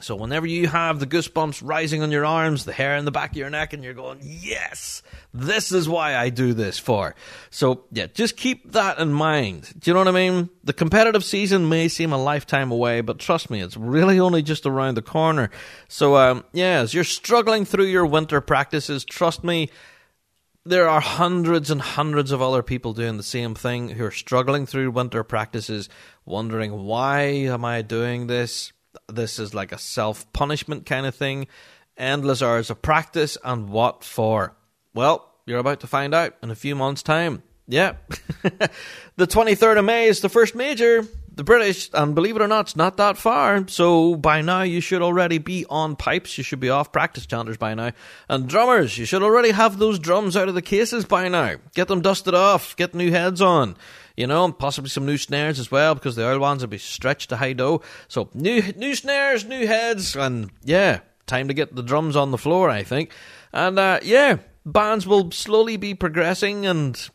So 0.00 0.16
whenever 0.16 0.46
you 0.46 0.66
have 0.68 1.00
the 1.00 1.06
goosebumps 1.06 1.60
rising 1.64 2.02
on 2.02 2.10
your 2.10 2.24
arms, 2.24 2.64
the 2.64 2.72
hair 2.72 2.96
in 2.96 3.04
the 3.04 3.10
back 3.10 3.30
of 3.30 3.36
your 3.36 3.50
neck, 3.50 3.72
and 3.72 3.84
you're 3.84 3.94
going, 3.94 4.20
yes, 4.22 5.02
this 5.32 5.72
is 5.72 5.88
why 5.88 6.16
I 6.16 6.30
do 6.30 6.54
this 6.54 6.78
for. 6.78 7.14
So 7.50 7.84
yeah, 7.92 8.06
just 8.06 8.36
keep 8.36 8.72
that 8.72 8.98
in 8.98 9.12
mind. 9.12 9.72
Do 9.78 9.90
you 9.90 9.94
know 9.94 10.00
what 10.00 10.08
I 10.08 10.12
mean? 10.12 10.50
The 10.64 10.72
competitive 10.72 11.24
season 11.24 11.68
may 11.68 11.88
seem 11.88 12.12
a 12.12 12.22
lifetime 12.22 12.70
away, 12.70 13.00
but 13.00 13.18
trust 13.18 13.50
me, 13.50 13.60
it's 13.60 13.76
really 13.76 14.20
only 14.20 14.42
just 14.42 14.66
around 14.66 14.96
the 14.96 15.02
corner. 15.02 15.50
So 15.88 16.16
um, 16.16 16.44
yeah, 16.52 16.80
as 16.80 16.94
you're 16.94 17.04
struggling 17.04 17.64
through 17.64 17.86
your 17.86 18.06
winter 18.06 18.40
practices, 18.40 19.04
trust 19.04 19.44
me, 19.44 19.70
there 20.64 20.88
are 20.88 21.00
hundreds 21.00 21.70
and 21.70 21.80
hundreds 21.80 22.32
of 22.32 22.42
other 22.42 22.62
people 22.62 22.92
doing 22.92 23.16
the 23.16 23.22
same 23.22 23.54
thing 23.54 23.88
who 23.90 24.04
are 24.04 24.10
struggling 24.10 24.66
through 24.66 24.90
winter 24.90 25.24
practices, 25.24 25.88
wondering 26.24 26.84
why 26.84 27.22
am 27.22 27.64
I 27.64 27.82
doing 27.82 28.26
this? 28.26 28.72
This 29.08 29.38
is 29.38 29.54
like 29.54 29.72
a 29.72 29.78
self 29.78 30.30
punishment 30.32 30.86
kind 30.86 31.06
of 31.06 31.14
thing. 31.14 31.46
Endless 31.96 32.42
hours 32.42 32.70
of 32.70 32.80
practice, 32.80 33.36
and 33.44 33.68
what 33.68 34.04
for? 34.04 34.56
Well, 34.94 35.30
you're 35.46 35.58
about 35.58 35.80
to 35.80 35.86
find 35.86 36.14
out 36.14 36.34
in 36.42 36.50
a 36.50 36.54
few 36.54 36.74
months' 36.74 37.02
time. 37.02 37.42
Yeah. 37.66 37.94
the 39.16 39.26
23rd 39.26 39.78
of 39.78 39.84
May 39.84 40.06
is 40.06 40.20
the 40.20 40.28
first 40.28 40.54
major. 40.54 41.06
The 41.32 41.44
British, 41.44 41.88
and 41.94 42.14
believe 42.14 42.36
it 42.36 42.42
or 42.42 42.48
not, 42.48 42.66
it's 42.66 42.76
not 42.76 42.96
that 42.96 43.16
far. 43.16 43.66
So 43.68 44.16
by 44.16 44.42
now 44.42 44.62
you 44.62 44.80
should 44.80 45.00
already 45.00 45.38
be 45.38 45.64
on 45.70 45.94
pipes. 45.94 46.36
You 46.36 46.44
should 46.44 46.60
be 46.60 46.70
off 46.70 46.90
practice 46.90 47.24
chanters 47.26 47.56
by 47.56 47.74
now. 47.74 47.92
And 48.28 48.48
drummers, 48.48 48.98
you 48.98 49.04
should 49.04 49.22
already 49.22 49.50
have 49.50 49.78
those 49.78 49.98
drums 49.98 50.36
out 50.36 50.48
of 50.48 50.54
the 50.54 50.62
cases 50.62 51.04
by 51.04 51.28
now. 51.28 51.56
Get 51.74 51.88
them 51.88 52.02
dusted 52.02 52.34
off. 52.34 52.76
Get 52.76 52.94
new 52.94 53.10
heads 53.10 53.40
on 53.40 53.76
you 54.20 54.26
know, 54.26 54.52
possibly 54.52 54.90
some 54.90 55.06
new 55.06 55.16
snares 55.16 55.58
as 55.58 55.70
well 55.70 55.94
because 55.94 56.14
the 56.14 56.30
old 56.30 56.42
ones 56.42 56.60
will 56.60 56.68
be 56.68 56.76
stretched 56.76 57.30
to 57.30 57.36
high 57.36 57.54
dough. 57.54 57.80
So 58.06 58.28
new 58.34 58.60
new 58.76 58.94
snares, 58.94 59.46
new 59.46 59.66
heads, 59.66 60.14
and 60.14 60.50
yeah, 60.62 61.00
time 61.26 61.48
to 61.48 61.54
get 61.54 61.74
the 61.74 61.82
drums 61.82 62.16
on 62.16 62.30
the 62.30 62.36
floor. 62.36 62.68
I 62.68 62.82
think, 62.82 63.12
and 63.50 63.78
uh, 63.78 64.00
yeah, 64.02 64.36
bands 64.66 65.06
will 65.06 65.30
slowly 65.30 65.76
be 65.76 65.94
progressing 65.94 66.66
and. 66.66 67.08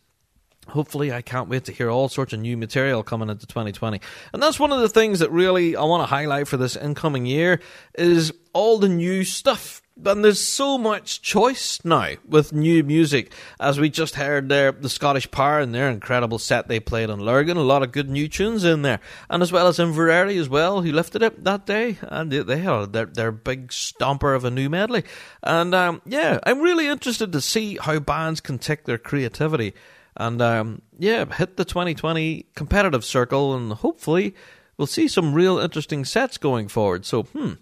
Hopefully, 0.70 1.14
I 1.14 1.22
can't 1.22 1.48
wait 1.48 1.66
to 1.66 1.72
hear 1.72 1.92
all 1.92 2.10
sorts 2.10 2.34
of 2.34 2.40
new 2.40 2.58
material 2.58 3.04
coming 3.04 3.30
into 3.30 3.46
2020. 3.46 4.02
And 4.34 4.42
that's 4.42 4.60
one 4.60 4.72
of 4.72 4.80
the 4.80 4.90
things 4.90 5.20
that 5.20 5.30
really 5.30 5.76
I 5.76 5.84
want 5.84 6.02
to 6.02 6.08
highlight 6.08 6.48
for 6.48 6.58
this 6.58 6.76
incoming 6.76 7.28
year 7.28 7.62
is 7.94 8.34
all 8.52 8.80
the 8.80 8.90
new 8.90 9.24
stuff 9.24 9.84
and 10.04 10.24
there's 10.24 10.44
so 10.44 10.78
much 10.78 11.22
choice 11.22 11.80
now 11.86 12.12
with 12.28 12.54
new 12.54 12.84
music. 12.84 13.32
As 13.60 13.80
we 13.80 13.90
just 13.90 14.16
heard 14.16 14.50
there, 14.50 14.72
the 14.72 14.90
Scottish 14.90 15.30
Power 15.32 15.60
and 15.60 15.74
their 15.74 15.90
incredible 15.90 16.40
set 16.40 16.68
they 16.68 16.80
played 16.80 17.10
on 17.10 17.20
Lurgan, 17.20 17.58
a 17.58 17.62
lot 17.62 17.84
of 17.84 17.92
good 17.92 18.10
new 18.10 18.28
tunes 18.28 18.64
in 18.64 18.82
there, 18.82 19.00
and 19.30 19.42
as 19.42 19.52
well 19.52 19.68
as 19.68 19.78
Inveraray 19.78 20.40
as 20.40 20.50
well, 20.50 20.82
who 20.82 20.92
lifted 20.92 21.24
it 21.24 21.44
that 21.44 21.66
day, 21.66 21.98
and 22.02 22.32
they 22.32 22.60
had 22.60 22.94
their 22.94 23.06
their 23.06 23.32
big 23.32 23.70
stomper 23.70 24.36
of 24.36 24.44
a 24.44 24.52
new 24.52 24.70
medley. 24.70 25.04
And 25.44 25.74
um, 25.74 26.02
yeah, 26.06 26.40
I'm 26.44 26.62
really 26.62 26.88
interested 26.88 27.32
to 27.32 27.42
see 27.42 27.78
how 27.78 28.00
bands 28.00 28.42
can 28.42 28.60
take 28.60 28.84
their 28.86 28.98
creativity 28.98 29.74
and 30.18 30.42
um, 30.42 30.82
yeah, 30.98 31.26
hit 31.26 31.58
the 31.58 31.66
2020 31.66 32.46
competitive 32.56 33.04
circle, 33.04 33.54
and 33.54 33.74
hopefully 33.74 34.34
we'll 34.78 34.88
see 34.88 35.08
some 35.08 35.34
real 35.34 35.58
interesting 35.58 36.06
sets 36.06 36.38
going 36.38 36.68
forward. 36.68 37.06
So, 37.06 37.24
hmm. 37.24 37.54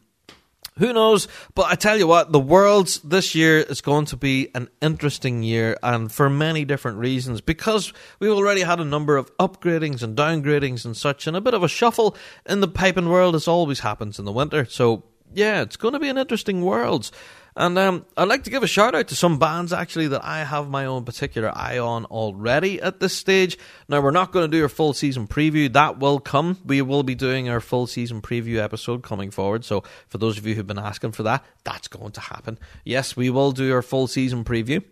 Who 0.78 0.92
knows? 0.94 1.28
But 1.56 1.68
I 1.68 1.76
tell 1.76 1.98
you 1.98 2.08
what, 2.08 2.32
the 2.32 2.40
Worlds 2.40 3.00
this 3.00 3.36
year 3.36 3.60
is 3.60 3.82
going 3.82 4.06
to 4.06 4.18
be 4.18 4.50
an 4.56 4.70
interesting 4.82 5.44
year, 5.44 5.78
and 5.84 6.12
for 6.12 6.30
many 6.30 6.66
different 6.66 6.98
reasons. 6.98 7.42
Because 7.42 7.94
we've 8.20 8.32
already 8.32 8.62
had 8.62 8.80
a 8.80 8.86
number 8.86 9.18
of 9.18 9.36
upgradings 9.38 10.02
and 10.02 10.18
downgradings 10.18 10.86
and 10.86 10.98
such, 10.98 11.28
and 11.28 11.38
a 11.38 11.42
bit 11.42 11.54
of 11.54 11.64
a 11.64 11.68
shuffle 11.68 12.16
in 12.46 12.62
the 12.62 12.68
piping 12.68 13.10
world, 13.10 13.36
as 13.36 13.48
always 13.48 13.82
happens 13.82 14.20
in 14.20 14.26
the 14.26 14.32
winter. 14.32 14.66
So, 14.66 15.04
yeah, 15.34 15.62
it's 15.62 15.78
going 15.78 15.94
to 15.94 16.00
be 16.00 16.10
an 16.10 16.18
interesting 16.18 16.64
Worlds. 16.64 17.12
And 17.56 17.78
um, 17.78 18.06
I'd 18.18 18.28
like 18.28 18.44
to 18.46 18.50
give 18.50 18.64
a 18.64 18.68
shout 18.68 18.96
out 18.96 19.08
to 19.10 19.16
some 19.16 19.38
bands 19.38 19.72
actually 19.72 20.08
that 20.08 20.26
I 20.26 20.44
have 20.44 20.70
my 20.70 20.86
own 20.86 21.06
particular 21.06 21.52
eye 21.56 21.78
on 21.78 22.06
already 22.06 22.82
at 22.82 23.00
this 23.00 23.16
stage. 23.16 23.58
Now, 23.88 24.02
we're 24.02 24.12
not 24.12 24.32
going 24.32 24.50
to 24.50 24.58
do 24.58 24.64
our 24.64 24.70
full 24.70 24.94
season 24.94 25.28
preview, 25.28 25.72
that 25.74 26.00
will 26.00 26.20
come. 26.20 26.58
We 26.66 26.82
will 26.82 27.04
be 27.04 27.16
doing 27.16 27.50
our 27.50 27.60
full 27.60 27.86
season 27.86 28.22
preview 28.22 28.58
episode 28.58 29.04
coming 29.04 29.30
forward. 29.30 29.66
So, 29.66 29.84
for 30.08 30.18
those 30.18 30.38
of 30.38 30.48
you 30.48 30.56
who've 30.56 30.66
been 30.66 30.80
asking 30.80 31.12
for 31.12 31.24
that, 31.24 31.46
that's 31.64 31.88
going 31.88 32.12
to 32.14 32.22
happen. 32.22 32.58
Yes, 32.84 33.16
we 33.16 33.30
will 33.30 33.52
do 33.52 33.72
our 33.74 33.82
full 33.84 34.08
season 34.08 34.44
preview. 34.44 34.84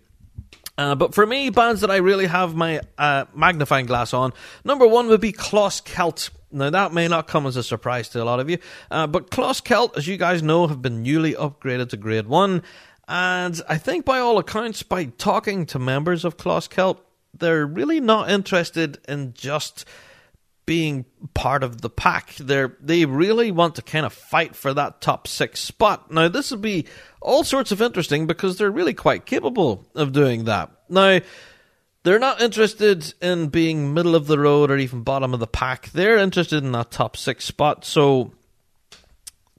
Uh, 0.78 0.96
but 0.96 1.14
for 1.14 1.26
me, 1.26 1.50
bands 1.50 1.82
that 1.82 1.92
I 1.92 1.98
really 1.98 2.28
have 2.28 2.56
my 2.56 2.82
uh, 2.98 3.26
magnifying 3.36 3.86
glass 3.86 4.14
on, 4.14 4.34
number 4.64 4.88
one 4.88 5.08
would 5.08 5.22
be 5.22 5.34
Closkelt. 5.34 6.30
Now, 6.52 6.70
that 6.70 6.94
may 6.94 7.08
not 7.08 7.28
come 7.28 7.46
as 7.46 7.56
a 7.56 7.64
surprise 7.64 8.10
to 8.10 8.22
a 8.22 8.26
lot 8.26 8.40
of 8.40 8.50
you, 8.50 8.58
uh, 8.90 9.08
but 9.08 9.32
Closkelt, 9.32 9.98
as 9.98 10.08
you 10.08 10.18
guys 10.18 10.44
know, 10.44 10.68
have 10.68 10.82
been 10.82 11.04
newly 11.04 11.34
upgraded 11.34 11.90
to 11.90 11.98
Grade 11.98 12.28
1. 12.28 12.64
And 13.08 13.62
I 13.68 13.78
think, 13.78 14.06
by 14.06 14.20
all 14.20 14.38
accounts, 14.38 14.84
by 14.84 15.06
talking 15.06 15.66
to 15.68 15.80
members 15.80 16.24
of 16.24 16.38
Closkelt, 16.38 17.00
they're 17.38 17.66
really 17.66 18.00
not 18.00 18.30
interested 18.30 19.00
in 19.08 19.34
just 19.34 19.86
being 20.66 21.06
part 21.34 21.64
of 21.64 21.82
the 21.82 21.90
pack. 21.90 22.36
They 22.36 22.68
they 22.80 23.06
really 23.06 23.52
want 23.52 23.76
to 23.76 23.82
kind 23.82 24.06
of 24.06 24.14
fight 24.14 24.56
for 24.56 24.74
that 24.74 25.02
top 25.02 25.28
six 25.28 25.60
spot. 25.60 26.12
Now 26.12 26.28
this 26.30 26.52
will 26.52 26.60
be 26.60 26.86
all 27.22 27.44
sorts 27.44 27.72
of 27.72 27.82
interesting 27.82 28.28
because 28.28 28.58
they're 28.58 28.72
really 28.72 28.94
quite 28.94 29.26
capable 29.26 29.86
of 29.96 30.14
doing 30.14 30.46
that. 30.46 30.72
Now 30.88 31.20
they're 32.04 32.20
not 32.20 32.42
interested 32.42 33.14
in 33.22 33.48
being 33.48 33.94
middle 33.94 34.16
of 34.16 34.28
the 34.28 34.40
road 34.40 34.72
or 34.72 34.78
even 34.78 35.04
bottom 35.04 35.34
of 35.34 35.40
the 35.40 35.48
pack. 35.48 35.90
They're 35.92 36.18
interested 36.18 36.64
in 36.64 36.72
that 36.72 36.92
top 36.92 37.16
six 37.16 37.46
spot. 37.46 37.86
So 37.86 38.32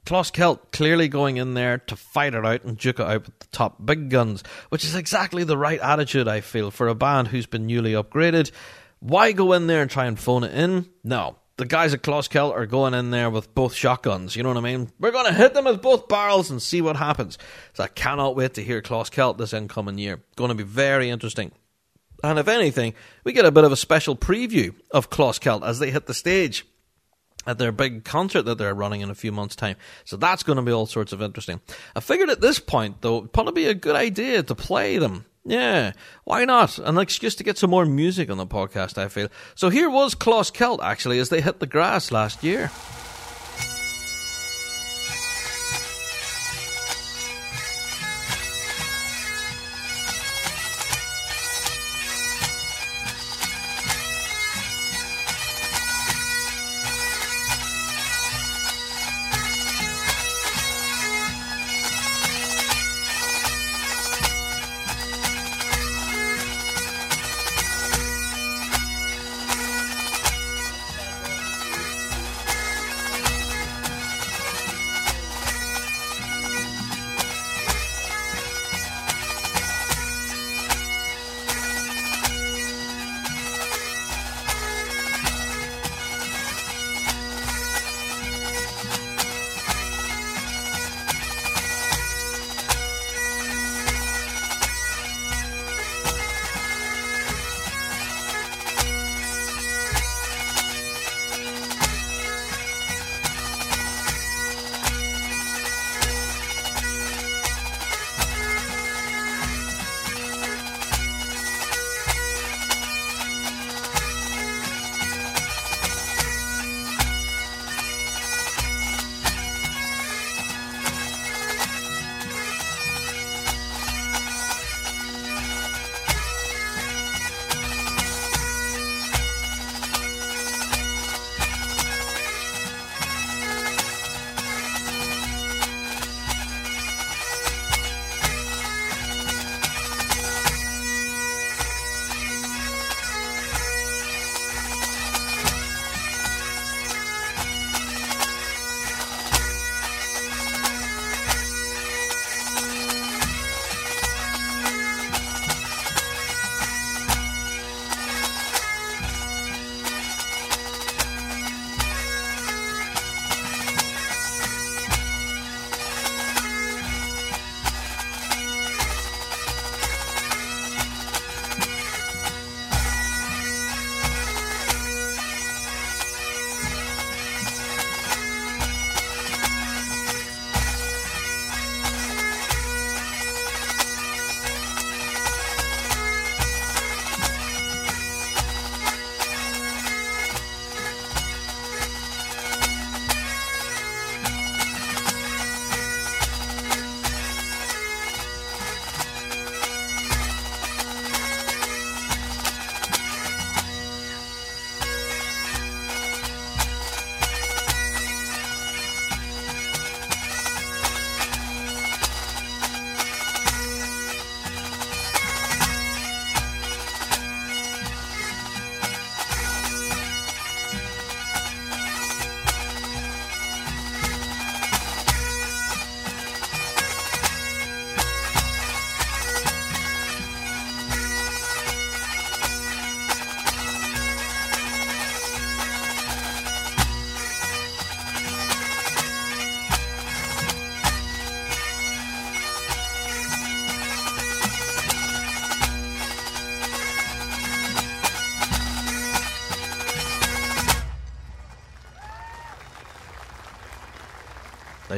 Closkelt 0.05 0.71
clearly 0.71 1.07
going 1.07 1.37
in 1.37 1.53
there 1.53 1.77
to 1.77 1.95
fight 1.95 2.33
it 2.33 2.45
out 2.45 2.65
and 2.65 2.77
duke 2.77 2.99
it 2.99 3.05
out 3.05 3.25
with 3.25 3.39
the 3.39 3.47
top 3.47 3.85
big 3.85 4.09
guns, 4.09 4.43
which 4.69 4.83
is 4.83 4.95
exactly 4.95 5.43
the 5.43 5.57
right 5.57 5.79
attitude 5.79 6.27
I 6.27 6.41
feel 6.41 6.71
for 6.71 6.87
a 6.87 6.95
band 6.95 7.29
who's 7.29 7.45
been 7.45 7.67
newly 7.67 7.93
upgraded. 7.93 8.51
Why 8.99 9.31
go 9.31 9.53
in 9.53 9.67
there 9.67 9.81
and 9.81 9.89
try 9.89 10.05
and 10.05 10.19
phone 10.19 10.43
it 10.43 10.53
in? 10.53 10.89
No. 11.03 11.37
The 11.55 11.65
guys 11.65 11.93
at 11.93 12.01
Closkelt 12.01 12.51
are 12.53 12.65
going 12.65 12.95
in 12.95 13.11
there 13.11 13.29
with 13.29 13.53
both 13.53 13.75
shotguns, 13.75 14.35
you 14.35 14.41
know 14.41 14.49
what 14.49 14.57
I 14.57 14.61
mean? 14.61 14.91
We're 14.99 15.11
going 15.11 15.27
to 15.27 15.33
hit 15.33 15.53
them 15.53 15.65
with 15.65 15.83
both 15.83 16.07
barrels 16.07 16.49
and 16.49 16.59
see 16.59 16.81
what 16.81 16.95
happens. 16.95 17.37
So 17.73 17.83
I 17.83 17.87
cannot 17.87 18.35
wait 18.35 18.55
to 18.55 18.63
hear 18.63 18.81
Closkelt 18.81 19.37
this 19.37 19.53
incoming 19.53 19.99
year. 19.99 20.23
Going 20.35 20.49
to 20.49 20.55
be 20.55 20.63
very 20.63 21.11
interesting. 21.11 21.51
And 22.23 22.39
if 22.39 22.47
anything, 22.47 22.93
we 23.25 23.33
get 23.33 23.45
a 23.45 23.51
bit 23.51 23.65
of 23.65 23.71
a 23.71 23.77
special 23.77 24.15
preview 24.15 24.73
of 24.91 25.09
Closkelt 25.09 25.67
as 25.67 25.79
they 25.79 25.91
hit 25.91 26.05
the 26.05 26.13
stage 26.13 26.65
at 27.45 27.57
their 27.57 27.73
big 27.73 28.05
concert 28.05 28.43
that 28.43 28.57
they're 28.57 28.73
running 28.73 29.01
in 29.01 29.09
a 29.09 29.15
few 29.15 29.31
months' 29.31 29.57
time. 29.57 29.75
So 30.05 30.15
that's 30.15 30.43
going 30.43 30.55
to 30.55 30.61
be 30.61 30.71
all 30.71 30.85
sorts 30.85 31.11
of 31.11 31.21
interesting. 31.21 31.59
I 31.95 31.99
figured 31.99 32.29
at 32.29 32.39
this 32.39 32.59
point, 32.59 33.01
though, 33.01 33.17
it'd 33.17 33.33
probably 33.33 33.63
be 33.63 33.67
a 33.67 33.73
good 33.73 33.97
idea 33.97 34.41
to 34.43 34.55
play 34.55 34.97
them. 34.97 35.25
Yeah, 35.45 35.91
why 36.23 36.45
not? 36.45 36.79
An 36.79 36.97
excuse 36.97 37.35
to 37.35 37.43
get 37.43 37.57
some 37.57 37.69
more 37.69 37.85
music 37.85 38.29
on 38.29 38.37
the 38.37 38.47
podcast, 38.47 38.97
I 38.97 39.09
feel. 39.09 39.27
So 39.55 39.67
here 39.67 39.89
was 39.89 40.15
Closkelt, 40.15 40.81
actually, 40.81 41.19
as 41.19 41.27
they 41.27 41.41
hit 41.41 41.59
the 41.59 41.67
grass 41.67 42.13
last 42.13 42.45
year. 42.45 42.71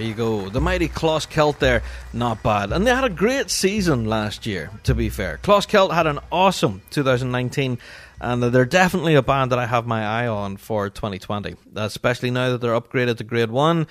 You 0.05 0.13
go. 0.13 0.49
The 0.49 0.61
mighty 0.61 0.87
Closkelt 0.87 1.59
there, 1.59 1.81
not 2.13 2.43
bad. 2.43 2.71
And 2.71 2.85
they 2.85 2.93
had 2.93 3.03
a 3.03 3.09
great 3.09 3.49
season 3.49 4.05
last 4.05 4.45
year, 4.45 4.69
to 4.83 4.93
be 4.93 5.09
fair. 5.09 5.39
Closkelt 5.41 5.93
had 5.93 6.05
an 6.05 6.19
awesome 6.31 6.81
2019, 6.91 7.79
and 8.21 8.43
they're 8.43 8.65
definitely 8.65 9.15
a 9.15 9.23
band 9.23 9.51
that 9.51 9.59
I 9.59 9.65
have 9.65 9.87
my 9.87 10.05
eye 10.05 10.27
on 10.27 10.57
for 10.57 10.89
2020, 10.89 11.55
especially 11.75 12.29
now 12.29 12.51
that 12.51 12.61
they're 12.61 12.79
upgraded 12.79 13.17
to 13.17 13.23
Grade 13.23 13.49
1 13.49 13.87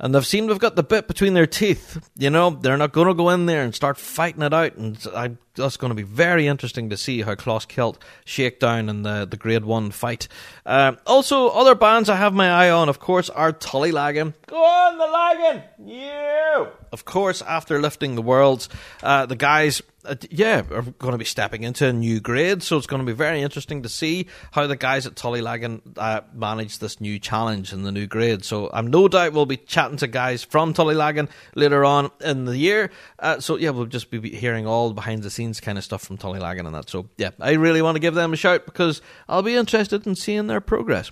and 0.00 0.14
they've 0.14 0.26
seemed 0.26 0.48
to 0.48 0.54
have 0.54 0.60
got 0.60 0.76
the 0.76 0.82
bit 0.82 1.06
between 1.06 1.34
their 1.34 1.46
teeth. 1.46 2.08
You 2.16 2.30
know, 2.30 2.50
they're 2.50 2.78
not 2.78 2.92
going 2.92 3.08
to 3.08 3.14
go 3.14 3.28
in 3.28 3.44
there 3.44 3.62
and 3.62 3.74
start 3.74 3.98
fighting 3.98 4.42
it 4.42 4.54
out. 4.54 4.76
And 4.76 4.98
I, 5.14 5.32
that's 5.54 5.76
going 5.76 5.90
to 5.90 5.94
be 5.94 6.02
very 6.02 6.46
interesting 6.46 6.90
to 6.90 6.96
see 6.96 7.22
how 7.22 7.34
Closkelt 7.34 7.96
shake 8.24 8.60
down 8.60 8.88
in 8.88 9.02
the, 9.02 9.26
the 9.28 9.36
Grade 9.36 9.64
1 9.64 9.90
fight. 9.90 10.28
Uh, 10.64 10.92
also, 11.06 11.48
other 11.48 11.74
bands 11.74 12.08
I 12.08 12.16
have 12.16 12.32
my 12.32 12.50
eye 12.50 12.70
on, 12.70 12.88
of 12.88 12.98
course, 12.98 13.30
are 13.30 13.52
Tullylagan. 13.52 14.34
Go 14.46 14.62
on, 14.62 14.98
the 14.98 15.06
Lagan! 15.06 15.62
You! 15.84 16.68
Of 16.92 17.04
course, 17.04 17.42
after 17.42 17.80
lifting 17.80 18.14
the 18.14 18.22
worlds, 18.22 18.68
uh, 19.02 19.26
the 19.26 19.36
guys 19.36 19.82
uh, 20.04 20.14
yeah, 20.30 20.62
are 20.70 20.82
going 20.82 21.12
to 21.12 21.18
be 21.18 21.24
stepping 21.24 21.62
into 21.62 21.86
a 21.86 21.92
new 21.92 22.20
grade. 22.20 22.62
So 22.62 22.78
it's 22.78 22.86
going 22.86 23.00
to 23.00 23.06
be 23.06 23.16
very 23.16 23.42
interesting 23.42 23.82
to 23.82 23.88
see 23.88 24.26
how 24.50 24.66
the 24.66 24.76
guys 24.76 25.06
at 25.06 25.14
Tullylagan 25.14 25.82
uh, 25.98 26.22
manage 26.32 26.78
this 26.78 27.00
new 27.00 27.18
challenge 27.18 27.72
in 27.72 27.82
the 27.82 27.92
new 27.92 28.06
grade. 28.06 28.44
So 28.44 28.70
I'm 28.72 28.86
no 28.86 29.08
doubt 29.08 29.34
we'll 29.34 29.46
be 29.46 29.58
chatting 29.58 29.98
to 29.98 30.06
guys 30.06 30.42
from 30.42 30.72
Tullylagan 30.72 31.28
later 31.54 31.84
on 31.84 32.10
in 32.20 32.46
the 32.46 32.56
year. 32.56 32.90
Uh, 33.18 33.40
so 33.40 33.56
yeah, 33.56 33.70
we'll 33.70 33.86
just 33.86 34.10
be 34.10 34.34
hearing 34.34 34.66
all 34.66 34.92
behind 34.94 35.22
the 35.22 35.30
scenes 35.30 35.39
kind 35.62 35.78
of 35.78 35.84
stuff 35.84 36.02
from 36.02 36.18
Tullylagan 36.18 36.66
and 36.66 36.74
that. 36.74 36.90
So 36.90 37.08
yeah, 37.16 37.30
I 37.40 37.52
really 37.52 37.82
want 37.82 37.96
to 37.96 38.00
give 38.00 38.14
them 38.14 38.32
a 38.32 38.36
shout 38.36 38.66
because 38.66 39.00
I'll 39.28 39.42
be 39.42 39.56
interested 39.56 40.06
in 40.06 40.14
seeing 40.14 40.46
their 40.46 40.60
progress. 40.60 41.10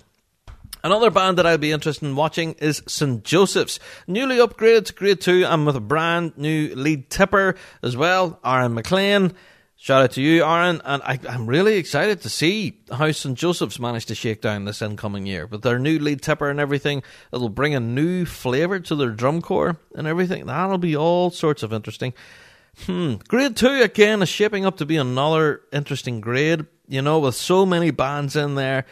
Another 0.83 1.11
band 1.11 1.37
that 1.37 1.45
I'll 1.45 1.57
be 1.57 1.73
interested 1.73 2.05
in 2.05 2.15
watching 2.15 2.53
is 2.53 2.81
St. 2.87 3.23
Joseph's. 3.23 3.79
Newly 4.07 4.37
upgraded 4.37 4.85
to 4.85 4.93
Grade 4.93 5.19
2 5.19 5.45
and 5.45 5.65
with 5.65 5.75
a 5.75 5.81
brand 5.81 6.37
new 6.37 6.73
lead 6.73 7.09
tipper 7.09 7.55
as 7.83 7.97
well, 7.97 8.39
Aaron 8.45 8.75
McLean. 8.75 9.33
Shout 9.81 10.03
out 10.03 10.11
to 10.11 10.21
you, 10.21 10.43
Aaron. 10.43 10.81
And 10.83 11.01
I, 11.03 11.19
am 11.27 11.47
really 11.47 11.75
excited 11.75 12.21
to 12.21 12.29
see 12.29 12.81
how 12.91 13.11
St. 13.11 13.37
Joseph's 13.37 13.79
managed 13.79 14.09
to 14.09 14.15
shake 14.15 14.41
down 14.41 14.65
this 14.65 14.81
incoming 14.81 15.25
year. 15.25 15.47
With 15.47 15.61
their 15.61 15.79
new 15.79 15.99
lead 15.99 16.21
tipper 16.21 16.49
and 16.49 16.59
everything, 16.59 17.01
it'll 17.31 17.47
bring 17.47 17.75
a 17.75 17.79
new 17.79 18.25
flavour 18.25 18.81
to 18.81 18.95
their 18.95 19.11
drum 19.11 19.41
corps 19.41 19.77
and 19.95 20.05
everything. 20.05 20.45
That'll 20.45 20.77
be 20.77 20.97
all 20.97 21.29
sorts 21.29 21.63
of 21.63 21.71
interesting. 21.71 22.13
Hmm. 22.85 23.15
Grade 23.27 23.55
2 23.55 23.81
again 23.81 24.21
is 24.21 24.29
shaping 24.29 24.65
up 24.65 24.77
to 24.77 24.85
be 24.85 24.97
another 24.97 25.61
interesting 25.71 26.21
grade, 26.21 26.65
you 26.87 27.01
know, 27.01 27.19
with 27.19 27.35
so 27.35 27.65
many 27.65 27.91
bands 27.91 28.35
in 28.35 28.55
there 28.55 28.85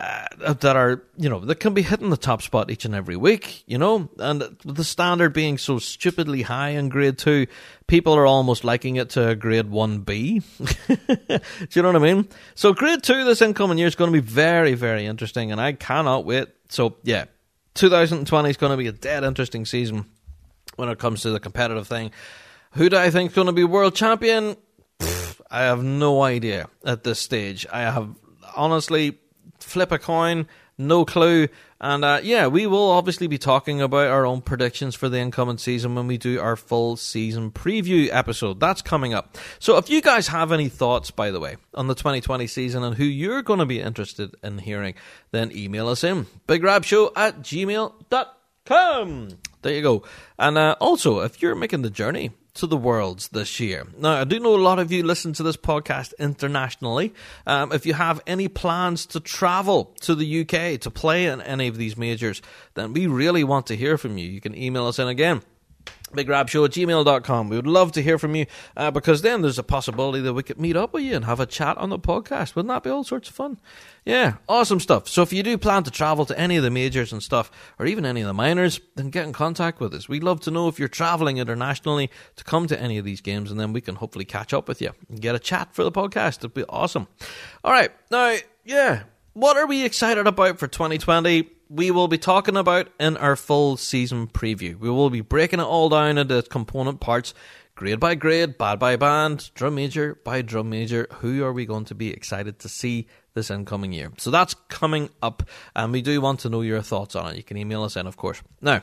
uh, 0.00 0.54
that 0.54 0.76
are 0.76 1.02
you 1.16 1.28
know 1.28 1.40
that 1.40 1.56
can 1.56 1.74
be 1.74 1.82
hitting 1.82 2.10
the 2.10 2.16
top 2.16 2.42
spot 2.42 2.70
each 2.70 2.84
and 2.84 2.94
every 2.94 3.16
week, 3.16 3.64
you 3.66 3.76
know, 3.76 4.08
and 4.18 4.42
the 4.64 4.84
standard 4.84 5.32
being 5.32 5.58
so 5.58 5.78
stupidly 5.78 6.42
high 6.42 6.70
in 6.70 6.88
grade 6.88 7.18
two, 7.18 7.46
people 7.86 8.14
are 8.14 8.24
almost 8.24 8.64
liking 8.64 8.96
it 8.96 9.10
to 9.10 9.34
grade 9.34 9.68
one 9.68 9.98
B. 9.98 10.42
Do 10.88 11.40
you 11.72 11.82
know 11.82 11.88
what 11.92 11.96
I 11.96 12.14
mean? 12.14 12.28
So 12.54 12.72
grade 12.72 13.02
two 13.02 13.24
this 13.24 13.42
incoming 13.42 13.78
year 13.78 13.88
is 13.88 13.94
going 13.94 14.12
to 14.12 14.18
be 14.18 14.26
very 14.26 14.74
very 14.74 15.06
interesting, 15.06 15.52
and 15.52 15.60
I 15.60 15.72
cannot 15.72 16.24
wait. 16.24 16.48
So 16.68 16.96
yeah, 17.02 17.24
2020 17.74 18.48
is 18.48 18.56
going 18.56 18.70
to 18.70 18.76
be 18.76 18.86
a 18.86 18.92
dead 18.92 19.24
interesting 19.24 19.66
season 19.66 20.06
when 20.76 20.88
it 20.88 20.98
comes 20.98 21.22
to 21.22 21.30
the 21.30 21.40
competitive 21.40 21.88
thing. 21.88 22.12
Who 22.72 22.88
do 22.88 22.96
I 22.96 23.10
think 23.10 23.30
is 23.30 23.34
going 23.34 23.46
to 23.46 23.52
be 23.52 23.64
world 23.64 23.94
champion? 23.94 24.56
Pfft, 25.00 25.40
I 25.50 25.62
have 25.62 25.82
no 25.82 26.22
idea 26.22 26.68
at 26.84 27.02
this 27.04 27.18
stage. 27.18 27.66
I 27.72 27.80
have 27.80 28.14
honestly 28.54 29.18
flip 29.58 29.90
a 29.92 29.98
coin, 29.98 30.46
no 30.78 31.04
clue. 31.04 31.48
And 31.80 32.04
uh, 32.04 32.20
yeah, 32.22 32.46
we 32.46 32.66
will 32.66 32.90
obviously 32.90 33.26
be 33.26 33.38
talking 33.38 33.80
about 33.80 34.08
our 34.08 34.26
own 34.26 34.42
predictions 34.42 34.94
for 34.94 35.08
the 35.08 35.18
incoming 35.18 35.58
season 35.58 35.94
when 35.94 36.06
we 36.06 36.18
do 36.18 36.38
our 36.38 36.54
full 36.54 36.96
season 36.96 37.50
preview 37.50 38.08
episode. 38.12 38.60
That's 38.60 38.82
coming 38.82 39.14
up. 39.14 39.36
So 39.58 39.76
if 39.78 39.88
you 39.88 40.02
guys 40.02 40.28
have 40.28 40.52
any 40.52 40.68
thoughts, 40.68 41.10
by 41.10 41.30
the 41.30 41.40
way, 41.40 41.56
on 41.74 41.86
the 41.86 41.94
2020 41.94 42.46
season 42.46 42.84
and 42.84 42.96
who 42.96 43.04
you're 43.04 43.42
going 43.42 43.60
to 43.60 43.66
be 43.66 43.80
interested 43.80 44.34
in 44.42 44.58
hearing, 44.58 44.94
then 45.30 45.50
email 45.52 45.88
us 45.88 46.04
in 46.04 46.26
bigrabshow 46.46 47.10
at 47.16 47.40
gmail.com. 47.40 49.28
There 49.62 49.72
you 49.74 49.82
go. 49.82 50.04
And 50.38 50.56
uh, 50.58 50.76
also, 50.80 51.20
if 51.20 51.42
you're 51.42 51.54
making 51.54 51.82
the 51.82 51.90
journey 51.90 52.30
to 52.54 52.66
the 52.66 52.76
Worlds 52.76 53.28
this 53.28 53.60
year. 53.60 53.86
Now, 53.98 54.20
I 54.20 54.24
do 54.24 54.40
know 54.40 54.54
a 54.54 54.56
lot 54.56 54.78
of 54.78 54.90
you 54.90 55.02
listen 55.02 55.32
to 55.34 55.42
this 55.42 55.56
podcast 55.56 56.12
internationally. 56.18 57.14
Um, 57.46 57.72
if 57.72 57.86
you 57.86 57.94
have 57.94 58.20
any 58.26 58.48
plans 58.48 59.06
to 59.06 59.20
travel 59.20 59.94
to 60.00 60.14
the 60.14 60.40
UK 60.40 60.80
to 60.80 60.90
play 60.90 61.26
in 61.26 61.40
any 61.40 61.68
of 61.68 61.76
these 61.76 61.96
majors, 61.96 62.42
then 62.74 62.92
we 62.92 63.06
really 63.06 63.44
want 63.44 63.66
to 63.66 63.76
hear 63.76 63.96
from 63.98 64.18
you. 64.18 64.28
You 64.28 64.40
can 64.40 64.56
email 64.56 64.86
us 64.86 64.98
in 64.98 65.08
again 65.08 65.42
bigrabshow 66.12 66.64
at 66.64 66.72
gmail.com. 66.72 67.48
We 67.48 67.56
would 67.56 67.66
love 67.66 67.92
to 67.92 68.02
hear 68.02 68.18
from 68.18 68.34
you 68.34 68.46
uh, 68.76 68.90
because 68.90 69.22
then 69.22 69.42
there's 69.42 69.58
a 69.58 69.62
possibility 69.62 70.20
that 70.20 70.34
we 70.34 70.42
could 70.42 70.60
meet 70.60 70.76
up 70.76 70.92
with 70.92 71.04
you 71.04 71.16
and 71.16 71.24
have 71.24 71.40
a 71.40 71.46
chat 71.46 71.78
on 71.78 71.90
the 71.90 71.98
podcast. 71.98 72.54
Wouldn't 72.54 72.68
that 72.68 72.82
be 72.82 72.90
all 72.90 73.04
sorts 73.04 73.28
of 73.28 73.34
fun? 73.34 73.60
Yeah, 74.04 74.34
awesome 74.48 74.80
stuff. 74.80 75.08
So 75.08 75.22
if 75.22 75.32
you 75.32 75.42
do 75.42 75.58
plan 75.58 75.82
to 75.84 75.90
travel 75.90 76.24
to 76.26 76.38
any 76.38 76.56
of 76.56 76.62
the 76.62 76.70
majors 76.70 77.12
and 77.12 77.22
stuff, 77.22 77.50
or 77.78 77.86
even 77.86 78.06
any 78.06 78.20
of 78.20 78.26
the 78.26 78.32
minors, 78.32 78.80
then 78.96 79.10
get 79.10 79.26
in 79.26 79.32
contact 79.32 79.80
with 79.80 79.94
us. 79.94 80.08
We'd 80.08 80.24
love 80.24 80.40
to 80.40 80.50
know 80.50 80.68
if 80.68 80.78
you're 80.78 80.88
traveling 80.88 81.38
internationally 81.38 82.10
to 82.36 82.44
come 82.44 82.66
to 82.68 82.80
any 82.80 82.98
of 82.98 83.04
these 83.04 83.20
games, 83.20 83.50
and 83.50 83.60
then 83.60 83.72
we 83.72 83.80
can 83.80 83.96
hopefully 83.96 84.24
catch 84.24 84.52
up 84.54 84.68
with 84.68 84.80
you 84.80 84.92
and 85.08 85.20
get 85.20 85.34
a 85.34 85.38
chat 85.38 85.74
for 85.74 85.84
the 85.84 85.92
podcast. 85.92 86.38
It'd 86.38 86.54
be 86.54 86.64
awesome. 86.68 87.08
All 87.62 87.72
right, 87.72 87.90
now, 88.10 88.36
yeah, 88.64 89.04
what 89.32 89.56
are 89.56 89.66
we 89.66 89.84
excited 89.84 90.26
about 90.26 90.58
for 90.58 90.66
2020? 90.66 91.59
We 91.70 91.92
will 91.92 92.08
be 92.08 92.18
talking 92.18 92.56
about 92.56 92.88
in 92.98 93.16
our 93.16 93.36
full 93.36 93.76
season 93.76 94.26
preview. 94.26 94.76
We 94.76 94.90
will 94.90 95.08
be 95.08 95.20
breaking 95.20 95.60
it 95.60 95.64
all 95.64 95.88
down 95.88 96.18
into 96.18 96.42
component 96.42 96.98
parts, 96.98 97.32
grade 97.76 98.00
by 98.00 98.16
grade, 98.16 98.58
band 98.58 98.80
by 98.80 98.96
band, 98.96 99.52
drum 99.54 99.76
major 99.76 100.16
by 100.16 100.42
drum 100.42 100.68
major. 100.68 101.06
Who 101.20 101.44
are 101.44 101.52
we 101.52 101.64
going 101.66 101.84
to 101.86 101.94
be 101.94 102.10
excited 102.10 102.58
to 102.58 102.68
see 102.68 103.06
this 103.34 103.52
incoming 103.52 103.92
year? 103.92 104.10
So 104.18 104.32
that's 104.32 104.54
coming 104.68 105.10
up, 105.22 105.44
and 105.76 105.92
we 105.92 106.02
do 106.02 106.20
want 106.20 106.40
to 106.40 106.48
know 106.48 106.62
your 106.62 106.82
thoughts 106.82 107.14
on 107.14 107.30
it. 107.30 107.36
You 107.36 107.44
can 107.44 107.56
email 107.56 107.84
us 107.84 107.94
in, 107.94 108.08
of 108.08 108.16
course. 108.16 108.42
Now, 108.60 108.82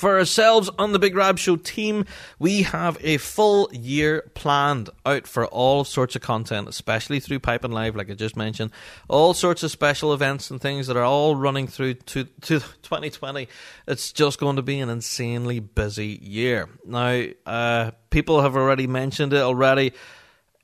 for 0.00 0.18
ourselves 0.18 0.70
on 0.78 0.92
the 0.92 0.98
Big 0.98 1.14
Rab 1.14 1.38
Show 1.38 1.56
team, 1.56 2.06
we 2.38 2.62
have 2.62 2.96
a 3.02 3.18
full 3.18 3.68
year 3.70 4.30
planned 4.34 4.88
out 5.04 5.26
for 5.26 5.44
all 5.44 5.84
sorts 5.84 6.16
of 6.16 6.22
content, 6.22 6.68
especially 6.68 7.20
through 7.20 7.40
Piping 7.40 7.70
Live, 7.70 7.94
like 7.94 8.10
I 8.10 8.14
just 8.14 8.34
mentioned. 8.34 8.70
All 9.08 9.34
sorts 9.34 9.62
of 9.62 9.70
special 9.70 10.14
events 10.14 10.50
and 10.50 10.58
things 10.58 10.86
that 10.86 10.96
are 10.96 11.04
all 11.04 11.36
running 11.36 11.66
through 11.66 11.94
to, 11.94 12.24
to 12.24 12.60
2020. 12.82 13.46
It's 13.86 14.10
just 14.10 14.40
going 14.40 14.56
to 14.56 14.62
be 14.62 14.80
an 14.80 14.88
insanely 14.88 15.60
busy 15.60 16.18
year. 16.22 16.70
Now, 16.86 17.22
uh, 17.44 17.90
people 18.08 18.40
have 18.40 18.56
already 18.56 18.86
mentioned 18.86 19.34
it 19.34 19.42
already 19.42 19.92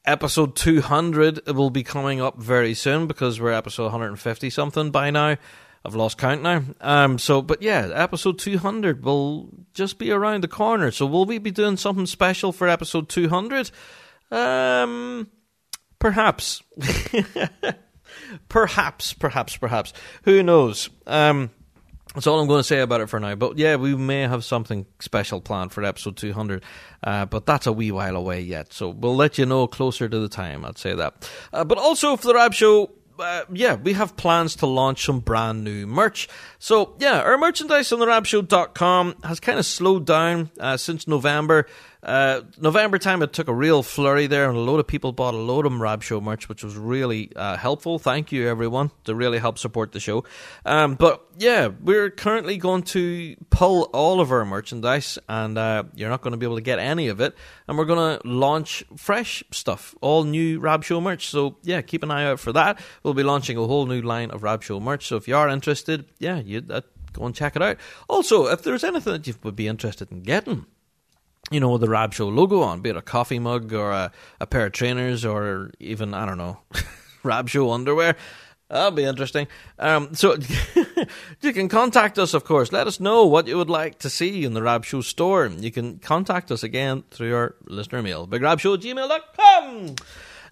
episode 0.07 0.55
200 0.55 1.49
will 1.49 1.69
be 1.69 1.83
coming 1.83 2.21
up 2.21 2.39
very 2.39 2.75
soon 2.75 3.09
because 3.09 3.41
we're 3.41 3.51
episode 3.51 3.85
150 3.85 4.51
something 4.51 4.93
by 4.93 5.11
now. 5.11 5.37
I've 5.87 5.95
lost 5.95 6.19
count 6.19 6.43
now. 6.43 6.65
Um, 6.81 7.19
so, 7.19 7.41
but 7.41 7.63
yeah, 7.63 7.89
episode 7.95 8.41
200 8.41 9.05
will 9.05 9.51
just 9.73 9.99
be 9.99 10.11
around 10.11 10.43
the 10.43 10.49
corner. 10.49 10.91
So, 10.91 11.07
will 11.07 11.25
we 11.25 11.39
be 11.39 11.53
doing 11.53 11.77
something 11.77 12.07
special 12.07 12.53
for 12.53 12.69
episode 12.69 13.09
200? 13.09 13.71
Um, 14.33 15.31
perhaps. 16.01 16.63
perhaps, 18.49 19.13
perhaps, 19.13 19.57
perhaps. 19.57 19.93
Who 20.25 20.43
knows? 20.43 20.91
Um, 21.07 21.51
that's 22.15 22.27
all 22.27 22.41
I'm 22.41 22.49
going 22.49 22.61
to 22.61 22.65
say 22.65 22.81
about 22.81 23.03
it 23.03 23.09
for 23.09 23.21
now. 23.21 23.37
But 23.37 23.59
yeah, 23.59 23.77
we 23.77 23.95
may 23.95 24.23
have 24.23 24.43
something 24.45 24.87
special 25.01 25.41
planned 25.41 25.71
for 25.71 25.85
episode 25.85 26.17
200, 26.17 26.65
uh, 27.05 27.27
but 27.27 27.47
that's 27.47 27.67
a 27.67 27.73
wee 27.73 27.93
while 27.93 28.17
away 28.17 28.41
yet. 28.41 28.73
So 28.73 28.89
we'll 28.89 29.15
let 29.15 29.39
you 29.39 29.47
know 29.47 29.67
closer 29.67 30.09
to 30.09 30.19
the 30.19 30.29
time. 30.29 30.65
I'd 30.65 30.79
say 30.79 30.95
that. 30.95 31.31
Uh, 31.53 31.63
but 31.63 31.79
also 31.79 32.17
for 32.17 32.27
the 32.27 32.35
Rab 32.35 32.55
Show, 32.55 32.91
uh, 33.19 33.45
yeah, 33.53 33.75
we 33.75 33.93
have 33.95 34.17
plans 34.17 34.57
to 34.57 34.67
launch 34.67 35.05
some 35.05 35.21
brand 35.21 35.65
new 35.65 35.87
merch. 35.87 36.29
So, 36.59 36.95
yeah, 36.99 37.21
our 37.21 37.39
merchandise 37.39 37.93
on 37.93 37.99
the 37.99 38.07
rabshow.com 38.07 39.17
has 39.25 39.41
kind 39.41 39.59
of 39.59 39.67
slowed 39.67 40.07
down 40.07 40.51
uh, 40.59 40.77
since 40.77 41.07
November. 41.07 41.67
Uh, 42.03 42.43
November 42.59 42.99
time, 42.99 43.23
it 43.23 43.33
took 43.33 43.49
a 43.49 43.55
real 43.55 43.83
flurry 43.83 44.27
there, 44.27 44.49
and 44.49 44.57
a 44.57 44.61
load 44.61 44.79
of 44.79 44.87
people 44.87 45.13
bought 45.13 45.35
a 45.35 45.39
load 45.39 45.67
of 45.67 45.79
Rab 45.81 46.03
Show 46.03 46.21
merch, 46.21 46.49
which 46.49 46.63
was 46.63 46.77
really 46.77 47.33
uh, 47.35 47.57
helpful. 47.57 47.99
Thank 47.99 48.33
you, 48.33 48.49
everyone, 48.49 48.91
to 49.05 49.15
really 49.15 49.39
help 49.39 49.59
support 49.59 49.93
the 49.93 50.01
show. 50.01 50.25
Um, 50.65 50.95
but 50.95 51.25
yeah, 51.39 51.69
we're 51.81 52.11
currently 52.11 52.59
going 52.59 52.83
to 52.85 53.37
pull 53.51 53.85
all 53.93 54.21
of 54.21 54.31
our 54.31 54.45
merchandise, 54.45 55.19
and 55.29 55.59
uh, 55.59 55.85
you're 55.95 56.11
not 56.11 56.23
going 56.23 56.33
to 56.33 56.37
be 56.37 56.47
able 56.47 56.57
to 56.57 56.63
get 56.63 56.79
any 56.79 57.09
of 57.09 57.21
it. 57.21 57.35
And 57.67 57.77
we're 57.77 57.85
going 57.85 58.19
to 58.19 58.27
launch 58.29 58.85
fresh 58.97 59.43
stuff, 59.51 59.95
all 60.01 60.25
new 60.25 60.61
Rab 60.61 60.85
Show 60.85 61.01
merch. 61.01 61.27
So 61.29 61.57
yeah, 61.63 61.83
keep 61.83 62.03
an 62.03 62.11
eye 62.11 62.27
out 62.27 62.41
for 62.41 62.53
that. 62.53 62.79
We'll 63.03 63.15
be 63.15 63.23
launching 63.23 63.57
a 63.57 63.67
whole 63.67 63.87
new 63.87 64.03
line 64.03 64.31
of 64.31 64.43
Rab 64.43 64.63
Show 64.63 64.81
merch. 64.81 65.07
So 65.07 65.17
if 65.17 65.27
you 65.27 65.37
are 65.37 65.49
interested, 65.49 66.07
yeah, 66.19 66.39
you 66.39 66.63
uh, 66.71 66.83
go 67.13 67.27
and 67.27 67.35
check 67.35 67.57
it 67.57 67.63
out. 67.63 67.79
Also, 68.09 68.47
if 68.47 68.63
there's 68.63 68.85
anything 68.85 69.13
that 69.13 69.27
you 69.27 69.35
would 69.43 69.57
be 69.57 69.67
interested 69.67 70.13
in 70.13 70.23
getting 70.23 70.67
you 71.51 71.61
know, 71.61 71.79
the 71.79 71.89
Rab 71.89 72.13
Show 72.13 72.29
logo 72.29 72.61
on, 72.61 72.81
be 72.81 72.91
it 72.91 72.97
a 72.97 73.03
coffee 73.03 73.39
mug 73.39 73.73
or 73.73 73.91
a, 73.91 74.13
a 74.41 74.47
pair 74.47 74.67
of 74.67 74.73
trainers 74.73 75.25
or 75.25 75.71
even, 75.79 76.15
I 76.15 76.27
don't 76.27 76.39
know, 76.39 76.59
Rab 77.23 77.49
Show 77.49 77.71
underwear. 77.71 78.17
That'll 78.69 78.91
be 78.91 79.05
interesting. 79.05 79.47
Um, 79.79 80.15
so 80.15 80.37
you 81.41 81.53
can 81.53 81.69
contact 81.69 82.19
us, 82.19 82.35
of 82.35 82.45
course. 82.45 82.73
Let 82.73 82.89
us 82.89 82.99
know 82.99 83.25
what 83.25 83.47
you 83.47 83.57
would 83.59 83.71
like 83.71 84.01
to 84.01 84.11
see 84.11 84.45
in 84.45 84.55
the 84.55 84.63
Rab 84.63 84.85
Show 84.85 85.03
store. 85.03 85.47
You 85.47 85.71
can 85.71 85.99
contact 85.99 86.51
us 86.51 86.65
again 86.65 87.05
through 87.11 87.35
our 87.35 87.55
listener 87.67 88.03
mail, 88.03 88.27
bigrabshow 88.27 88.79
gmail.com. 88.79 89.95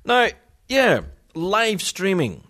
Now, 0.05 0.29
yeah, 0.69 1.01
live 1.35 1.83
streaming. 1.83 2.45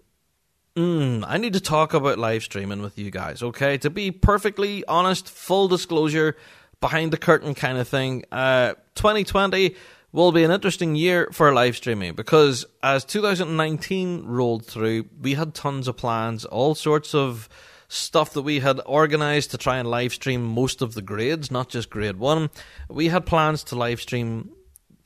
Mm, 0.76 1.24
I 1.26 1.38
need 1.38 1.52
to 1.52 1.60
talk 1.60 1.94
about 1.94 2.18
live 2.18 2.42
streaming 2.42 2.82
with 2.82 2.98
you 2.98 3.10
guys, 3.10 3.42
okay? 3.42 3.78
To 3.78 3.90
be 3.90 4.10
perfectly 4.10 4.84
honest, 4.86 5.30
full 5.30 5.68
disclosure, 5.68 6.36
behind 6.84 7.14
the 7.14 7.16
curtain 7.16 7.54
kind 7.54 7.78
of 7.78 7.88
thing. 7.88 8.26
Uh, 8.30 8.74
2020 8.96 9.74
will 10.12 10.32
be 10.32 10.44
an 10.44 10.50
interesting 10.50 10.94
year 10.94 11.30
for 11.32 11.50
live 11.50 11.74
streaming 11.74 12.12
because 12.12 12.66
as 12.82 13.06
2019 13.06 14.26
rolled 14.26 14.66
through, 14.66 15.06
we 15.18 15.32
had 15.32 15.54
tons 15.54 15.88
of 15.88 15.96
plans, 15.96 16.44
all 16.44 16.74
sorts 16.74 17.14
of 17.14 17.48
stuff 17.88 18.34
that 18.34 18.42
we 18.42 18.60
had 18.60 18.78
organized 18.84 19.50
to 19.52 19.56
try 19.56 19.78
and 19.78 19.88
live 19.88 20.12
stream 20.12 20.44
most 20.44 20.82
of 20.82 20.92
the 20.92 21.00
grades, 21.00 21.50
not 21.50 21.70
just 21.70 21.88
grade 21.88 22.18
one. 22.18 22.50
We 22.90 23.08
had 23.08 23.24
plans 23.24 23.64
to 23.64 23.76
live 23.76 24.02
stream 24.02 24.50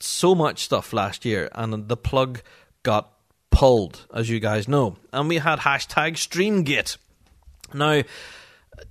so 0.01 0.35
much 0.35 0.65
stuff 0.65 0.93
last 0.93 1.25
year, 1.25 1.49
and 1.55 1.87
the 1.87 1.97
plug 1.97 2.41
got 2.83 3.13
pulled, 3.53 4.05
as 4.13 4.29
you 4.29 4.41
guys 4.41 4.67
know. 4.67 4.97
And 5.13 5.29
we 5.29 5.39
had 5.39 5.61
hashtag 5.61 6.15
StreamGate. 6.15 6.97
Now, 7.73 8.03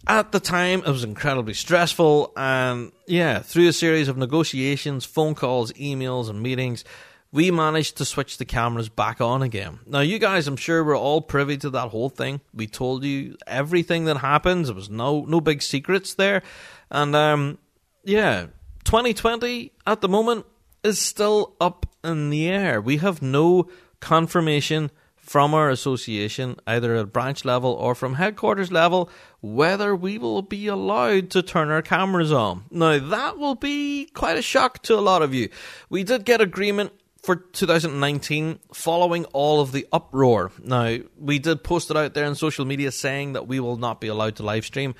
at 0.08 0.32
the 0.32 0.40
time, 0.40 0.80
it 0.80 0.90
was 0.90 1.04
incredibly 1.04 1.54
stressful, 1.54 2.34
and 2.36 2.92
yeah, 3.08 3.40
through 3.40 3.68
a 3.68 3.74
series 3.74 4.08
of 4.08 4.18
negotiations, 4.18 5.06
phone 5.06 5.36
calls, 5.36 5.72
emails, 5.74 6.30
and 6.30 6.42
meetings, 6.42 6.84
we 7.32 7.52
managed 7.52 7.98
to 7.98 8.06
switch 8.06 8.38
the 8.38 8.46
cameras 8.46 8.90
back 8.90 9.20
on 9.20 9.42
again. 9.42 9.80
Now, 9.86 10.00
you 10.00 10.18
guys, 10.18 10.48
I'm 10.48 10.56
sure, 10.56 10.84
were 10.84 10.96
all 10.96 11.22
privy 11.22 11.58
to 11.58 11.70
that 11.72 11.90
whole 11.90 12.10
thing. 12.10 12.42
We 12.54 12.68
told 12.68 13.04
you 13.04 13.38
everything 13.46 14.06
that 14.06 14.18
happens. 14.18 14.68
There 14.68 14.76
was 14.76 14.90
no 14.90 15.26
no 15.26 15.42
big 15.42 15.62
secrets 15.62 16.14
there, 16.14 16.42
and 16.90 17.16
um, 17.16 17.58
yeah, 18.04 18.48
2020 18.86 19.74
at 19.86 20.02
the 20.02 20.08
moment 20.08 20.46
is 20.84 21.00
still 21.00 21.56
up 21.60 21.86
in 22.04 22.30
the 22.30 22.48
air. 22.48 22.80
We 22.80 22.98
have 22.98 23.22
no 23.22 23.70
confirmation 24.00 24.92
from 25.28 25.54
our 25.54 25.70
association, 25.70 26.56
either 26.66 26.96
at 26.96 27.12
branch 27.12 27.44
level 27.44 27.74
or 27.74 27.94
from 27.94 28.14
headquarters 28.14 28.72
level, 28.72 29.10
whether 29.42 29.94
we 29.94 30.18
will 30.18 30.42
be 30.42 30.68
allowed 30.68 31.30
to 31.30 31.42
turn 31.42 31.70
our 31.70 31.82
cameras 31.82 32.32
on. 32.32 32.64
Now, 32.72 32.98
that 32.98 33.38
will 33.38 33.56
be 33.56 34.06
quite 34.14 34.38
a 34.38 34.42
shock 34.42 34.82
to 34.84 34.98
a 34.98 35.02
lot 35.02 35.22
of 35.22 35.34
you. 35.34 35.50
We 35.90 36.06
did 36.06 36.24
get 36.24 36.40
agreement 36.40 36.94
for 37.24 37.36
2019 37.36 38.60
following 38.74 39.26
all 39.26 39.60
of 39.60 39.74
the 39.74 39.86
uproar. 39.92 40.54
Now, 40.64 40.98
we 41.20 41.40
did 41.40 41.62
post 41.62 41.92
it 41.92 41.98
out 41.98 42.14
there 42.14 42.26
on 42.26 42.36
social 42.36 42.64
media 42.64 42.90
saying 42.90 43.34
that 43.34 43.48
we 43.48 43.60
will 43.60 43.76
not 43.76 44.00
be 44.00 44.08
allowed 44.08 44.38
to 44.38 44.44
live 44.44 44.66
stream. 44.66 44.96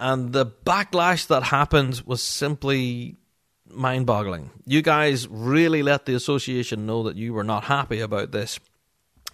And 0.00 0.32
the 0.32 0.46
backlash 0.46 1.26
that 1.26 1.42
happened 1.42 2.02
was 2.06 2.22
simply 2.22 3.18
mind 3.70 4.06
boggling. 4.06 4.50
You 4.64 4.80
guys 4.80 5.28
really 5.28 5.82
let 5.82 6.06
the 6.06 6.14
association 6.14 6.86
know 6.86 7.02
that 7.02 7.16
you 7.16 7.34
were 7.34 7.44
not 7.44 7.64
happy 7.64 8.00
about 8.00 8.32
this. 8.32 8.58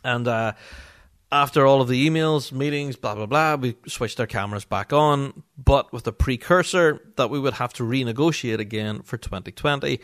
And 0.05 0.29
uh, 0.29 0.53
after 1.33 1.67
all 1.67 1.81
of 1.81 1.89
the 1.89 2.09
emails, 2.09 2.53
meetings, 2.53 2.97
blah, 2.97 3.15
blah, 3.15 3.27
blah, 3.27 3.57
we 3.57 3.77
switched 3.89 4.21
our 4.21 4.27
cameras 4.27 4.65
back 4.65 4.93
on, 4.93 5.43
but 5.59 5.93
with 5.93 6.05
the 6.05 6.13
precursor 6.13 7.01
that 7.17 7.31
we 7.31 7.41
would 7.41 7.55
have 7.55 7.73
to 7.75 7.83
renegotiate 7.83 8.61
again 8.61 9.03
for 9.03 9.17
2020. 9.17 10.01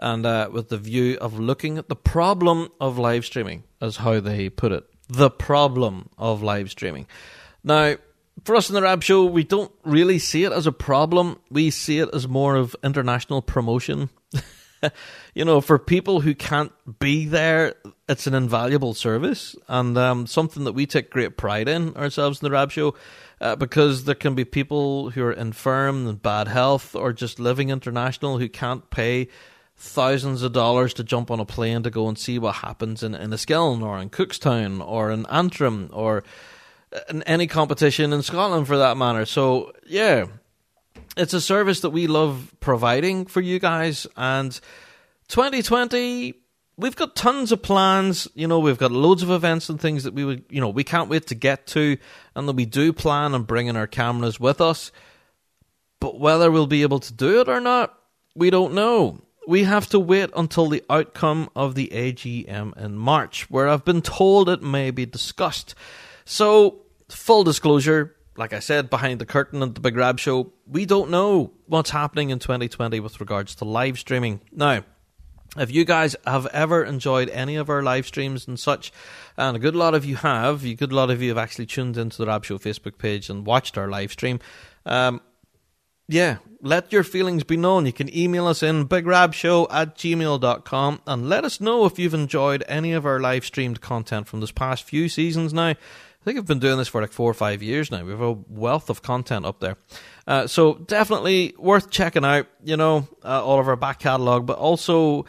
And 0.00 0.24
uh, 0.24 0.48
with 0.52 0.68
the 0.68 0.78
view 0.78 1.18
of 1.20 1.40
looking 1.40 1.76
at 1.76 1.88
the 1.88 1.96
problem 1.96 2.68
of 2.80 2.98
live 2.98 3.24
streaming, 3.24 3.64
as 3.80 3.96
how 3.96 4.20
they 4.20 4.48
put 4.48 4.70
it. 4.70 4.84
The 5.08 5.30
problem 5.30 6.10
of 6.16 6.42
live 6.42 6.70
streaming. 6.70 7.08
Now, 7.64 7.96
for 8.44 8.54
us 8.54 8.68
in 8.68 8.74
the 8.74 8.82
Rab 8.82 9.02
Show, 9.02 9.24
we 9.24 9.42
don't 9.42 9.72
really 9.84 10.18
see 10.18 10.44
it 10.44 10.52
as 10.52 10.66
a 10.66 10.72
problem. 10.72 11.40
We 11.50 11.70
see 11.70 11.98
it 11.98 12.10
as 12.12 12.28
more 12.28 12.54
of 12.54 12.76
international 12.84 13.42
promotion. 13.42 14.10
you 15.34 15.44
know, 15.44 15.60
for 15.60 15.78
people 15.78 16.20
who 16.20 16.34
can't 16.34 16.72
be 17.00 17.26
there, 17.26 17.74
it's 18.08 18.26
an 18.26 18.34
invaluable 18.34 18.94
service 18.94 19.54
and 19.68 19.96
um, 19.98 20.26
something 20.26 20.64
that 20.64 20.72
we 20.72 20.86
take 20.86 21.10
great 21.10 21.36
pride 21.36 21.68
in 21.68 21.94
ourselves 21.96 22.40
in 22.40 22.46
the 22.46 22.50
Rab 22.50 22.70
Show. 22.70 22.94
Uh, 23.40 23.54
because 23.54 24.02
there 24.02 24.16
can 24.16 24.34
be 24.34 24.44
people 24.44 25.10
who 25.10 25.22
are 25.22 25.32
infirm 25.32 26.08
and 26.08 26.20
bad 26.20 26.48
health 26.48 26.96
or 26.96 27.12
just 27.12 27.38
living 27.38 27.70
international 27.70 28.38
who 28.38 28.48
can't 28.48 28.90
pay 28.90 29.28
thousands 29.76 30.42
of 30.42 30.52
dollars 30.52 30.92
to 30.92 31.04
jump 31.04 31.30
on 31.30 31.38
a 31.38 31.44
plane 31.44 31.84
to 31.84 31.90
go 31.90 32.08
and 32.08 32.18
see 32.18 32.36
what 32.36 32.56
happens 32.56 33.04
in, 33.04 33.14
in 33.14 33.30
Enniskillen 33.30 33.80
or 33.80 34.00
in 34.00 34.10
Cookstown 34.10 34.84
or 34.84 35.12
in 35.12 35.24
Antrim 35.26 35.88
or 35.92 36.24
in 37.08 37.22
any 37.24 37.46
competition 37.46 38.12
in 38.12 38.22
Scotland 38.22 38.66
for 38.66 38.78
that 38.78 38.96
matter. 38.96 39.24
So, 39.24 39.72
yeah, 39.86 40.26
it's 41.16 41.32
a 41.32 41.40
service 41.40 41.80
that 41.80 41.90
we 41.90 42.08
love 42.08 42.52
providing 42.58 43.26
for 43.26 43.40
you 43.40 43.60
guys. 43.60 44.04
And 44.16 44.58
2020, 45.28 46.34
we've 46.78 46.96
got 46.96 47.14
tons 47.14 47.52
of 47.52 47.60
plans. 47.60 48.28
You 48.34 48.46
know, 48.46 48.60
we've 48.60 48.78
got 48.78 48.92
loads 48.92 49.22
of 49.22 49.30
events 49.30 49.68
and 49.68 49.78
things 49.78 50.04
that 50.04 50.14
we 50.14 50.24
would, 50.24 50.44
you 50.48 50.60
know, 50.60 50.70
we 50.70 50.84
can't 50.84 51.10
wait 51.10 51.26
to 51.26 51.34
get 51.34 51.66
to. 51.68 51.98
And 52.34 52.48
that 52.48 52.54
we 52.54 52.64
do 52.64 52.92
plan 52.92 53.34
on 53.34 53.42
bringing 53.42 53.76
our 53.76 53.86
cameras 53.86 54.40
with 54.40 54.60
us. 54.60 54.90
But 56.00 56.18
whether 56.18 56.50
we'll 56.50 56.68
be 56.68 56.82
able 56.82 57.00
to 57.00 57.12
do 57.12 57.40
it 57.40 57.48
or 57.48 57.60
not, 57.60 57.98
we 58.34 58.50
don't 58.50 58.72
know. 58.72 59.20
We 59.48 59.64
have 59.64 59.88
to 59.88 59.98
wait 59.98 60.30
until 60.36 60.68
the 60.68 60.84
outcome 60.88 61.50
of 61.56 61.74
the 61.74 61.88
AGM 61.88 62.76
in 62.76 62.96
March, 62.96 63.50
where 63.50 63.66
I've 63.66 63.84
been 63.84 64.02
told 64.02 64.48
it 64.48 64.62
may 64.62 64.90
be 64.90 65.06
discussed. 65.06 65.74
So, 66.24 66.82
full 67.08 67.44
disclosure, 67.44 68.14
like 68.36 68.52
I 68.52 68.60
said, 68.60 68.90
behind 68.90 69.20
the 69.20 69.26
curtain 69.26 69.62
at 69.62 69.74
the 69.74 69.80
Big 69.80 69.96
Rab 69.96 70.20
Show, 70.20 70.52
we 70.66 70.84
don't 70.84 71.10
know 71.10 71.52
what's 71.66 71.90
happening 71.90 72.30
in 72.30 72.38
2020 72.38 73.00
with 73.00 73.20
regards 73.20 73.54
to 73.56 73.64
live 73.64 73.98
streaming. 73.98 74.40
Now, 74.52 74.84
if 75.56 75.70
you 75.70 75.84
guys 75.84 76.14
have 76.26 76.46
ever 76.46 76.84
enjoyed 76.84 77.30
any 77.30 77.56
of 77.56 77.70
our 77.70 77.82
live 77.82 78.06
streams 78.06 78.46
and 78.46 78.58
such, 78.58 78.92
and 79.36 79.56
a 79.56 79.60
good 79.60 79.76
lot 79.76 79.94
of 79.94 80.04
you 80.04 80.16
have, 80.16 80.64
a 80.64 80.74
good 80.74 80.92
lot 80.92 81.10
of 81.10 81.22
you 81.22 81.30
have 81.30 81.38
actually 81.38 81.66
tuned 81.66 81.96
into 81.96 82.18
the 82.18 82.26
Rab 82.26 82.44
Show 82.44 82.58
Facebook 82.58 82.98
page 82.98 83.30
and 83.30 83.46
watched 83.46 83.78
our 83.78 83.88
live 83.88 84.12
stream, 84.12 84.40
um, 84.84 85.20
yeah, 86.08 86.38
let 86.62 86.90
your 86.90 87.04
feelings 87.04 87.44
be 87.44 87.56
known. 87.56 87.84
You 87.84 87.92
can 87.92 88.14
email 88.16 88.46
us 88.46 88.62
in 88.62 88.88
bigrabshow 88.88 89.66
at 89.70 89.94
gmail.com 89.96 91.00
and 91.06 91.28
let 91.28 91.44
us 91.44 91.60
know 91.60 91.84
if 91.84 91.98
you've 91.98 92.14
enjoyed 92.14 92.64
any 92.66 92.92
of 92.92 93.04
our 93.04 93.20
live 93.20 93.44
streamed 93.44 93.80
content 93.82 94.26
from 94.26 94.40
this 94.40 94.50
past 94.50 94.84
few 94.84 95.08
seasons 95.08 95.52
now. 95.52 95.74
I 96.20 96.24
think 96.24 96.38
I've 96.38 96.46
been 96.46 96.58
doing 96.58 96.78
this 96.78 96.88
for 96.88 97.00
like 97.00 97.12
four 97.12 97.30
or 97.30 97.34
five 97.34 97.62
years 97.62 97.90
now. 97.90 98.04
We 98.04 98.10
have 98.10 98.20
a 98.20 98.32
wealth 98.32 98.90
of 98.90 99.02
content 99.02 99.46
up 99.46 99.60
there. 99.60 99.76
Uh, 100.26 100.46
so 100.46 100.74
definitely 100.74 101.54
worth 101.58 101.90
checking 101.90 102.24
out, 102.24 102.46
you 102.62 102.76
know, 102.76 103.08
uh, 103.24 103.42
all 103.44 103.60
of 103.60 103.68
our 103.68 103.76
back 103.76 104.00
catalogue, 104.00 104.44
but 104.44 104.58
also 104.58 105.26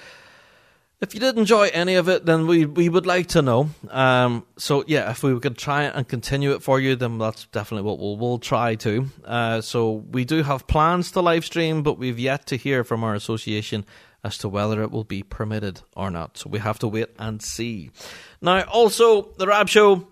if 1.02 1.14
you 1.14 1.20
did 1.22 1.38
enjoy 1.38 1.70
any 1.74 1.96
of 1.96 2.10
it, 2.10 2.26
then 2.26 2.46
we 2.46 2.66
we 2.66 2.90
would 2.90 3.06
like 3.06 3.28
to 3.28 3.42
know. 3.42 3.70
Um, 3.90 4.46
so 4.58 4.84
yeah, 4.88 5.10
if 5.10 5.24
we 5.24 5.40
could 5.40 5.58
try 5.58 5.84
and 5.84 6.08
continue 6.08 6.52
it 6.52 6.62
for 6.62 6.80
you, 6.80 6.96
then 6.96 7.18
that's 7.18 7.46
definitely 7.46 7.90
what 7.90 8.00
we'll 8.00 8.18
we'll 8.18 8.40
try 8.40 8.76
to. 8.76 9.08
Uh, 9.24 9.62
so 9.62 9.92
we 10.12 10.26
do 10.26 10.44
have 10.44 10.68
plans 10.68 11.12
to 11.12 11.22
live 11.22 11.46
stream, 11.46 11.84
but 11.84 11.98
we've 11.98 12.20
yet 12.20 12.48
to 12.48 12.58
hear 12.58 12.84
from 12.84 13.04
our 13.04 13.16
association 13.16 13.86
as 14.24 14.38
to 14.40 14.50
whether 14.50 14.82
it 14.82 14.92
will 14.92 15.06
be 15.06 15.24
permitted 15.24 15.82
or 15.96 16.12
not. 16.12 16.38
So 16.38 16.50
we 16.50 16.60
have 16.60 16.80
to 16.80 16.88
wait 16.90 17.08
and 17.18 17.42
see. 17.42 17.92
Now, 18.42 18.64
also 18.64 19.32
the 19.38 19.48
Rab 19.48 19.70
Show 19.70 20.08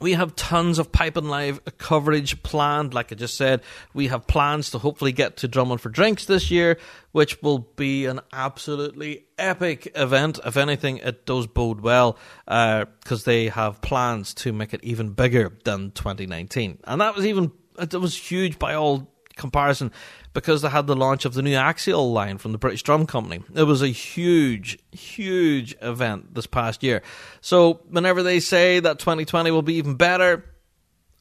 we 0.00 0.12
have 0.14 0.34
tons 0.34 0.78
of 0.78 0.90
Piping 0.90 1.28
Live 1.28 1.60
coverage 1.78 2.42
planned. 2.42 2.94
Like 2.94 3.12
I 3.12 3.14
just 3.14 3.36
said, 3.36 3.60
we 3.92 4.08
have 4.08 4.26
plans 4.26 4.70
to 4.70 4.78
hopefully 4.78 5.12
get 5.12 5.38
to 5.38 5.48
Drumming 5.48 5.78
for 5.78 5.90
Drinks 5.90 6.24
this 6.24 6.50
year, 6.50 6.78
which 7.12 7.42
will 7.42 7.58
be 7.58 8.06
an 8.06 8.20
absolutely 8.32 9.26
epic 9.38 9.92
event. 9.94 10.40
If 10.44 10.56
anything, 10.56 10.98
it 10.98 11.26
does 11.26 11.46
bode 11.46 11.80
well 11.80 12.18
because 12.46 13.22
uh, 13.22 13.26
they 13.26 13.48
have 13.48 13.80
plans 13.82 14.34
to 14.34 14.52
make 14.52 14.72
it 14.72 14.82
even 14.82 15.10
bigger 15.10 15.56
than 15.64 15.90
2019. 15.92 16.78
And 16.84 17.00
that 17.00 17.14
was 17.14 17.26
even, 17.26 17.52
it 17.78 17.94
was 17.94 18.16
huge 18.16 18.58
by 18.58 18.74
all 18.74 19.11
comparison 19.36 19.92
because 20.34 20.62
they 20.62 20.68
had 20.68 20.86
the 20.86 20.96
launch 20.96 21.24
of 21.24 21.34
the 21.34 21.42
new 21.42 21.54
Axial 21.54 22.12
line 22.12 22.38
from 22.38 22.52
the 22.52 22.58
British 22.58 22.82
Drum 22.82 23.06
Company. 23.06 23.42
It 23.54 23.64
was 23.64 23.82
a 23.82 23.88
huge, 23.88 24.78
huge 24.92 25.74
event 25.82 26.34
this 26.34 26.46
past 26.46 26.82
year. 26.82 27.02
So 27.40 27.80
whenever 27.90 28.22
they 28.22 28.40
say 28.40 28.80
that 28.80 28.98
2020 28.98 29.50
will 29.50 29.62
be 29.62 29.74
even 29.74 29.94
better, 29.94 30.44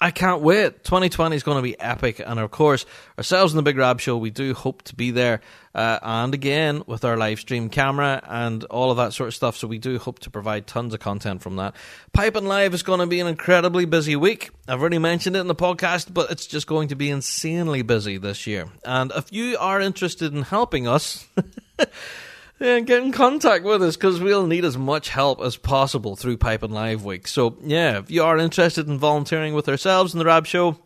I 0.01 0.09
can't 0.09 0.41
wait. 0.41 0.83
2020 0.83 1.35
is 1.35 1.43
going 1.43 1.57
to 1.57 1.61
be 1.61 1.79
epic. 1.79 2.19
And 2.25 2.39
of 2.39 2.49
course, 2.49 2.87
ourselves 3.19 3.53
in 3.53 3.57
the 3.57 3.61
Big 3.61 3.77
Rab 3.77 3.99
Show, 3.99 4.17
we 4.17 4.31
do 4.31 4.55
hope 4.55 4.81
to 4.83 4.95
be 4.95 5.11
there. 5.11 5.41
Uh, 5.75 5.99
and 6.01 6.33
again, 6.33 6.81
with 6.87 7.05
our 7.05 7.15
live 7.15 7.39
stream 7.39 7.69
camera 7.69 8.19
and 8.27 8.63
all 8.65 8.89
of 8.89 8.97
that 8.97 9.13
sort 9.13 9.27
of 9.27 9.35
stuff. 9.35 9.55
So 9.55 9.67
we 9.67 9.77
do 9.77 9.99
hope 9.99 10.17
to 10.19 10.31
provide 10.31 10.65
tons 10.65 10.95
of 10.95 10.99
content 10.99 11.43
from 11.43 11.57
that. 11.57 11.75
Piping 12.13 12.45
Live 12.45 12.73
is 12.73 12.81
going 12.81 12.99
to 12.99 13.05
be 13.05 13.19
an 13.19 13.27
incredibly 13.27 13.85
busy 13.85 14.15
week. 14.15 14.49
I've 14.67 14.81
already 14.81 14.97
mentioned 14.97 15.35
it 15.35 15.39
in 15.39 15.47
the 15.47 15.53
podcast, 15.53 16.11
but 16.11 16.31
it's 16.31 16.47
just 16.47 16.65
going 16.65 16.87
to 16.87 16.95
be 16.95 17.11
insanely 17.11 17.83
busy 17.83 18.17
this 18.17 18.47
year. 18.47 18.69
And 18.83 19.11
if 19.15 19.31
you 19.31 19.55
are 19.59 19.79
interested 19.79 20.33
in 20.33 20.41
helping 20.41 20.87
us, 20.87 21.27
Yeah, 22.61 22.79
get 22.81 23.01
in 23.01 23.11
contact 23.11 23.65
with 23.65 23.81
us 23.81 23.95
because 23.95 24.19
we'll 24.19 24.45
need 24.45 24.65
as 24.65 24.77
much 24.77 25.09
help 25.09 25.41
as 25.41 25.57
possible 25.57 26.15
through 26.15 26.37
Piping 26.37 26.69
Live 26.69 27.03
Week. 27.03 27.27
So, 27.27 27.57
yeah, 27.63 27.97
if 27.97 28.11
you 28.11 28.21
are 28.23 28.37
interested 28.37 28.87
in 28.87 28.99
volunteering 28.99 29.55
with 29.55 29.67
ourselves 29.67 30.13
in 30.13 30.19
the 30.19 30.25
Rab 30.25 30.45
Show, 30.45 30.77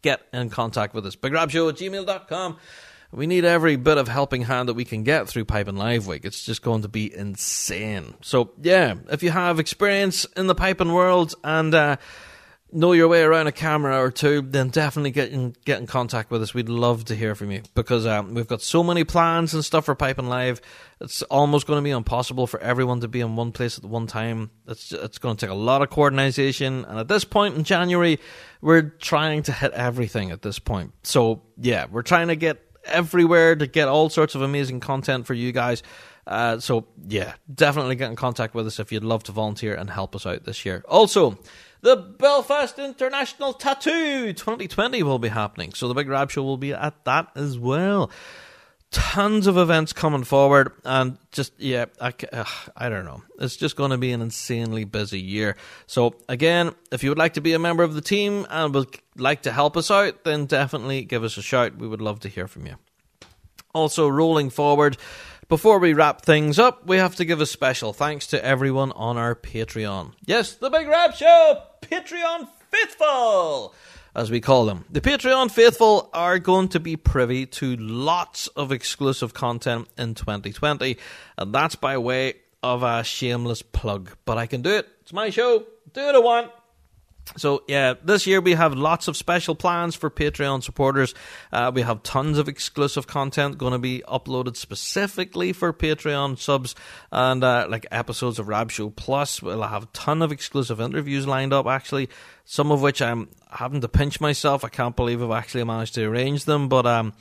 get 0.00 0.22
in 0.32 0.48
contact 0.48 0.94
with 0.94 1.04
us. 1.04 1.14
BigRabShow 1.14 1.68
at 1.68 1.74
gmail.com. 1.74 2.56
We 3.12 3.26
need 3.26 3.44
every 3.44 3.76
bit 3.76 3.98
of 3.98 4.08
helping 4.08 4.44
hand 4.44 4.70
that 4.70 4.74
we 4.74 4.86
can 4.86 5.04
get 5.04 5.28
through 5.28 5.44
Piping 5.44 5.76
Live 5.76 6.06
Week. 6.06 6.24
It's 6.24 6.42
just 6.42 6.62
going 6.62 6.80
to 6.80 6.88
be 6.88 7.14
insane. 7.14 8.14
So, 8.22 8.52
yeah, 8.62 8.94
if 9.10 9.22
you 9.22 9.30
have 9.30 9.60
experience 9.60 10.24
in 10.38 10.46
the 10.46 10.54
piping 10.54 10.94
world 10.94 11.34
and 11.44 11.74
uh, 11.74 11.96
know 12.72 12.92
your 12.92 13.08
way 13.08 13.22
around 13.22 13.46
a 13.46 13.52
camera 13.52 14.00
or 14.00 14.10
two, 14.10 14.42
then 14.42 14.68
definitely 14.68 15.12
get 15.12 15.30
in, 15.30 15.54
get 15.64 15.80
in 15.80 15.86
contact 15.86 16.30
with 16.30 16.42
us. 16.42 16.54
We'd 16.54 16.68
love 16.68 17.04
to 17.06 17.14
hear 17.14 17.34
from 17.34 17.50
you 17.50 17.62
because 17.74 18.06
um, 18.06 18.34
we've 18.34 18.48
got 18.48 18.62
so 18.62 18.82
many 18.82 19.04
plans 19.04 19.54
and 19.54 19.64
stuff 19.64 19.84
for 19.84 19.94
Piping 19.94 20.28
Live. 20.28 20.60
It's 21.00 21.22
almost 21.22 21.66
going 21.66 21.78
to 21.78 21.84
be 21.84 21.90
impossible 21.90 22.46
for 22.46 22.60
everyone 22.60 23.00
to 23.00 23.08
be 23.08 23.20
in 23.20 23.36
one 23.36 23.52
place 23.52 23.78
at 23.78 23.84
one 23.84 24.06
time. 24.06 24.50
It's 24.66 24.92
it's 24.92 25.18
going 25.18 25.36
to 25.36 25.46
take 25.46 25.52
a 25.52 25.58
lot 25.58 25.82
of 25.82 25.90
coordination, 25.90 26.84
and 26.84 26.98
at 26.98 27.08
this 27.08 27.24
point 27.24 27.56
in 27.56 27.64
January, 27.64 28.18
we're 28.60 28.82
trying 28.82 29.42
to 29.44 29.52
hit 29.52 29.72
everything. 29.72 30.30
At 30.30 30.42
this 30.42 30.58
point, 30.58 30.92
so 31.02 31.42
yeah, 31.56 31.86
we're 31.90 32.02
trying 32.02 32.28
to 32.28 32.36
get 32.36 32.60
everywhere 32.86 33.56
to 33.56 33.66
get 33.66 33.88
all 33.88 34.08
sorts 34.08 34.34
of 34.34 34.42
amazing 34.42 34.80
content 34.80 35.26
for 35.26 35.34
you 35.34 35.52
guys. 35.52 35.82
Uh, 36.26 36.58
so 36.58 36.86
yeah, 37.06 37.34
definitely 37.52 37.96
get 37.96 38.10
in 38.10 38.16
contact 38.16 38.54
with 38.54 38.66
us 38.66 38.80
if 38.80 38.90
you'd 38.90 39.04
love 39.04 39.22
to 39.24 39.32
volunteer 39.32 39.74
and 39.74 39.90
help 39.90 40.16
us 40.16 40.24
out 40.24 40.44
this 40.44 40.64
year. 40.64 40.82
Also, 40.88 41.38
the 41.84 41.96
Belfast 41.96 42.78
International 42.78 43.52
Tattoo 43.52 44.32
2020 44.32 45.02
will 45.02 45.18
be 45.18 45.28
happening, 45.28 45.74
so 45.74 45.86
the 45.86 45.92
Big 45.92 46.08
Rab 46.08 46.30
Show 46.30 46.42
will 46.42 46.56
be 46.56 46.72
at 46.72 47.04
that 47.04 47.28
as 47.34 47.58
well. 47.58 48.10
Tons 48.90 49.46
of 49.46 49.58
events 49.58 49.92
coming 49.92 50.24
forward, 50.24 50.72
and 50.84 51.18
just 51.30 51.52
yeah, 51.58 51.84
I, 52.00 52.14
uh, 52.32 52.44
I 52.74 52.88
don't 52.88 53.04
know. 53.04 53.22
It's 53.38 53.56
just 53.56 53.76
going 53.76 53.90
to 53.90 53.98
be 53.98 54.12
an 54.12 54.22
insanely 54.22 54.84
busy 54.84 55.20
year. 55.20 55.56
So 55.86 56.14
again, 56.26 56.74
if 56.90 57.04
you 57.04 57.10
would 57.10 57.18
like 57.18 57.34
to 57.34 57.42
be 57.42 57.52
a 57.52 57.58
member 57.58 57.82
of 57.82 57.92
the 57.92 58.00
team 58.00 58.46
and 58.48 58.72
would 58.72 58.98
like 59.18 59.42
to 59.42 59.52
help 59.52 59.76
us 59.76 59.90
out, 59.90 60.24
then 60.24 60.46
definitely 60.46 61.02
give 61.02 61.22
us 61.22 61.36
a 61.36 61.42
shout. 61.42 61.76
We 61.76 61.86
would 61.86 62.00
love 62.00 62.20
to 62.20 62.30
hear 62.30 62.48
from 62.48 62.64
you. 62.64 62.76
Also, 63.74 64.08
rolling 64.08 64.48
forward, 64.48 64.96
before 65.48 65.78
we 65.78 65.92
wrap 65.92 66.22
things 66.22 66.58
up, 66.58 66.86
we 66.86 66.96
have 66.96 67.16
to 67.16 67.24
give 67.24 67.40
a 67.40 67.46
special 67.46 67.92
thanks 67.92 68.28
to 68.28 68.42
everyone 68.42 68.92
on 68.92 69.18
our 69.18 69.34
Patreon. 69.34 70.12
Yes, 70.24 70.54
the 70.54 70.70
Big 70.70 70.88
Rab 70.88 71.14
Show 71.14 71.60
Patreon 71.94 72.48
Faithful, 72.72 73.72
as 74.16 74.28
we 74.28 74.40
call 74.40 74.66
them. 74.66 74.84
The 74.90 75.00
Patreon 75.00 75.48
Faithful 75.48 76.10
are 76.12 76.40
going 76.40 76.66
to 76.70 76.80
be 76.80 76.96
privy 76.96 77.46
to 77.46 77.76
lots 77.76 78.48
of 78.48 78.72
exclusive 78.72 79.32
content 79.32 79.86
in 79.96 80.16
2020, 80.16 80.98
and 81.38 81.54
that's 81.54 81.76
by 81.76 81.96
way 81.98 82.34
of 82.64 82.82
a 82.82 83.04
shameless 83.04 83.62
plug. 83.62 84.10
But 84.24 84.38
I 84.38 84.46
can 84.46 84.60
do 84.60 84.70
it. 84.70 84.88
It's 85.02 85.12
my 85.12 85.30
show. 85.30 85.66
Do 85.92 86.04
what 86.04 86.16
I 86.16 86.18
want. 86.18 86.50
So 87.36 87.64
yeah, 87.66 87.94
this 88.02 88.26
year 88.26 88.40
we 88.40 88.52
have 88.52 88.74
lots 88.74 89.08
of 89.08 89.16
special 89.16 89.54
plans 89.54 89.94
for 89.94 90.10
Patreon 90.10 90.62
supporters. 90.62 91.14
Uh, 91.52 91.72
we 91.74 91.82
have 91.82 92.02
tons 92.02 92.38
of 92.38 92.48
exclusive 92.48 93.06
content 93.06 93.58
going 93.58 93.72
to 93.72 93.78
be 93.78 94.02
uploaded 94.06 94.56
specifically 94.56 95.52
for 95.52 95.72
Patreon 95.72 96.38
subs, 96.38 96.74
and 97.10 97.42
uh, 97.42 97.66
like 97.68 97.86
episodes 97.90 98.38
of 98.38 98.48
Rab 98.48 98.70
Show 98.70 98.90
Plus. 98.90 99.42
We'll 99.42 99.62
have 99.62 99.84
a 99.84 99.88
ton 99.92 100.22
of 100.22 100.32
exclusive 100.32 100.80
interviews 100.80 101.26
lined 101.26 101.52
up. 101.52 101.66
Actually, 101.66 102.08
some 102.44 102.70
of 102.70 102.82
which 102.82 103.02
I'm 103.02 103.28
having 103.50 103.80
to 103.80 103.88
pinch 103.88 104.20
myself. 104.20 104.64
I 104.64 104.68
can't 104.68 104.94
believe 104.94 105.22
I've 105.22 105.30
actually 105.30 105.64
managed 105.64 105.94
to 105.94 106.04
arrange 106.04 106.44
them, 106.44 106.68
but 106.68 106.86
um, 106.86 107.14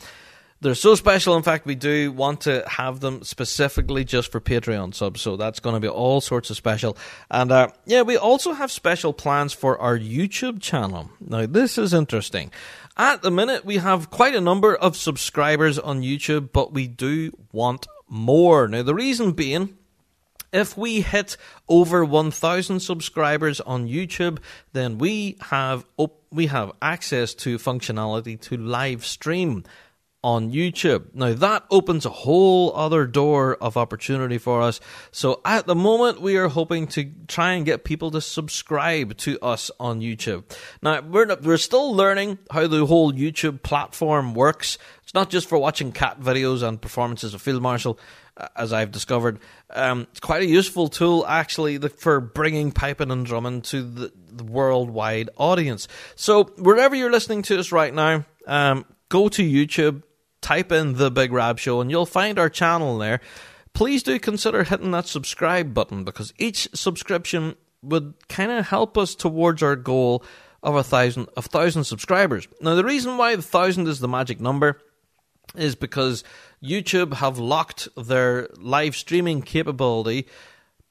they're 0.63 0.75
so 0.75 0.95
special. 0.95 1.35
In 1.35 1.43
fact, 1.43 1.65
we 1.65 1.75
do 1.75 2.11
want 2.11 2.41
to 2.41 2.63
have 2.67 3.01
them 3.01 3.23
specifically 3.23 4.03
just 4.03 4.31
for 4.31 4.39
Patreon 4.39 4.95
subs. 4.95 5.21
So 5.21 5.35
that's 5.35 5.59
going 5.59 5.75
to 5.75 5.79
be 5.79 5.87
all 5.87 6.21
sorts 6.21 6.49
of 6.49 6.55
special. 6.55 6.97
And 7.29 7.51
uh, 7.51 7.67
yeah, 7.85 8.01
we 8.01 8.17
also 8.17 8.53
have 8.53 8.71
special 8.71 9.13
plans 9.13 9.53
for 9.53 9.77
our 9.77 9.97
YouTube 9.97 10.61
channel. 10.61 11.11
Now, 11.19 11.45
this 11.45 11.77
is 11.77 11.93
interesting. 11.93 12.51
At 12.95 13.21
the 13.21 13.31
minute, 13.31 13.65
we 13.65 13.77
have 13.77 14.09
quite 14.09 14.35
a 14.35 14.41
number 14.41 14.75
of 14.75 14.95
subscribers 14.95 15.77
on 15.77 16.01
YouTube, 16.01 16.49
but 16.53 16.73
we 16.73 16.87
do 16.87 17.31
want 17.51 17.85
more. 18.07 18.67
Now, 18.67 18.83
the 18.83 18.95
reason 18.95 19.33
being, 19.33 19.77
if 20.53 20.77
we 20.77 21.01
hit 21.01 21.35
over 21.67 22.05
1000 22.05 22.79
subscribers 22.79 23.59
on 23.61 23.87
YouTube, 23.87 24.37
then 24.71 24.97
we 24.97 25.37
have 25.41 25.85
op- 25.97 26.21
we 26.31 26.47
have 26.47 26.71
access 26.81 27.33
to 27.33 27.57
functionality 27.57 28.39
to 28.41 28.57
live 28.57 29.05
stream 29.05 29.63
on 30.23 30.51
YouTube. 30.51 31.13
Now 31.13 31.33
that 31.33 31.65
opens 31.69 32.05
a 32.05 32.09
whole 32.09 32.73
other 32.75 33.05
door 33.05 33.55
of 33.59 33.75
opportunity 33.75 34.37
for 34.37 34.61
us. 34.61 34.79
So 35.11 35.41
at 35.43 35.67
the 35.67 35.75
moment 35.75 36.21
we 36.21 36.37
are 36.37 36.47
hoping 36.47 36.87
to 36.87 37.11
try 37.27 37.53
and 37.53 37.65
get 37.65 37.83
people 37.83 38.09
to 38.11 38.21
subscribe 38.21 39.17
to 39.17 39.39
us 39.41 39.69
on 39.79 39.99
YouTube. 39.99 40.43
Now 40.81 41.01
we're 41.01 41.35
we're 41.41 41.57
still 41.57 41.93
learning 41.93 42.39
how 42.49 42.67
the 42.67 42.85
whole 42.85 43.11
YouTube 43.11 43.63
platform 43.63 44.33
works. 44.33 44.77
It's 45.03 45.13
not 45.13 45.29
just 45.29 45.49
for 45.49 45.57
watching 45.57 45.91
cat 45.91 46.21
videos 46.21 46.63
and 46.63 46.81
performances 46.81 47.33
of 47.33 47.41
Field 47.41 47.61
Marshal. 47.61 47.99
uh, 48.37 48.47
As 48.55 48.71
I've 48.71 48.91
discovered, 48.91 49.39
um, 49.69 50.07
it's 50.11 50.21
quite 50.21 50.41
a 50.41 50.47
useful 50.47 50.87
tool 50.87 51.25
actually 51.27 51.77
for 51.77 52.21
bringing 52.21 52.71
piping 52.71 53.11
and 53.11 53.25
drumming 53.25 53.61
to 53.63 53.83
the, 53.83 54.11
the 54.31 54.43
worldwide 54.45 55.29
audience. 55.35 55.89
So 56.15 56.45
wherever 56.57 56.95
you're 56.95 57.11
listening 57.11 57.41
to 57.43 57.59
us 57.59 57.71
right 57.71 57.93
now, 57.93 58.25
um, 58.47 58.85
go 59.09 59.29
to 59.29 59.43
YouTube, 59.43 60.01
type 60.43 60.71
in 60.71 60.93
the 60.93 61.09
Big 61.09 61.31
Rab 61.31 61.57
Show, 61.57 61.81
and 61.81 61.89
you'll 61.89 62.05
find 62.05 62.37
our 62.37 62.49
channel 62.49 62.97
there. 62.97 63.19
Please 63.73 64.03
do 64.03 64.19
consider 64.19 64.63
hitting 64.63 64.91
that 64.91 65.07
subscribe 65.07 65.73
button 65.73 66.03
because 66.03 66.33
each 66.37 66.69
subscription 66.75 67.55
would 67.81 68.13
kind 68.29 68.51
of 68.51 68.67
help 68.67 68.97
us 68.97 69.15
towards 69.15 69.63
our 69.63 69.75
goal 69.75 70.23
of 70.61 70.75
a 70.75 70.83
thousand 70.83 71.27
of 71.35 71.45
thousand 71.47 71.83
subscribers. 71.83 72.47
Now, 72.61 72.75
the 72.75 72.85
reason 72.85 73.17
why 73.17 73.35
the 73.35 73.41
thousand 73.41 73.87
is 73.87 73.99
the 73.99 74.07
magic 74.07 74.39
number 74.39 74.79
is 75.55 75.75
because 75.75 76.23
YouTube 76.63 77.15
have 77.15 77.37
locked 77.39 77.87
their 77.97 78.47
live 78.57 78.95
streaming 78.95 79.41
capability 79.41 80.27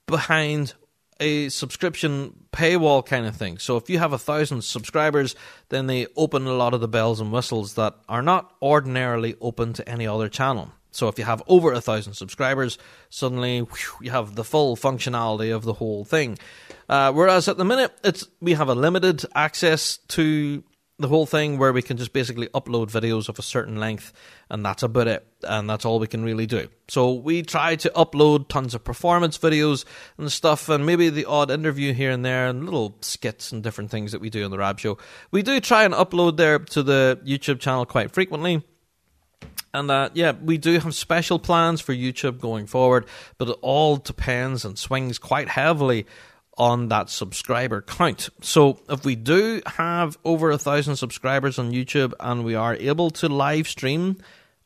behind 0.06 0.74
a 1.22 1.48
subscription 1.48 2.34
paywall 2.52 3.06
kind 3.06 3.26
of 3.26 3.36
thing. 3.36 3.58
So 3.58 3.76
if 3.76 3.88
you 3.88 3.98
have 4.00 4.12
a 4.12 4.18
thousand 4.18 4.64
subscribers, 4.64 5.36
then 5.68 5.86
they 5.86 6.08
open 6.16 6.46
a 6.46 6.52
lot 6.52 6.74
of 6.74 6.80
the 6.80 6.88
bells 6.88 7.20
and 7.20 7.32
whistles 7.32 7.74
that 7.74 7.94
are 8.08 8.22
not 8.22 8.52
ordinarily 8.60 9.36
open 9.40 9.72
to 9.74 9.88
any 9.88 10.06
other 10.06 10.28
channel. 10.28 10.72
So 10.90 11.08
if 11.08 11.18
you 11.18 11.24
have 11.24 11.42
over 11.46 11.72
a 11.72 11.80
thousand 11.80 12.14
subscribers, 12.14 12.76
suddenly 13.08 13.60
whew, 13.60 13.98
you 14.02 14.10
have 14.10 14.34
the 14.34 14.44
full 14.44 14.76
functionality 14.76 15.54
of 15.54 15.62
the 15.62 15.72
whole 15.72 16.04
thing. 16.04 16.38
Uh, 16.88 17.12
whereas 17.12 17.48
at 17.48 17.56
the 17.56 17.64
minute, 17.64 17.92
it's 18.04 18.26
we 18.40 18.54
have 18.54 18.68
a 18.68 18.74
limited 18.74 19.24
access 19.34 19.98
to 20.08 20.62
the 21.02 21.08
whole 21.08 21.26
thing 21.26 21.58
where 21.58 21.72
we 21.72 21.82
can 21.82 21.96
just 21.96 22.12
basically 22.12 22.48
upload 22.48 22.90
videos 22.90 23.28
of 23.28 23.38
a 23.38 23.42
certain 23.42 23.76
length 23.76 24.12
and 24.48 24.64
that's 24.64 24.82
about 24.82 25.08
it 25.08 25.26
and 25.42 25.68
that's 25.68 25.84
all 25.84 25.98
we 25.98 26.06
can 26.06 26.24
really 26.24 26.46
do. 26.46 26.68
So 26.88 27.12
we 27.12 27.42
try 27.42 27.76
to 27.76 27.90
upload 27.90 28.48
tons 28.48 28.74
of 28.74 28.84
performance 28.84 29.36
videos 29.38 29.84
and 30.18 30.30
stuff 30.30 30.68
and 30.68 30.86
maybe 30.86 31.10
the 31.10 31.24
odd 31.24 31.50
interview 31.50 31.92
here 31.92 32.10
and 32.10 32.24
there 32.24 32.46
and 32.48 32.64
little 32.64 32.96
skits 33.00 33.52
and 33.52 33.62
different 33.62 33.90
things 33.90 34.12
that 34.12 34.20
we 34.20 34.30
do 34.30 34.44
on 34.44 34.50
the 34.50 34.58
rab 34.58 34.80
show. 34.80 34.98
We 35.30 35.42
do 35.42 35.60
try 35.60 35.84
and 35.84 35.94
upload 35.94 36.36
there 36.36 36.58
to 36.58 36.82
the 36.82 37.20
youtube 37.24 37.60
channel 37.60 37.84
quite 37.86 38.12
frequently. 38.12 38.62
And 39.74 39.90
uh, 39.90 40.10
yeah, 40.12 40.32
we 40.32 40.58
do 40.58 40.78
have 40.78 40.94
special 40.94 41.38
plans 41.38 41.80
for 41.80 41.94
YouTube 41.94 42.40
going 42.40 42.66
forward, 42.66 43.06
but 43.38 43.48
it 43.48 43.56
all 43.62 43.96
depends 43.96 44.64
and 44.64 44.78
swings 44.78 45.18
quite 45.18 45.48
heavily 45.48 46.06
on 46.58 46.88
that 46.88 47.08
subscriber 47.08 47.82
count. 47.82 48.28
So 48.40 48.80
if 48.88 49.04
we 49.04 49.16
do 49.16 49.62
have 49.66 50.18
over 50.24 50.50
a 50.50 50.58
thousand 50.58 50.96
subscribers 50.96 51.58
on 51.58 51.72
YouTube 51.72 52.12
and 52.20 52.44
we 52.44 52.54
are 52.54 52.74
able 52.74 53.10
to 53.10 53.28
live 53.28 53.68
stream 53.68 54.18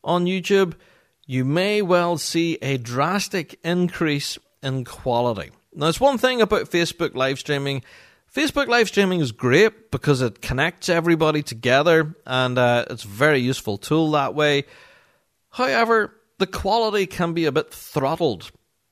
on 0.03 0.25
YouTube, 0.25 0.73
you 1.25 1.45
may 1.45 1.81
well 1.81 2.17
see 2.17 2.57
a 2.61 2.77
drastic 2.77 3.59
increase 3.63 4.37
in 4.61 4.85
quality. 4.85 5.51
Now, 5.73 5.87
it's 5.87 5.99
one 5.99 6.17
thing 6.17 6.41
about 6.41 6.69
Facebook 6.69 7.15
live 7.15 7.39
streaming. 7.39 7.83
Facebook 8.33 8.67
live 8.67 8.87
streaming 8.87 9.19
is 9.19 9.31
great 9.31 9.91
because 9.91 10.21
it 10.21 10.41
connects 10.41 10.89
everybody 10.89 11.43
together 11.43 12.15
and 12.25 12.57
uh, 12.57 12.85
it's 12.89 13.03
a 13.03 13.07
very 13.07 13.39
useful 13.39 13.77
tool 13.77 14.11
that 14.11 14.35
way. 14.35 14.65
However, 15.49 16.13
the 16.37 16.47
quality 16.47 17.05
can 17.05 17.33
be 17.33 17.45
a 17.45 17.51
bit 17.51 17.73
throttled. 17.73 18.51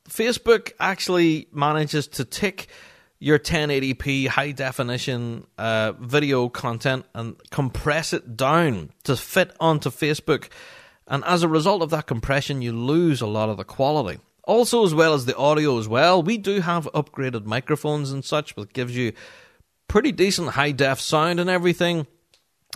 Facebook 0.10 0.72
actually 0.80 1.48
manages 1.52 2.08
to 2.10 2.26
take 2.26 2.68
your 3.20 3.40
1080p 3.40 4.28
high 4.28 4.52
definition 4.52 5.48
uh, 5.58 5.94
video 5.94 6.50
content 6.50 7.06
and 7.14 7.36
compress 7.50 8.14
it 8.14 8.38
down 8.38 8.92
to 9.04 9.16
fit 9.16 9.56
onto 9.60 9.90
Facebook. 9.90 10.50
And 11.08 11.24
as 11.26 11.44
a 11.44 11.48
result 11.48 11.82
of 11.82 11.90
that 11.92 12.08
compression, 12.08 12.62
you 12.62 12.72
lose 12.72 13.22
a 13.22 13.28
lot 13.28 13.50
of 13.50 13.58
the 13.58 13.64
quality. 13.64 14.20
Also, 14.44 14.86
as 14.86 14.94
well 14.94 15.14
as 15.14 15.26
the 15.26 15.36
audio 15.36 15.80
as 15.80 15.88
well, 15.88 16.22
we 16.22 16.38
do 16.38 16.62
have 16.62 16.88
upgraded 16.94 17.46
microphones 17.46 18.12
and 18.12 18.24
such, 18.24 18.56
which 18.56 18.74
gives 18.74 18.96
you 18.96 19.14
pretty 19.88 20.12
decent 20.12 20.50
high 20.50 20.72
def 20.72 21.00
sound 21.00 21.40
and 21.40 21.50
everything. 21.50 22.06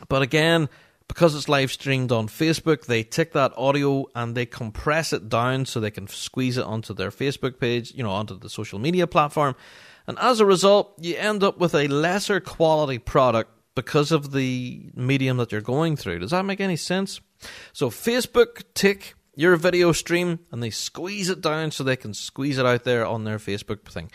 But 0.07 0.23
again, 0.23 0.69
because 1.09 1.35
it's 1.35 1.49
live 1.49 1.71
streamed 1.71 2.13
on 2.13 2.27
Facebook, 2.27 2.85
they 2.85 3.03
take 3.03 3.33
that 3.33 3.51
audio 3.57 4.05
and 4.15 4.35
they 4.35 4.45
compress 4.45 5.11
it 5.11 5.27
down 5.27 5.65
so 5.65 5.79
they 5.79 5.91
can 5.91 6.07
squeeze 6.07 6.57
it 6.57 6.63
onto 6.63 6.93
their 6.93 7.09
Facebook 7.09 7.59
page, 7.59 7.93
you 7.93 8.03
know, 8.03 8.11
onto 8.11 8.37
the 8.37 8.49
social 8.49 8.79
media 8.79 9.07
platform. 9.07 9.55
And 10.07 10.17
as 10.19 10.39
a 10.39 10.45
result, 10.45 10.93
you 10.99 11.15
end 11.17 11.43
up 11.43 11.57
with 11.57 11.73
a 11.75 11.87
lesser 11.87 12.39
quality 12.39 12.99
product 12.99 13.51
because 13.75 14.11
of 14.11 14.31
the 14.31 14.91
medium 14.95 15.37
that 15.37 15.51
you're 15.51 15.61
going 15.61 15.97
through. 15.97 16.19
Does 16.19 16.31
that 16.31 16.45
make 16.45 16.61
any 16.61 16.75
sense? 16.75 17.19
So 17.73 17.89
Facebook 17.89 18.63
take 18.75 19.15
your 19.35 19.55
video 19.55 19.91
stream 19.91 20.39
and 20.51 20.61
they 20.61 20.69
squeeze 20.69 21.29
it 21.29 21.41
down 21.41 21.71
so 21.71 21.83
they 21.83 21.95
can 21.95 22.13
squeeze 22.13 22.59
it 22.59 22.65
out 22.65 22.83
there 22.83 23.05
on 23.05 23.23
their 23.23 23.39
Facebook 23.39 23.83
thing. 23.85 24.11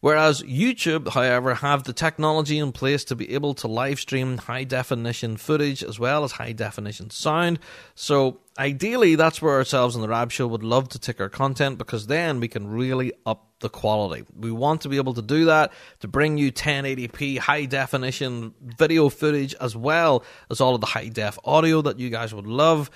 Whereas 0.00 0.42
YouTube, 0.42 1.08
however, 1.08 1.54
have 1.54 1.82
the 1.82 1.92
technology 1.92 2.58
in 2.58 2.70
place 2.70 3.02
to 3.04 3.16
be 3.16 3.34
able 3.34 3.54
to 3.54 3.66
live 3.66 3.98
stream 3.98 4.38
high 4.38 4.62
definition 4.62 5.36
footage 5.36 5.82
as 5.82 5.98
well 5.98 6.22
as 6.22 6.32
high 6.32 6.52
definition 6.52 7.10
sound. 7.10 7.58
So 7.96 8.38
ideally, 8.56 9.16
that's 9.16 9.42
where 9.42 9.54
ourselves 9.54 9.96
in 9.96 10.02
the 10.02 10.08
Rab 10.08 10.30
Show 10.30 10.46
would 10.46 10.62
love 10.62 10.88
to 10.90 11.00
take 11.00 11.20
our 11.20 11.28
content 11.28 11.78
because 11.78 12.06
then 12.06 12.38
we 12.38 12.46
can 12.46 12.68
really 12.68 13.12
up 13.26 13.46
the 13.58 13.68
quality. 13.68 14.24
We 14.38 14.52
want 14.52 14.82
to 14.82 14.88
be 14.88 14.98
able 14.98 15.14
to 15.14 15.22
do 15.22 15.46
that 15.46 15.72
to 15.98 16.06
bring 16.06 16.38
you 16.38 16.52
1080p 16.52 17.38
high 17.38 17.64
definition 17.64 18.54
video 18.60 19.08
footage 19.08 19.54
as 19.60 19.74
well 19.74 20.22
as 20.48 20.60
all 20.60 20.76
of 20.76 20.80
the 20.80 20.86
high 20.86 21.08
def 21.08 21.40
audio 21.44 21.82
that 21.82 21.98
you 21.98 22.08
guys 22.08 22.32
would 22.32 22.46
love. 22.46 22.88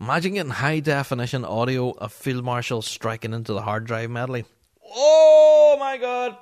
Imagine 0.00 0.34
getting 0.34 0.50
high 0.50 0.80
definition 0.80 1.44
audio 1.44 1.90
of 1.90 2.12
Field 2.12 2.44
Marshal 2.44 2.82
striking 2.82 3.32
into 3.32 3.52
the 3.52 3.62
hard 3.62 3.84
drive 3.84 4.10
medley. 4.10 4.44
Oh 4.84 5.76
my 5.78 5.98
god! 5.98 6.36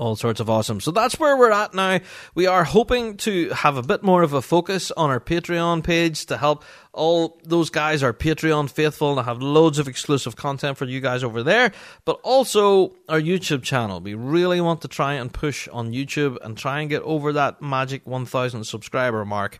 All 0.00 0.16
sorts 0.16 0.40
of 0.40 0.48
awesome. 0.48 0.80
So 0.80 0.90
that's 0.92 1.20
where 1.20 1.36
we're 1.36 1.52
at 1.52 1.74
now. 1.74 2.00
We 2.34 2.46
are 2.46 2.64
hoping 2.64 3.18
to 3.18 3.50
have 3.50 3.76
a 3.76 3.82
bit 3.82 4.02
more 4.02 4.22
of 4.22 4.32
a 4.32 4.40
focus 4.40 4.90
on 4.90 5.10
our 5.10 5.20
Patreon 5.20 5.84
page 5.84 6.24
to 6.26 6.38
help 6.38 6.64
all 6.94 7.38
those 7.44 7.68
guys, 7.68 8.02
our 8.02 8.14
Patreon 8.14 8.70
faithful, 8.70 9.10
and 9.10 9.20
I 9.20 9.24
have 9.24 9.42
loads 9.42 9.78
of 9.78 9.88
exclusive 9.88 10.36
content 10.36 10.78
for 10.78 10.86
you 10.86 11.00
guys 11.02 11.22
over 11.22 11.42
there, 11.42 11.72
but 12.06 12.18
also 12.24 12.94
our 13.10 13.20
YouTube 13.20 13.62
channel. 13.62 14.00
We 14.00 14.14
really 14.14 14.62
want 14.62 14.80
to 14.82 14.88
try 14.88 15.14
and 15.14 15.30
push 15.32 15.68
on 15.68 15.92
YouTube 15.92 16.38
and 16.42 16.56
try 16.56 16.80
and 16.80 16.88
get 16.88 17.02
over 17.02 17.34
that 17.34 17.60
magic 17.60 18.06
1000 18.06 18.64
subscriber 18.64 19.26
mark. 19.26 19.58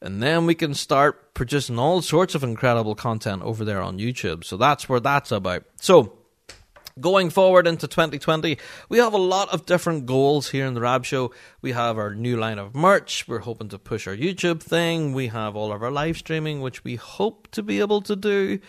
And 0.00 0.22
then 0.22 0.46
we 0.46 0.54
can 0.54 0.72
start 0.72 1.34
producing 1.34 1.78
all 1.78 2.00
sorts 2.00 2.34
of 2.34 2.42
incredible 2.42 2.94
content 2.94 3.42
over 3.42 3.62
there 3.62 3.82
on 3.82 3.98
YouTube. 3.98 4.42
So 4.42 4.56
that's 4.56 4.88
where 4.88 5.00
that's 5.00 5.30
about. 5.30 5.64
So, 5.76 6.18
Going 7.00 7.30
forward 7.30 7.66
into 7.66 7.88
2020, 7.88 8.58
we 8.88 8.98
have 8.98 9.14
a 9.14 9.18
lot 9.18 9.48
of 9.48 9.64
different 9.64 10.04
goals 10.04 10.50
here 10.50 10.66
in 10.66 10.74
the 10.74 10.80
Rab 10.80 11.04
Show. 11.04 11.32
We 11.62 11.72
have 11.72 11.96
our 11.96 12.14
new 12.14 12.36
line 12.36 12.58
of 12.58 12.74
merch. 12.74 13.26
We're 13.26 13.38
hoping 13.38 13.68
to 13.70 13.78
push 13.78 14.06
our 14.06 14.16
YouTube 14.16 14.62
thing. 14.62 15.14
We 15.14 15.28
have 15.28 15.56
all 15.56 15.72
of 15.72 15.82
our 15.82 15.90
live 15.90 16.18
streaming, 16.18 16.60
which 16.60 16.84
we 16.84 16.96
hope 16.96 17.48
to 17.52 17.62
be 17.62 17.80
able 17.80 18.02
to 18.02 18.14
do. 18.14 18.60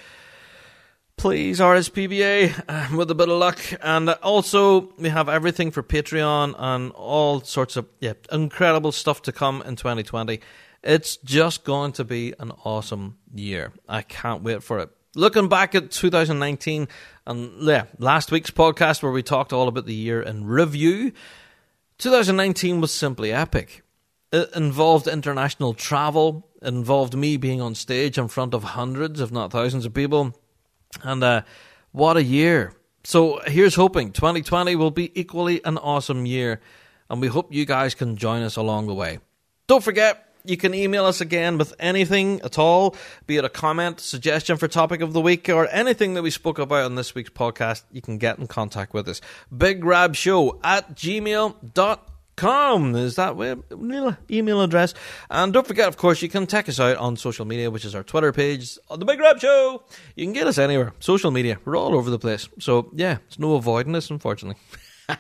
Please, 1.17 1.59
RSPBA, 1.59 2.91
with 2.97 3.11
a 3.11 3.15
bit 3.15 3.30
of 3.30 3.38
luck. 3.38 3.59
And 3.82 4.09
also, 4.09 4.93
we 4.97 5.09
have 5.09 5.28
everything 5.28 5.71
for 5.71 5.84
Patreon 5.84 6.55
and 6.57 6.91
all 6.93 7.41
sorts 7.41 7.76
of 7.76 7.88
yeah, 7.99 8.13
incredible 8.32 8.93
stuff 8.93 9.21
to 9.24 9.32
come 9.32 9.61
in 9.63 9.76
2020. 9.76 10.39
It's 10.82 11.17
just 11.17 11.63
going 11.63 11.91
to 11.93 12.03
be 12.03 12.34
an 12.39 12.51
awesome 12.63 13.17
year. 13.34 13.74
I 13.88 14.01
can't 14.01 14.43
wait 14.43 14.63
for 14.63 14.80
it. 14.80 14.89
Looking 15.16 15.47
back 15.47 15.76
at 15.76 15.91
2019 15.91 16.88
and 17.28 17.51
yeah, 17.61 17.86
last 17.99 18.32
week's 18.32 18.49
podcast 18.49 19.03
where 19.03 19.11
we 19.11 19.22
talked 19.22 19.53
all 19.53 19.68
about 19.68 19.86
the 19.86 19.93
year 19.93 20.22
in 20.24 20.45
review, 20.45 21.11
2019 21.99 22.82
was 22.82 22.91
simply 22.91 23.32
epic. 23.32 23.84
It 24.32 24.49
involved 24.55 25.07
international 25.07 25.76
travel, 25.76 26.47
it 26.64 26.70
involved 26.70 27.14
me 27.16 27.38
being 27.38 27.61
on 27.61 27.76
stage 27.76 28.18
in 28.18 28.28
front 28.28 28.55
of 28.55 28.64
hundreds, 28.64 29.22
if 29.22 29.32
not 29.32 29.51
thousands 29.51 29.86
of 29.86 29.93
people. 29.93 30.34
And 31.03 31.24
uh, 31.24 31.43
what 31.91 32.18
a 32.18 32.24
year. 32.24 32.74
So 33.03 33.39
here's 33.45 33.76
hoping 33.76 34.14
2020 34.14 34.76
will 34.76 34.89
be 34.89 35.11
equally 35.20 35.64
an 35.64 35.78
awesome 35.78 36.26
year, 36.26 36.59
and 37.07 37.22
we 37.22 37.28
hope 37.28 37.53
you 37.53 37.66
guys 37.66 37.93
can 37.93 38.18
join 38.18 38.41
us 38.41 38.55
along 38.55 38.88
the 38.88 38.95
way. 38.95 39.20
Don't 39.68 39.84
forget, 39.84 40.32
you 40.46 40.58
can 40.58 40.74
email 40.74 41.06
us 41.06 41.22
again 41.22 41.58
with 41.58 41.74
anything 41.80 42.41
at 42.41 42.60
all, 42.60 42.96
be 43.26 43.38
it 43.38 43.46
a 43.46 43.50
comment, 43.50 44.00
suggestion 44.00 44.58
for 44.58 44.68
topic 44.68 45.02
of 45.02 45.14
the 45.14 45.22
week, 45.22 45.50
or 45.50 45.68
anything 45.70 46.16
that 46.16 46.22
we 46.22 46.30
spoke 46.30 46.60
about 46.60 46.86
on 46.86 46.96
this 46.96 47.16
week's 47.16 47.30
podcast. 47.30 47.84
You 47.91 48.02
can 48.02 48.18
get 48.18 48.39
in 48.39 48.48
contact 48.48 48.94
with 48.94 49.08
us. 49.08 49.22
Big 49.56 49.86
Rab 49.86 50.16
Show 50.16 50.60
at 50.64 50.96
gmail.com 50.96 52.96
is 52.96 53.16
that 53.16 53.38
web 53.38 53.64
email 54.30 54.62
address. 54.62 54.94
And 55.30 55.54
don't 55.54 55.68
forget, 55.68 55.88
of 55.88 55.96
course, 55.96 56.22
you 56.22 56.30
can 56.30 56.46
check 56.46 56.68
us 56.68 56.80
out 56.80 56.98
on 56.98 57.16
social 57.16 57.46
media, 57.46 57.72
which 57.72 57.86
is 57.86 57.96
our 57.96 58.04
Twitter 58.04 58.34
page, 58.34 58.78
the 58.89 59.06
Big 59.06 59.20
Rab 59.20 59.39
Show. 59.39 59.84
You 60.16 60.26
can 60.26 60.34
get 60.34 60.48
us 60.48 60.58
anywhere. 60.58 60.94
Social 61.00 61.32
media, 61.32 61.60
we're 61.64 61.78
all 61.78 61.96
over 61.96 62.10
the 62.10 62.20
place. 62.20 62.50
So, 62.60 62.91
yeah, 62.94 63.20
it's 63.28 63.39
no 63.39 63.56
avoiding 63.56 63.94
this, 63.94 64.10
unfortunately. 64.10 64.62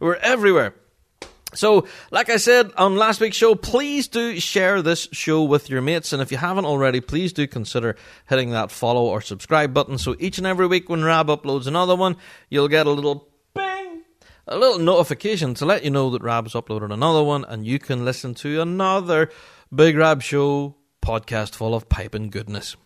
we're 0.00 0.16
everywhere. 0.16 0.74
So, 1.56 1.86
like 2.10 2.30
I 2.30 2.36
said 2.36 2.70
on 2.76 2.96
last 2.96 3.20
week's 3.20 3.36
show, 3.36 3.54
please 3.54 4.08
do 4.08 4.38
share 4.38 4.82
this 4.82 5.08
show 5.12 5.42
with 5.42 5.70
your 5.70 5.82
mates. 5.82 6.12
And 6.12 6.22
if 6.22 6.30
you 6.30 6.38
haven't 6.38 6.66
already, 6.66 7.00
please 7.00 7.32
do 7.32 7.46
consider 7.46 7.96
hitting 8.28 8.50
that 8.50 8.70
follow 8.70 9.04
or 9.06 9.20
subscribe 9.20 9.72
button. 9.72 9.98
So 9.98 10.16
each 10.18 10.38
and 10.38 10.46
every 10.46 10.66
week 10.66 10.88
when 10.88 11.04
Rab 11.04 11.28
uploads 11.28 11.66
another 11.66 11.96
one, 11.96 12.16
you'll 12.50 12.68
get 12.68 12.86
a 12.86 12.90
little 12.90 13.28
bing, 13.54 14.02
a 14.46 14.58
little 14.58 14.78
notification 14.78 15.54
to 15.54 15.64
let 15.66 15.84
you 15.84 15.90
know 15.90 16.10
that 16.10 16.22
Rab's 16.22 16.52
uploaded 16.52 16.92
another 16.92 17.22
one 17.22 17.44
and 17.44 17.66
you 17.66 17.78
can 17.78 18.04
listen 18.04 18.34
to 18.36 18.60
another 18.60 19.30
Big 19.74 19.96
Rab 19.96 20.22
Show 20.22 20.76
podcast 21.02 21.54
full 21.54 21.74
of 21.74 21.88
piping 21.88 22.30
goodness. 22.30 22.76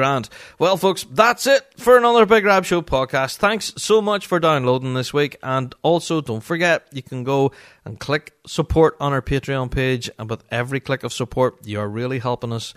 Grand. 0.00 0.30
Well, 0.58 0.78
folks, 0.78 1.04
that's 1.10 1.46
it 1.46 1.62
for 1.76 1.98
another 1.98 2.24
Big 2.24 2.46
Rab 2.46 2.64
Show 2.64 2.80
podcast. 2.80 3.36
Thanks 3.36 3.74
so 3.76 4.00
much 4.00 4.26
for 4.26 4.40
downloading 4.40 4.94
this 4.94 5.12
week. 5.12 5.36
And 5.42 5.74
also, 5.82 6.22
don't 6.22 6.42
forget, 6.42 6.86
you 6.90 7.02
can 7.02 7.22
go 7.22 7.52
and 7.84 8.00
click 8.00 8.32
support 8.46 8.96
on 8.98 9.12
our 9.12 9.20
Patreon 9.20 9.70
page. 9.70 10.08
And 10.18 10.30
with 10.30 10.42
every 10.50 10.80
click 10.80 11.02
of 11.02 11.12
support, 11.12 11.66
you 11.66 11.78
are 11.80 11.86
really 11.86 12.18
helping 12.18 12.50
us 12.50 12.72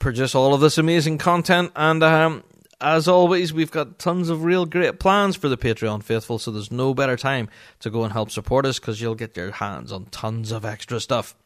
produce 0.00 0.34
all 0.34 0.54
of 0.54 0.60
this 0.60 0.76
amazing 0.76 1.18
content. 1.18 1.70
And 1.76 2.02
um, 2.02 2.42
as 2.80 3.06
always, 3.06 3.52
we've 3.52 3.70
got 3.70 4.00
tons 4.00 4.28
of 4.28 4.42
real 4.42 4.66
great 4.66 4.98
plans 4.98 5.36
for 5.36 5.48
the 5.48 5.56
Patreon 5.56 6.02
faithful. 6.02 6.40
So 6.40 6.50
there's 6.50 6.72
no 6.72 6.94
better 6.94 7.16
time 7.16 7.48
to 7.78 7.90
go 7.90 8.02
and 8.02 8.12
help 8.12 8.32
support 8.32 8.66
us 8.66 8.80
because 8.80 9.00
you'll 9.00 9.14
get 9.14 9.36
your 9.36 9.52
hands 9.52 9.92
on 9.92 10.06
tons 10.06 10.50
of 10.50 10.64
extra 10.64 10.98
stuff. 10.98 11.36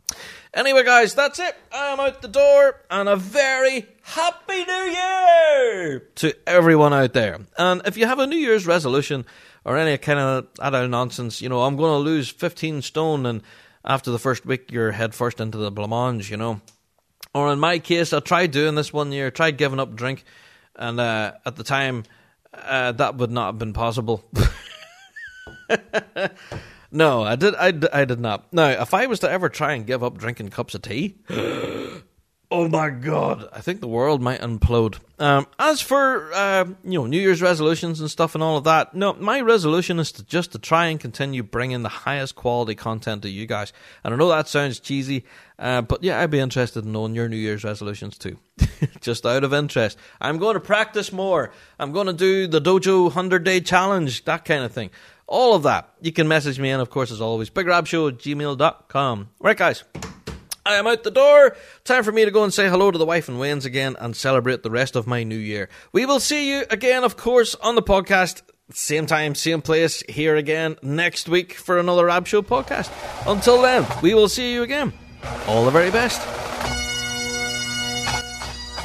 Anyway, 0.53 0.83
guys, 0.83 1.15
that's 1.15 1.39
it. 1.39 1.55
I'm 1.73 2.01
out 2.01 2.23
the 2.23 2.29
door, 2.29 2.81
and 2.91 3.09
a 3.09 3.15
very 3.15 3.87
happy 4.03 4.65
New 4.65 4.73
Year 4.73 6.01
to 6.17 6.35
everyone 6.49 6.93
out 6.93 7.13
there. 7.13 7.39
And 7.57 7.83
if 7.85 7.97
you 7.97 8.07
have 8.07 8.19
a 8.19 8.27
New 8.27 8.37
Year's 8.37 8.67
resolution 8.67 9.25
or 9.65 9.77
any 9.77 9.97
kind 9.99 10.19
of 10.19 10.49
adult 10.61 10.91
nonsense, 10.91 11.41
you 11.41 11.49
know, 11.49 11.63
I'm 11.63 11.77
going 11.77 11.93
to 11.93 11.99
lose 11.99 12.29
15 12.31 12.83
stone, 12.83 13.27
and 13.27 13.43
after 13.85 14.11
the 14.11 14.19
first 14.19 14.45
week, 14.45 14.73
you're 14.73 14.91
head 14.91 15.15
first 15.15 15.41
into 15.41 15.59
the 15.59 15.71
blancmange, 15.71 16.31
you 16.31 16.37
know. 16.37 16.61
Or 17.33 17.53
in 17.53 17.61
my 17.61 17.79
case, 17.79 18.13
I 18.13 18.19
tried 18.19 18.51
doing 18.51 18.75
this 18.75 18.93
one 18.93 19.13
year, 19.13 19.31
tried 19.31 19.57
giving 19.57 19.79
up 19.79 19.95
drink, 19.95 20.25
and 20.75 20.99
uh, 20.99 21.33
at 21.47 21.55
the 21.55 21.63
time, 21.63 22.05
uh, 22.53 22.91
that 22.93 23.17
would 23.17 23.31
not 23.31 23.47
have 23.47 23.59
been 23.59 23.73
possible. 23.73 24.29
No, 26.93 27.23
I 27.23 27.37
did. 27.37 27.55
I, 27.55 27.73
I 27.93 28.05
did 28.05 28.21
not. 28.21 28.53
Now, 28.53 28.69
if 28.69 28.95
I 28.95 29.07
was 29.07 29.21
to 29.21 29.31
ever 29.31 29.49
try 29.49 29.75
and 29.75 29.87
give 29.87 30.03
up 30.03 30.19
drinking 30.19 30.49
cups 30.49 30.75
of 30.75 30.83
tea, 30.83 31.17
oh 32.51 32.69
my 32.69 32.91
god, 32.91 33.49
I 33.53 33.61
think 33.61 33.81
the 33.81 33.87
world 33.87 34.21
might 34.21 34.41
implode. 34.41 34.99
Um, 35.21 35.47
as 35.59 35.81
for 35.81 36.33
uh, 36.33 36.65
you 36.83 36.99
know 36.99 37.07
New 37.07 37.21
Year's 37.21 37.43
resolutions 37.43 38.01
and 38.01 38.11
stuff 38.11 38.35
and 38.35 38.43
all 38.43 38.57
of 38.57 38.65
that, 38.65 38.93
no, 38.93 39.13
my 39.13 39.41
resolution 39.41 40.01
is 40.01 40.11
to 40.13 40.25
just 40.25 40.51
to 40.53 40.59
try 40.59 40.87
and 40.87 40.99
continue 40.99 41.45
bringing 41.45 41.83
the 41.83 41.89
highest 41.89 42.35
quality 42.35 42.75
content 42.75 43.23
to 43.23 43.31
you 43.31 43.47
guys. 43.47 43.73
And 44.03 44.13
I 44.13 44.17
know 44.17 44.29
that 44.31 44.49
sounds 44.49 44.81
cheesy, 44.81 45.25
uh, 45.61 45.83
but 45.83 46.03
yeah, 46.03 46.21
I'd 46.21 46.31
be 46.31 46.41
interested 46.41 46.85
in 46.85 46.91
knowing 46.91 47.15
your 47.15 47.29
New 47.29 47.37
Year's 47.37 47.63
resolutions 47.63 48.19
too. 48.19 48.37
just 49.01 49.25
out 49.25 49.45
of 49.45 49.55
interest, 49.55 49.97
I'm 50.21 50.39
going 50.39 50.55
to 50.55 50.61
practice 50.61 51.13
more. 51.13 51.53
I'm 51.79 51.93
going 51.93 52.09
to 52.09 52.13
do 52.13 52.49
the 52.49 52.61
Dojo 52.61 53.13
Hundred 53.13 53.45
Day 53.45 53.61
Challenge, 53.61 54.25
that 54.25 54.45
kind 54.45 54.65
of 54.65 54.73
thing 54.73 54.91
all 55.31 55.55
of 55.55 55.63
that. 55.63 55.89
You 56.03 56.13
can 56.13 56.29
message 56.29 56.59
me 56.59 56.69
and 56.71 56.83
of 56.83 56.91
course, 56.91 57.11
as 57.11 57.21
always, 57.23 57.49
bigrabshow 57.49 58.09
at 58.11 58.19
gmail.com. 58.19 59.29
Right, 59.41 59.57
guys. 59.57 59.85
I 60.67 60.75
am 60.75 60.87
out 60.87 61.05
the 61.05 61.11
door. 61.11 61.57
Time 61.85 62.05
for 62.05 62.13
me 62.13 62.27
to 62.27 62.31
go 62.31 62.45
and 62.45 62.53
say 62.53 62.69
hello 62.69 62.91
to 62.91 62.99
the 62.99 63.07
wife 63.07 63.29
and 63.29 63.41
Wayne's 63.41 63.65
again 63.65 63.97
and 63.99 64.15
celebrate 64.15 64.63
the 64.63 64.71
rest 64.71 64.95
of 64.95 65.07
my 65.07 65.23
new 65.23 65.39
year. 65.39 65.71
We 65.93 66.05
will 66.05 66.21
see 66.21 66.51
you 66.51 66.65
again, 66.69 67.03
of 67.03 67.17
course, 67.17 67.55
on 67.55 67.77
the 67.77 67.83
podcast. 67.83 68.43
Same 68.73 69.07
time, 69.07 69.35
same 69.35 69.63
place, 69.63 70.03
here 70.09 70.37
again 70.37 70.77
next 70.83 71.29
week 71.29 71.55
for 71.55 71.79
another 71.79 72.07
Rab 72.07 72.27
Show 72.27 72.43
podcast. 72.43 72.91
Until 73.27 73.63
then, 73.63 73.87
we 74.03 74.15
will 74.15 74.29
see 74.29 74.53
you 74.53 74.63
again. 74.63 74.93
All 75.47 75.65
the 75.65 75.71
very 75.71 75.91
best. 75.91 76.21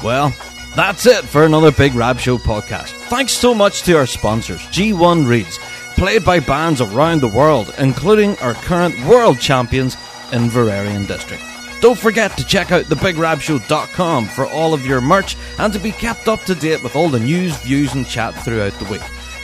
Well, 0.04 0.34
that's 0.76 1.06
it 1.06 1.24
for 1.26 1.44
another 1.44 1.72
Big 1.72 1.94
Rab 1.94 2.20
Show 2.20 2.38
podcast. 2.38 2.90
Thanks 3.10 3.34
so 3.34 3.54
much 3.54 3.84
to 3.84 3.98
our 3.98 4.08
sponsors, 4.08 4.62
G1 4.68 5.28
Reeds 5.28 5.60
played 5.96 6.24
by 6.24 6.40
bands 6.40 6.82
around 6.82 7.22
the 7.22 7.28
world, 7.28 7.74
including 7.78 8.38
our 8.40 8.54
current 8.54 8.96
world 9.06 9.40
champions 9.40 9.96
Inveraray 10.32 10.96
and 10.96 11.08
District. 11.08 11.42
Don't 11.82 11.98
forget 11.98 12.36
to 12.38 12.46
check 12.46 12.72
out 12.72 12.86
thebigrabshow.com 12.86 14.26
for 14.28 14.46
all 14.48 14.74
of 14.74 14.86
your 14.86 15.02
merch 15.02 15.36
and 15.60 15.72
to 15.74 15.80
be 15.80 15.92
kept 15.92 16.28
up 16.28 16.42
to 16.42 16.56
date 16.56 16.82
with 16.82 16.96
all 16.96 17.10
the 17.10 17.20
news, 17.20 17.56
views, 17.58 17.94
and 17.94 18.08
chat 18.08 18.34
throughout 18.44 18.74
the 18.74 18.92
week. 18.92 19.04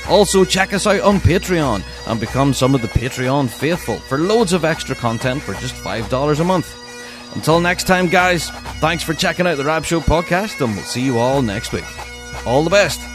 Also, 0.10 0.44
check 0.44 0.74
us 0.74 0.88
out 0.88 1.02
on 1.02 1.20
Patreon 1.20 1.84
and 2.08 2.20
become 2.20 2.54
some 2.54 2.74
of 2.74 2.82
the 2.82 2.88
Patreon 2.88 3.50
faithful 3.50 4.00
for 4.00 4.18
loads 4.18 4.54
of 4.54 4.66
extra 4.66 4.96
content 4.96 5.42
for 5.42 5.54
just 5.56 5.76
$5 5.76 6.40
a 6.40 6.44
month. 6.44 6.78
Until 7.36 7.62
next 7.62 7.86
time, 7.86 8.08
guys, 8.08 8.50
thanks 8.80 9.04
for 9.04 9.14
checking 9.14 9.48
out 9.48 9.58
the 9.58 9.66
Rab 9.66 9.86
Show 9.86 10.02
podcast, 10.02 10.64
and 10.66 10.76
we'll 10.76 10.84
see 10.84 11.02
you 11.02 11.20
all 11.20 11.42
next 11.42 11.72
week. 11.72 11.86
All 12.46 12.64
the 12.64 12.70
best. 12.70 13.11